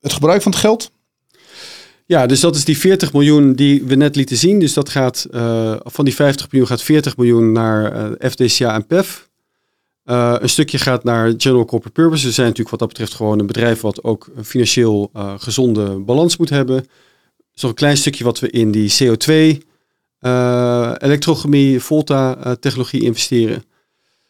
[0.00, 0.90] het gebruik van het geld?
[2.06, 4.58] Ja, dus dat is die 40 miljoen die we net lieten zien.
[4.58, 8.86] Dus dat gaat uh, van die 50 miljoen gaat 40 miljoen naar uh, FDCA en
[8.86, 9.25] PEF.
[10.06, 12.26] Uh, een stukje gaat naar General Corporate Purpose.
[12.26, 16.36] We zijn natuurlijk wat dat betreft gewoon een bedrijf wat ook een financieel gezonde balans
[16.36, 16.86] moet hebben.
[17.54, 19.62] Nog een klein stukje wat we in die CO2,
[20.98, 23.64] elektrochemie, Volta technologie investeren.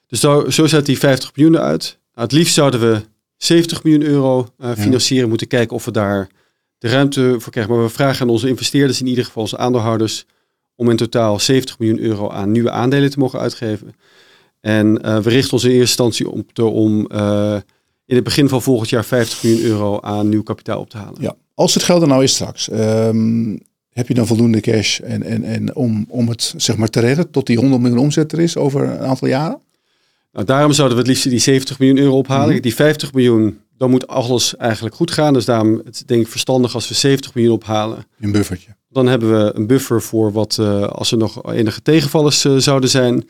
[0.06, 1.98] Dus zo, zo zet die 50 miljoen eruit.
[2.14, 3.00] Nou, het liefst zouden we
[3.36, 5.24] 70 miljoen euro financieren.
[5.24, 5.28] Ja.
[5.28, 6.28] Moeten kijken of we daar
[6.78, 7.74] de ruimte voor krijgen.
[7.74, 10.26] Maar we vragen aan onze investeerders, in ieder geval onze aandeelhouders,
[10.74, 13.94] om in totaal 70 miljoen euro aan nieuwe aandelen te mogen uitgeven.
[14.66, 17.56] En uh, we richten ons in eerste instantie om, te, om uh,
[18.06, 21.22] in het begin van volgend jaar 50 miljoen euro aan nieuw kapitaal op te halen.
[21.22, 23.60] Ja, als het geld er nou is straks, um,
[23.90, 27.30] heb je dan voldoende cash en, en, en om, om het zeg maar te redden
[27.30, 29.60] tot die 100 miljoen omzet er is over een aantal jaren?
[30.32, 32.46] Nou, daarom zouden we het liefst die 70 miljoen euro ophalen.
[32.46, 32.60] Mm -hmm.
[32.60, 35.32] Die 50 miljoen dan moet alles eigenlijk goed gaan.
[35.32, 38.06] Dus daarom het denk ik verstandig als we 70 miljoen ophalen.
[38.20, 38.76] Een buffertje.
[38.88, 43.24] Dan hebben we een buffer voor wat uh, als er nog enige tegenvallers zouden zijn.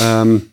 [0.00, 0.50] Um,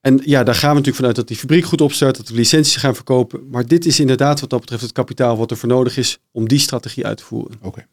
[0.00, 2.76] en ja, daar gaan we natuurlijk vanuit dat die fabriek goed opstart, dat we licenties
[2.76, 3.48] gaan verkopen.
[3.50, 6.48] Maar dit is inderdaad wat dat betreft het kapitaal wat er voor nodig is om
[6.48, 7.56] die strategie uit te voeren.
[7.56, 7.66] Oké.
[7.66, 7.86] Okay.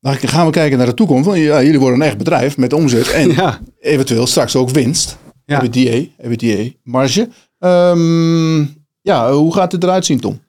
[0.00, 1.30] Nou, dan gaan we kijken naar de toekomst.
[1.30, 3.60] Ja, jullie worden een echt bedrijf met omzet en ja.
[3.80, 5.16] eventueel straks ook winst.
[5.44, 5.62] Ja.
[5.62, 7.28] EBITDA, EBITDA, marge.
[7.58, 10.40] Um, ja, hoe gaat het eruit zien, Tom?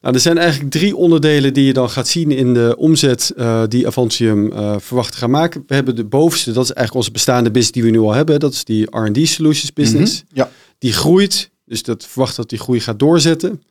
[0.00, 3.62] Nou, er zijn eigenlijk drie onderdelen die je dan gaat zien in de omzet uh,
[3.68, 5.64] die Avantium uh, verwacht te gaan maken.
[5.66, 8.40] We hebben de bovenste, dat is eigenlijk onze bestaande business die we nu al hebben.
[8.40, 10.22] Dat is die R&D Solutions business.
[10.22, 10.50] Mm -hmm, ja.
[10.78, 13.62] Die groeit, dus dat verwacht dat die groei gaat doorzetten.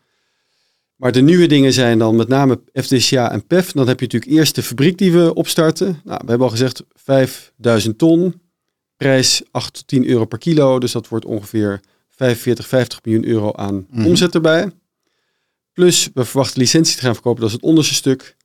[1.00, 3.72] Maar de nieuwe dingen zijn dan met name FDCA en PEF.
[3.72, 6.02] Dan heb je natuurlijk eerst de fabriek die we opstarten.
[6.04, 8.42] Nou, we hebben al gezegd 5000 ton,
[8.98, 10.80] prijs 8 tot 10 euro per kilo.
[10.80, 11.80] Dus dat wordt ongeveer
[12.10, 14.06] 45, 50 miljoen euro aan mm.
[14.06, 14.72] omzet erbij.
[15.80, 18.36] Plus we verwachten licenties te gaan verkopen, dat is het onderste stuk.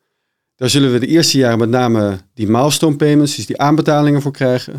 [0.57, 4.33] Daar zullen we de eerste jaren met name die milestone payments, dus die aanbetalingen voor
[4.33, 4.75] krijgen.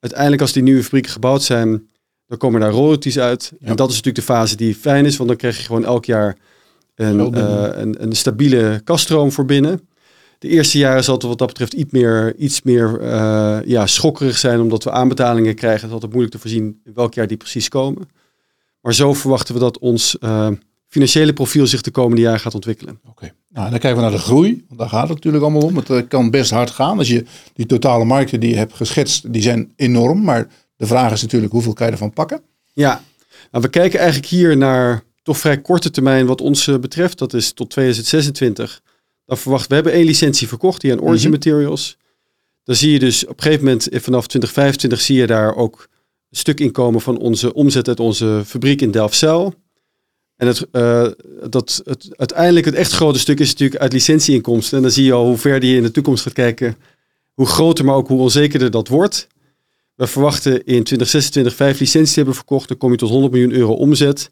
[0.00, 1.88] Uiteindelijk als die nieuwe fabrieken gebouwd zijn,
[2.26, 3.52] dan komen daar royalties uit.
[3.58, 3.66] Ja.
[3.66, 6.04] En dat is natuurlijk de fase die fijn is, want dan krijg je gewoon elk
[6.04, 6.36] jaar
[6.94, 9.88] een, uh, een, een, stabiele kaststroom voor binnen.
[10.38, 14.38] De eerste jaren zal het wat dat betreft iets meer, iets meer uh, ja, schokkerig
[14.38, 15.80] zijn, omdat we aanbetalingen krijgen.
[15.80, 18.08] Het is altijd moeilijk te voorzien welk jaar die precies komen.
[18.80, 20.48] Maar zo verwachten we dat ons uh,
[20.94, 22.98] financiële profiel zich de komende jaren gaat ontwikkelen.
[23.02, 23.32] Oké, okay.
[23.48, 24.64] nou, dan kijken we naar de groei.
[24.68, 25.76] Want daar gaat het natuurlijk allemaal om.
[25.76, 26.98] Het uh, kan best hard gaan.
[26.98, 27.24] Als je
[27.54, 30.22] die totale markten die je hebt geschetst, die zijn enorm.
[30.22, 32.40] Maar de vraag is natuurlijk hoeveel kan je ervan pakken?
[32.72, 33.02] Ja,
[33.50, 37.18] nou, we kijken eigenlijk hier naar toch vrij korte termijn wat ons uh, betreft.
[37.18, 38.82] Dat is tot 2026.
[39.24, 41.30] Dan verwachten we hebben één licentie verkocht, die aan Origin mm -hmm.
[41.30, 41.96] Materials.
[42.64, 45.88] Dan zie je dus op een gegeven moment vanaf 2025 zie je daar ook
[46.30, 49.54] stuk inkomen van onze omzet uit onze fabriek in Delfzijl.
[50.36, 51.06] En het, uh,
[51.48, 54.76] dat, het, uiteindelijk het echt grote stuk is natuurlijk uit licentieinkomsten.
[54.76, 56.76] En dan zie je al hoe ver die in de toekomst gaat kijken,
[57.32, 59.26] hoe groter, maar ook hoe onzekerder dat wordt.
[59.94, 62.68] We verwachten in 2026 vijf licenties te hebben verkocht.
[62.68, 64.30] Dan kom je tot 100 miljoen euro omzet.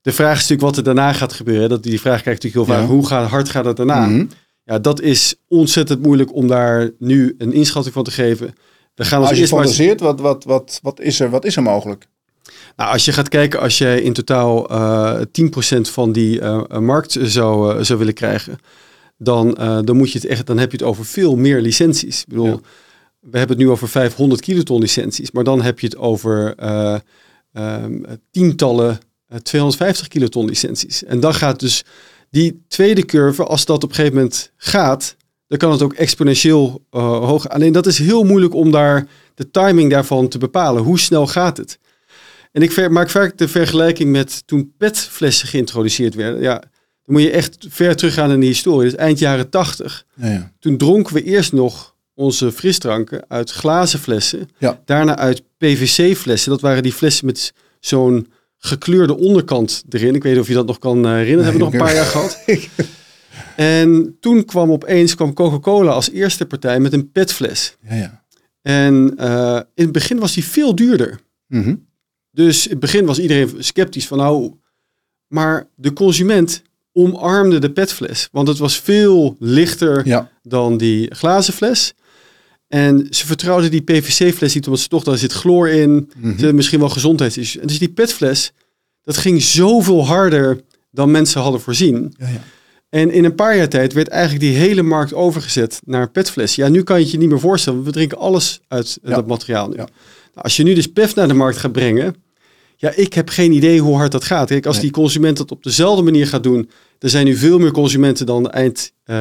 [0.00, 1.68] De vraag is natuurlijk wat er daarna gaat gebeuren.
[1.68, 2.88] Dat, die vraag krijg ik natuurlijk heel vaak.
[2.88, 2.94] Ja.
[2.94, 4.06] Hoe gaat, hard gaat het daarna?
[4.06, 4.26] Mhm.
[4.64, 8.54] Ja, dat is ontzettend moeilijk om daar nu een inschatting van te geven.
[8.94, 9.48] We gaan als je maar...
[9.48, 12.06] fantaseert, wat, wat, wat, wat, is er, wat is er mogelijk?
[12.76, 16.78] Nou, als je gaat kijken, als jij in totaal eh 10% van die eh, eh,
[16.78, 18.58] markt zou, zou willen krijgen,
[19.18, 22.20] dan, dan, moet je het echt, dan heb je het over veel meer licenties.
[22.20, 22.58] Ik bedoel, Ja.
[23.20, 26.96] we hebben het nu over 500 kiloton licenties, maar dan heb je het over eh,
[27.52, 31.04] ehm, tientallen eh, 250 kiloton licenties.
[31.04, 31.84] En dan gaat dus
[32.30, 35.16] die tweede curve, als dat op een gegeven moment gaat,
[35.48, 37.48] dan kan het ook exponentieel eh, hoog.
[37.48, 40.82] Alleen dat is heel moeilijk om daar de timing daarvan te bepalen.
[40.82, 41.78] Hoe snel gaat het?
[42.56, 46.40] En ik maak vaak de vergelijking met toen petflessen geïntroduceerd werden.
[46.40, 48.90] Ja, dan moet je echt ver teruggaan in de historie.
[48.90, 50.06] Dus eind jaren 80.
[50.14, 50.52] Ja, ja.
[50.58, 54.48] Toen dronken we eerst nog onze frisdranken uit glazen flessen.
[54.58, 54.80] Ja.
[54.84, 56.50] Daarna uit PVC-flessen.
[56.50, 60.14] Dat waren die flessen met zo'n gekleurde onderkant erin.
[60.14, 61.36] Ik weet niet of je dat nog kan eh, herinneren.
[61.36, 62.38] Dat hebben we nog een paar jaar gehad.
[63.56, 67.76] En toen kwam opeens kwam Coca-Cola als eerste partij met een petfles.
[67.88, 68.24] ja, ja.
[68.62, 71.18] En eh, in het begin was die veel duurder.
[71.46, 71.74] Mhm.
[72.36, 74.52] Dus in het begin was iedereen sceptisch van nou,
[75.26, 76.62] maar de consument
[76.92, 80.30] omarmde de petfles, want het was veel lichter ja.
[80.42, 81.92] dan die glazen fles.
[82.68, 86.54] En ze vertrouwden die PVC-fles niet, omdat ze toch, daar zit chloor in, Mhm.
[86.54, 87.60] misschien wel gezondheidsissues.
[87.62, 88.52] En dus die petfles,
[89.02, 90.60] dat ging zoveel harder
[90.90, 92.14] dan mensen hadden voorzien.
[92.18, 92.42] Ja, ja.
[92.88, 96.54] En in een paar jaar tijd werd eigenlijk die hele markt overgezet naar petfles.
[96.54, 97.78] Ja, nu kan je het je niet meer voorstellen.
[97.82, 99.16] want We drinken alles uit eh, Ja.
[99.16, 99.74] dat materiaal nu.
[99.76, 99.82] Ja.
[99.84, 99.88] Nou,
[100.34, 102.14] als je nu dus PEF naar de markt gaat brengen,
[102.76, 104.48] ja, ik heb geen idee hoe hard dat gaat.
[104.48, 104.84] Kijk, als Nee.
[104.84, 108.50] die consument dat op dezelfde manier gaat doen, er zijn nu veel meer consumenten dan
[108.50, 109.16] eind eh,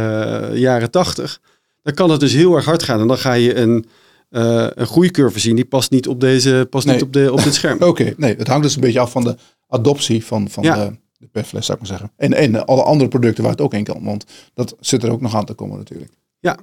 [0.53, 1.41] jaren tachtig,
[1.83, 2.99] dan kan het dus heel erg hard gaan.
[2.99, 3.85] En dan ga je een,
[4.29, 6.95] eh een groeicurve zien, die past niet op, deze, past Nee.
[6.95, 7.81] niet op, de, op dit scherm.
[7.91, 9.35] Oké, nee, het hangt dus een beetje af van de
[9.67, 10.75] adoptie van, van Ja.
[10.75, 10.97] de,
[11.31, 12.11] de zou ik maar zeggen.
[12.17, 15.21] En, en alle andere producten waar het ook in kan, want dat zit er ook
[15.21, 16.11] nog aan te komen natuurlijk.
[16.39, 16.57] Ja.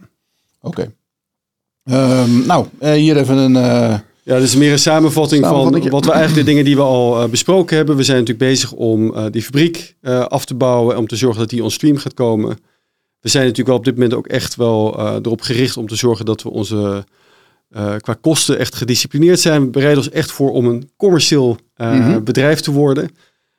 [0.60, 0.92] Oké.
[1.84, 3.56] Ehm, nou, eh, hier even een...
[4.24, 7.28] Ja, dus meer een samenvatting van wat we eigenlijk de dingen die we al eh,
[7.28, 7.96] besproken hebben.
[7.96, 11.40] We zijn natuurlijk bezig om eh, die fabriek eh, af te bouwen, om te zorgen
[11.40, 12.58] dat die on stream gaat komen.
[13.20, 16.24] We zijn natuurlijk wel op dit moment ook echt wel erop gericht om te zorgen
[16.24, 17.04] dat we onze
[18.00, 19.62] qua kosten echt gedisciplineerd zijn.
[19.64, 22.22] We bereiden ons echt voor om een commercieel Mhm.
[22.22, 23.10] bedrijf te worden.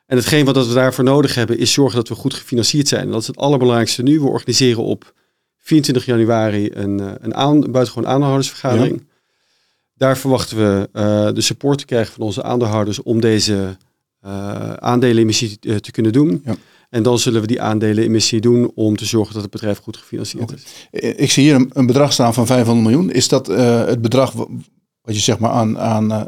[0.06, 3.06] En hetgeen wat we daarvoor nodig hebben is zorgen dat we goed gefinancierd zijn.
[3.06, 4.20] En dat is het allerbelangrijkste nu.
[4.20, 5.14] We organiseren op
[5.58, 9.04] 24 januari een, een, aan, een buitengewoon aandeelhoudersvergadering.
[9.96, 13.78] Daar verwachten we eh, de support te krijgen van onze aandeelhouders om deze
[14.22, 16.42] eh aandelenemissie eh, te kunnen doen.
[16.46, 16.56] Ja.
[16.90, 20.54] En dan zullen we die aandelenemissie doen om te zorgen dat het bedrijf goed gefinancierd
[20.54, 20.88] is.
[21.16, 23.12] ik zie hier een, een bedrag staan van 500 miljoen.
[23.12, 24.48] Is dat het bedrag wa-
[25.02, 26.22] wat je zeg maar aan, aan, eh,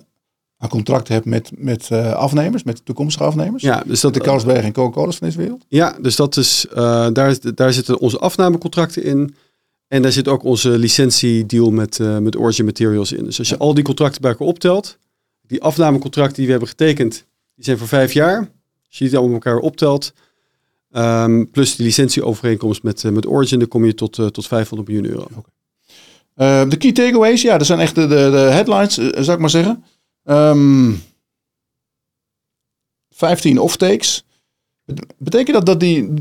[0.58, 3.64] aan contracten hebt met, met afnemers, met toekomstige afnemers?
[3.64, 5.66] Ja, dus dat, De Carlsberg en Coca-Cola's van deze wereld?
[5.68, 6.66] ja, dus dat is,
[7.14, 9.36] daar, daar zitten onze afnamecontracten in.
[9.88, 13.24] En daar zit ook onze licentiedeal met, eh, met Origin Materials in.
[13.24, 14.98] Dus als je al die contracten bij elkaar optelt,
[15.48, 17.26] die afnamecontracten die we hebben getekend,
[17.56, 18.38] die zijn voor vijf jaar.
[18.88, 20.14] Als je die allemaal elkaar optelt,
[20.92, 24.90] ehm, plus die licentieovereenkomst met, eh, met Origin, dan kom je tot, eh, tot 500
[24.90, 25.28] miljoen euro.
[26.34, 29.50] Eh, de key takeaways, ja, dat zijn echt de, de, de headlines, zou ik maar
[29.50, 29.84] zeggen.
[30.24, 30.92] Ehm
[33.16, 34.26] 15 off-takes.
[34.86, 36.14] Bet- Betekent dat dat die,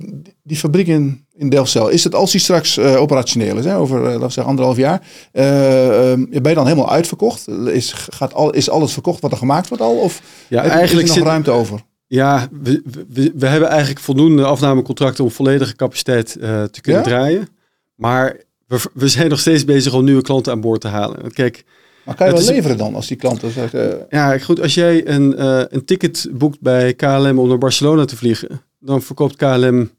[0.43, 3.97] die fabriek in, in Delfzijl, is het als die straks eh, operationeel is, hè, over
[3.99, 5.03] eh, laten we zeggen anderhalf jaar,
[5.33, 7.49] eh, eh, ben je dan helemaal uitverkocht?
[7.67, 9.97] Is, gaat al, is alles verkocht wat er gemaakt wordt al?
[9.97, 11.81] Of Ja, heb- eigenlijk is er nog ruimte over?
[12.07, 16.33] Ja, we, we, we hebben eigenlijk voldoende afnamecontracten om volledige capaciteit
[16.71, 17.09] te kunnen Ja?
[17.09, 17.49] draaien.
[17.95, 18.37] Maar
[18.67, 21.33] we, we zijn nog steeds bezig om nieuwe klanten aan boord te halen.
[21.33, 21.65] Kijk,
[22.05, 24.01] Maar kan je Het wel leveren dan als die klanten zeggen...
[24.01, 28.05] eh, ja, goed, als jij een, eh, een ticket boekt bij KLM om naar Barcelona
[28.05, 29.91] te vliegen, dan verkoopt KLM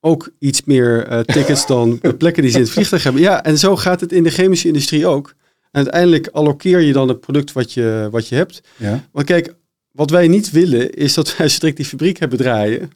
[0.00, 3.22] ook iets meer eh, tickets dan de plekken die ze in het vliegtuig hebben.
[3.22, 5.34] Ja, en zo gaat het in de chemische industrie ook.
[5.70, 8.60] En uiteindelijk allokeer je dan het product wat je, wat je hebt.
[8.76, 9.08] ja.
[9.12, 9.54] Want kijk,
[9.92, 12.90] wat wij niet willen is dat wij strikt die fabriek hebben draaien.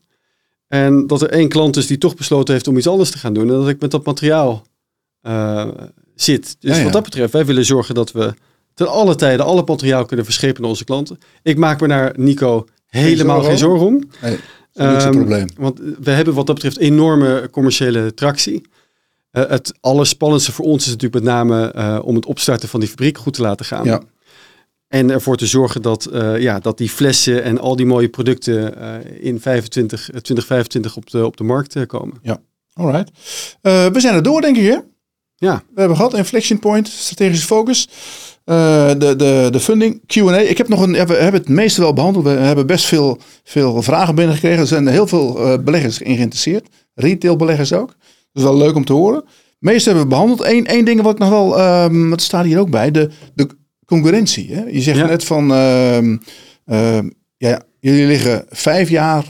[0.68, 3.34] En dat er één klant is die toch besloten heeft om iets anders te gaan
[3.34, 3.48] doen.
[3.48, 4.66] En dat ik met dat materiaal
[6.14, 6.56] zit.
[6.60, 6.82] Dus Ja, ja.
[6.84, 8.34] wat dat betreft, wij willen zorgen dat we
[8.76, 11.18] ten alle tijden alle materiaal kunnen verschepen naar onze klanten.
[11.42, 14.02] Ik maak me daar, Nico, helemaal geen zorgen om.
[14.22, 14.38] Nee,
[14.72, 15.48] dat is Ehm, probleem.
[15.56, 18.62] Want we hebben wat dat betreft enorme commerciële tractie.
[19.30, 22.88] Eh, het allerspannendste voor ons is natuurlijk met name eh, om het opstarten van die
[22.88, 23.84] fabriek goed te laten gaan.
[23.84, 24.02] Ja.
[24.88, 28.74] En ervoor te zorgen dat, eh, ja, dat die flessen en al die mooie producten
[29.20, 32.18] in 25, eh, 2025 op de, op de markt komen.
[32.76, 33.10] Alright.
[33.60, 34.78] Eh, we zijn er door, denk ik, hè?
[35.36, 37.88] Ja, We hebben gehad Inflection Point, strategische focus.
[38.46, 40.38] Eh, de, de, de funding, Q&A.
[40.38, 42.24] Ik heb nog een, we hebben het meeste wel behandeld.
[42.24, 44.60] We hebben best veel, veel vragen binnengekregen.
[44.60, 46.68] Er zijn heel veel uh, beleggers in geïnteresseerd.
[46.94, 47.88] Retailbeleggers ook.
[47.88, 47.96] Dat
[48.32, 49.16] is wel leuk om te horen.
[49.16, 50.44] Het meeste hebben we behandeld.
[50.44, 53.48] Eén, één ding wat ik nog wel, um, wat staat hier ook bij, de, de
[53.84, 54.54] concurrentie.
[54.54, 54.64] Hè?
[54.64, 56.98] Je zegt net van, uh,
[57.36, 59.24] ja, jullie liggen vijf jaar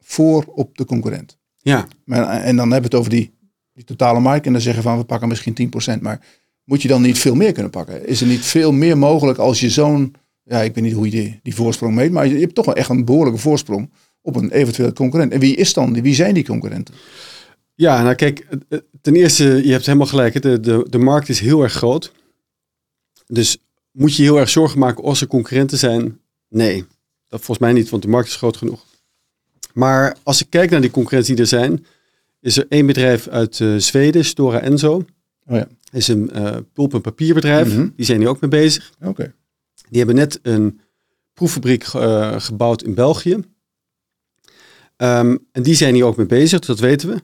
[0.00, 1.38] voor op de concurrent.
[1.56, 1.86] Ja.
[2.04, 3.34] Maar, en dan hebben we het over die,
[3.72, 4.46] die totale markt.
[4.46, 6.00] En dan zeggen van, we pakken misschien 10%.
[6.00, 6.20] Maar
[6.68, 8.06] moet je dan niet veel meer kunnen pakken?
[8.06, 10.14] Is er niet veel meer mogelijk als je zo'n,
[10.44, 12.74] ja, ik weet niet hoe je die, die voorsprong meet, maar je hebt toch wel
[12.74, 13.90] echt een behoorlijke voorsprong
[14.20, 15.32] op een eventueel concurrent.
[15.32, 16.94] En wie is dan, wie zijn die concurrenten?
[17.74, 18.46] Ja, nou kijk,
[19.00, 22.12] ten eerste, je hebt helemaal gelijk, de, de, de markt is heel erg groot.
[23.26, 23.58] Dus
[23.90, 26.20] moet je heel erg zorgen maken als er concurrenten zijn?
[26.48, 26.84] Nee,
[27.28, 28.84] dat volgens mij niet, want de markt is groot genoeg.
[29.72, 31.86] Maar als ik kijk naar die concurrentie die er zijn,
[32.40, 35.04] is er één bedrijf uit uh, Zweden, Stora Enso.
[35.46, 37.76] Oh ja is een uh, pulp- en papierbedrijf.
[37.76, 38.92] Mm Die zijn hier ook mee bezig.
[39.02, 39.34] Oké.
[39.88, 40.80] Die hebben net een
[41.34, 43.32] proeffabriek uh, gebouwd in België.
[44.96, 47.14] Um, en die zijn hier ook mee bezig, dat weten we.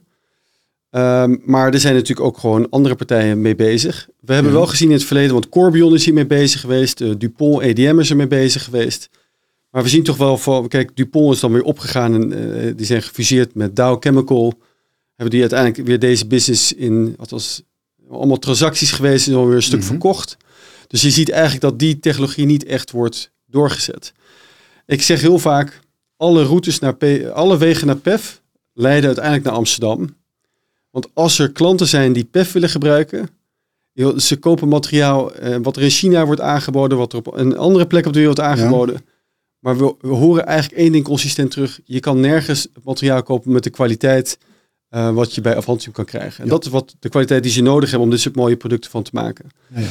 [0.99, 4.09] Um, maar er zijn natuurlijk ook gewoon andere partijen mee bezig.
[4.19, 7.01] We hebben mm wel gezien in het verleden, want Corbion is hiermee bezig geweest.
[7.01, 9.09] Uh, Dupont EDM is er mee bezig geweest.
[9.69, 13.01] Maar we zien toch wel van, kijk, Dupont is dan weer opgegaan en die zijn
[13.01, 14.53] gefuseerd met Dow Chemical.
[15.07, 17.63] Hebben die uiteindelijk weer deze business in, wat was
[18.09, 19.87] allemaal transacties geweest en dan weer een stuk mhm.
[19.87, 20.37] verkocht.
[20.87, 24.13] Dus je ziet eigenlijk dat die technologie niet echt wordt doorgezet.
[24.85, 25.79] Ik zeg heel vaak,
[26.17, 27.03] alle routes naar P,
[27.33, 28.41] alle wegen naar PEF
[28.73, 30.15] leiden uiteindelijk naar Amsterdam.
[30.91, 33.29] Want als er klanten zijn die PEF willen gebruiken,
[34.17, 37.87] ze kopen materiaal eh, wat er in China wordt aangeboden, wat er op een andere
[37.87, 39.05] plek op de wereld aangeboden.
[39.59, 41.79] Maar we, we, horen eigenlijk één ding consistent terug.
[41.83, 44.37] Je kan nergens materiaal kopen met de kwaliteit
[44.95, 46.43] uh, wat je bij Avantium kan krijgen.
[46.43, 48.91] En dat is wat de kwaliteit die ze nodig hebben om dit soort mooie producten
[48.91, 49.49] van te maken.
[49.73, 49.87] Ja, ja.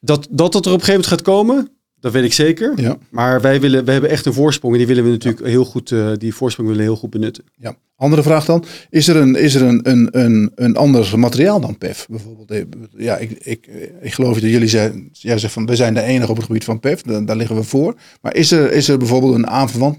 [0.00, 2.98] Dat, dat dat er op een gegeven moment gaat komen, dat weet ik zeker.
[3.10, 5.90] Maar wij, willen, wij hebben echt een voorsprong en die willen we natuurlijk heel goed,
[5.90, 7.44] uh, die voorsprong willen heel goed benutten.
[7.56, 7.76] Ja.
[7.96, 8.64] Andere vraag dan.
[8.90, 12.06] Is er een, is er een, een, een, een ander materiaal dan PEF?
[12.10, 12.62] Bijvoorbeeld, eh,
[12.96, 13.66] ja, ik, ik,
[14.00, 16.64] ik geloof dat jullie zeggen, jij zegt van we zijn de enige op het gebied
[16.64, 17.94] van PEF, daar, daar liggen we voor.
[18.20, 19.98] Maar is er, is er bijvoorbeeld een aanverwant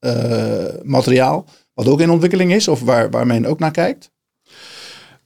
[0.00, 1.46] uh, materiaal
[1.76, 4.10] wat ook in ontwikkeling is of waar, waar men ook naar kijkt?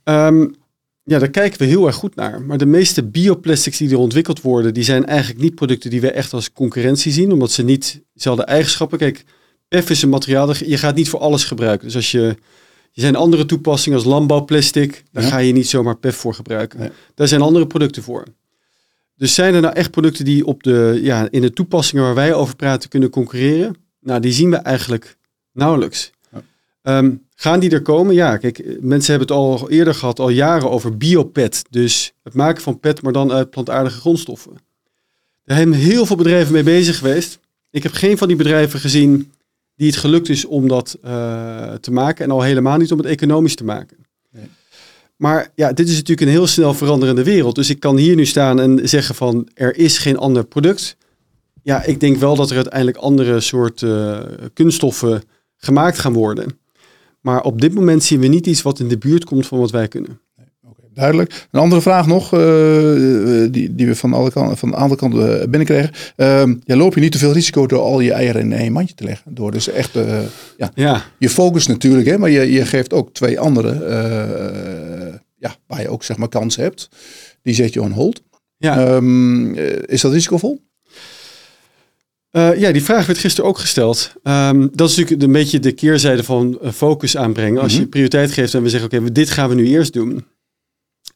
[0.04, 0.54] Um,
[1.02, 2.42] ja, daar kijken we heel erg goed naar.
[2.42, 6.10] Maar de meeste bioplastics die er ontwikkeld worden, die zijn eigenlijk niet producten die we
[6.10, 8.98] echt als concurrentie zien, omdat ze niet dezelfde eigenschappen.
[8.98, 9.24] Kijk,
[9.68, 11.86] PEF is een materiaal, je gaat niet voor alles gebruiken.
[11.86, 12.26] Dus als je,
[12.92, 16.92] er zijn andere toepassingen als landbouwplastic, daar ga je niet zomaar PEF voor gebruiken.
[17.14, 18.24] Daar zijn andere producten voor.
[19.16, 22.34] Dus zijn er nou echt producten die op de, ja, in de toepassingen waar wij
[22.34, 23.76] over praten kunnen concurreren?
[24.00, 25.16] Nou, die zien we eigenlijk
[25.52, 26.10] nauwelijks.
[26.98, 28.14] Um, gaan die er komen?
[28.14, 31.62] Ja, kijk, mensen hebben het al eerder gehad, al jaren over biopet.
[31.70, 34.52] Dus het maken van pet, maar dan uit plantaardige grondstoffen.
[35.44, 37.38] Daar zijn heel veel bedrijven mee bezig geweest.
[37.70, 39.32] Ik heb geen van die bedrijven gezien
[39.76, 42.24] die het gelukt is om dat uh, te maken.
[42.24, 43.96] En al helemaal niet om het economisch te maken.
[44.30, 44.48] Nee.
[45.16, 47.54] Maar ja, dit is natuurlijk een heel snel veranderende wereld.
[47.54, 50.96] Dus ik kan hier nu staan en zeggen van er is geen ander product.
[51.62, 55.22] Ja, ik denk wel dat er uiteindelijk andere soorten uh, kunststoffen
[55.56, 56.58] gemaakt gaan worden.
[57.20, 59.70] Maar op dit moment zien we niet iets wat in de buurt komt van wat
[59.70, 60.20] wij kunnen.
[60.94, 61.46] Duidelijk.
[61.50, 62.40] Een andere vraag nog, uh,
[63.50, 65.90] die, die we van, alle kanten, van een aantal kanten eh, binnenkregen.
[66.16, 68.94] Uh, ja, loop je niet te veel risico door al je eieren in één mandje
[68.94, 69.34] te leggen?
[69.34, 70.18] Door dus echt, uh,
[70.56, 73.68] ja, ja, je focus natuurlijk, hè, maar je, je geeft ook twee andere,
[75.36, 76.88] ja, waar je ook zeg maar kans hebt.
[77.42, 78.22] Die zet je on hold.
[78.56, 78.94] Ja.
[78.94, 79.54] Um,
[79.86, 80.60] is dat risicovol?
[82.32, 84.12] Uh, ja, die vraag werd gisteren ook gesteld.
[84.22, 87.60] Um, dat is natuurlijk een beetje de keerzijde van uh, focus aanbrengen.
[87.60, 87.84] Als mm -hmm.
[87.84, 90.24] je prioriteit geeft en we zeggen, oké, okay, dit gaan we nu eerst doen.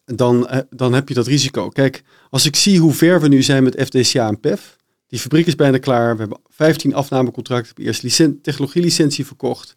[0.04, 1.68] Dan, uh, dan heb je dat risico.
[1.68, 4.76] Kijk, als ik zie hoe ver we nu zijn met FDCA en PEF.
[5.06, 6.12] Die fabriek is bijna klaar.
[6.12, 7.74] We hebben 15 afnamecontracten.
[7.76, 9.76] We hebben eerst technologielicentie verkocht.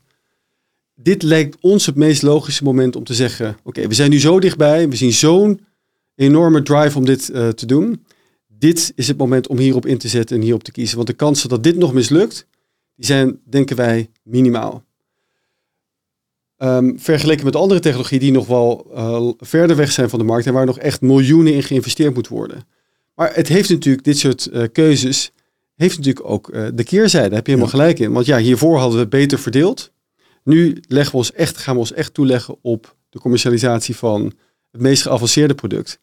[0.96, 4.20] Dit lijkt ons het meest logische moment om te zeggen, oké, okay, we zijn nu
[4.20, 4.90] zo dichtbij.
[4.90, 5.66] We zien zo'n
[6.16, 8.06] enorme drive om dit te doen
[8.60, 10.96] dit is het moment om hierop in te zetten en hierop te kiezen.
[10.96, 12.48] Want de kansen dat dit nog mislukt,
[12.96, 14.86] die zijn, denken wij, minimaal.
[16.58, 20.46] Um, vergeleken met andere technologieën die nog wel uh, verder weg zijn van de markt
[20.46, 22.68] en waar nog echt miljoenen in geïnvesteerd moet worden.
[23.16, 25.32] Maar het heeft natuurlijk, dit soort uh, keuzes,
[25.76, 27.28] heeft natuurlijk ook uh, de keerzijde.
[27.28, 27.80] Daar heb je helemaal ja.
[27.80, 28.12] gelijk in.
[28.12, 29.92] Want ja, hiervoor hadden we het beter verdeeld.
[30.44, 34.34] Nu leggen we ons echt, gaan we ons echt toeleggen op de commercialisatie van
[34.72, 36.00] het meest geavanceerde product.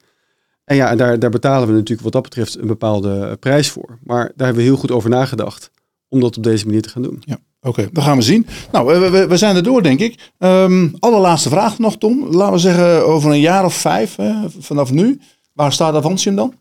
[0.64, 3.98] En ja, daar, daar betalen we natuurlijk wat dat betreft een bepaalde prijs voor.
[4.02, 5.70] Maar daar hebben we heel goed over nagedacht
[6.08, 7.22] om dat op deze manier te gaan doen.
[7.24, 7.38] Ja.
[7.60, 8.46] Oké, okay, dan gaan we zien.
[8.72, 10.32] Nou, we, we, we zijn er door, denk ik.
[10.38, 12.26] Um, allerlaatste vraag nog, Tom.
[12.30, 15.20] Laten we zeggen over een jaar of vijf, hè, vanaf nu.
[15.52, 16.54] Waar staat Avantium dan?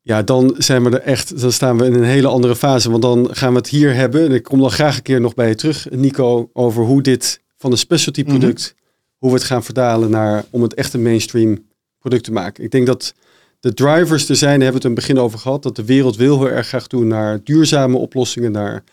[0.00, 2.90] Ja, dan zijn we er echt, dan staan we in een hele andere fase.
[2.90, 4.24] Want dan gaan we het hier hebben.
[4.24, 7.40] En ik kom dan graag een keer nog bij je terug, Nico, over hoe dit
[7.56, 8.30] van een specialty Mhm.
[8.30, 8.74] product,
[9.18, 11.58] hoe we het gaan verdalen naar om het echt een mainstream
[12.06, 12.64] product te maken.
[12.64, 13.14] Ik denk dat
[13.60, 15.84] de drivers er zijn, daar hebben we het in het begin over gehad, dat de
[15.84, 18.84] wereld wil heel erg graag doen naar duurzame oplossingen, naar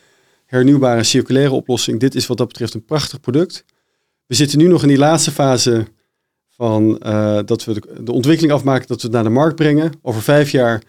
[0.45, 1.99] hernieuwbare circulaire oplossingen.
[1.99, 3.65] Dit is wat dat betreft een prachtig product.
[4.25, 5.85] We zitten nu nog in die laatste fase
[6.49, 9.91] van eh, dat we de, de ontwikkeling afmaken, dat we het naar de markt brengen.
[10.01, 10.81] Over vijf jaar,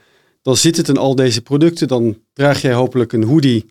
[0.43, 1.89] dan zit het in al deze producten.
[1.89, 3.67] Dan draag jij hopelijk een hoodie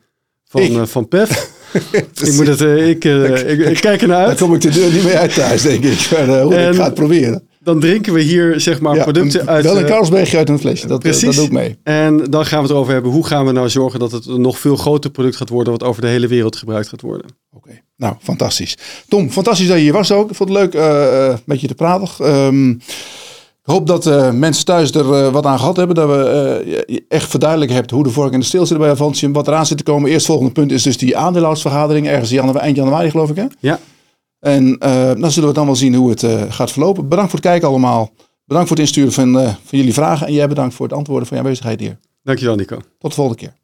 [0.46, 0.72] van, Ik?
[0.72, 1.52] eh, van PEF.
[2.28, 4.38] ik, moet het, eh, ik, ik, ik kijk ernaar Daar uit.
[4.38, 6.10] kom ik de deur niet mee uit thuis, denk ik.
[6.12, 7.48] Maar, hoe, ik ga het proberen.
[7.64, 9.64] Dan drinken we hier zeg maar Ja, producten een- uit.
[9.64, 11.24] Wel een eh, Carlsbergje uit een flesje, dat, eh, Precies.
[11.26, 11.78] dat doe ik mee.
[11.84, 13.12] en dan gaan we het erover hebben.
[13.12, 15.74] Hoe gaan we nou zorgen dat het een nog veel groter product gaat worden.
[15.74, 17.28] Wat over de hele wereld gebruikt gaat worden.
[17.56, 18.78] Oké, nou, fantastisch.
[19.08, 20.30] Tom, fantastisch dat je hier was ook.
[20.30, 22.26] Ik vond het leuk eh, eh, met je te praten.
[22.26, 25.96] Ehm, ik hoop dat eh, mensen thuis er eh, wat aan gehad hebben.
[25.96, 26.24] Dat we
[26.88, 29.34] eh, echt verduidelijk hebt hoe de vork en de steel zitten bij Avantium.
[29.34, 30.10] Wat eraan zit te komen.
[30.12, 32.08] Eerst volgende punt is dus die aandeelhoudersvergadering.
[32.08, 33.46] Ergens in januari, eind januari geloof ik hè?
[33.60, 33.80] Ja,
[34.44, 37.08] En eh, dan zullen we dan wel zien hoe het eh, gaat verlopen.
[37.08, 38.12] Bedankt voor het kijken allemaal.
[38.46, 40.28] Bedankt voor het insturen van, eh, van jullie vragen.
[40.28, 42.00] En jij bedankt voor het antwoorden van je aanwezigheid hier.
[42.24, 42.76] dankjewel Nico.
[42.76, 43.63] Tot de volgende keer.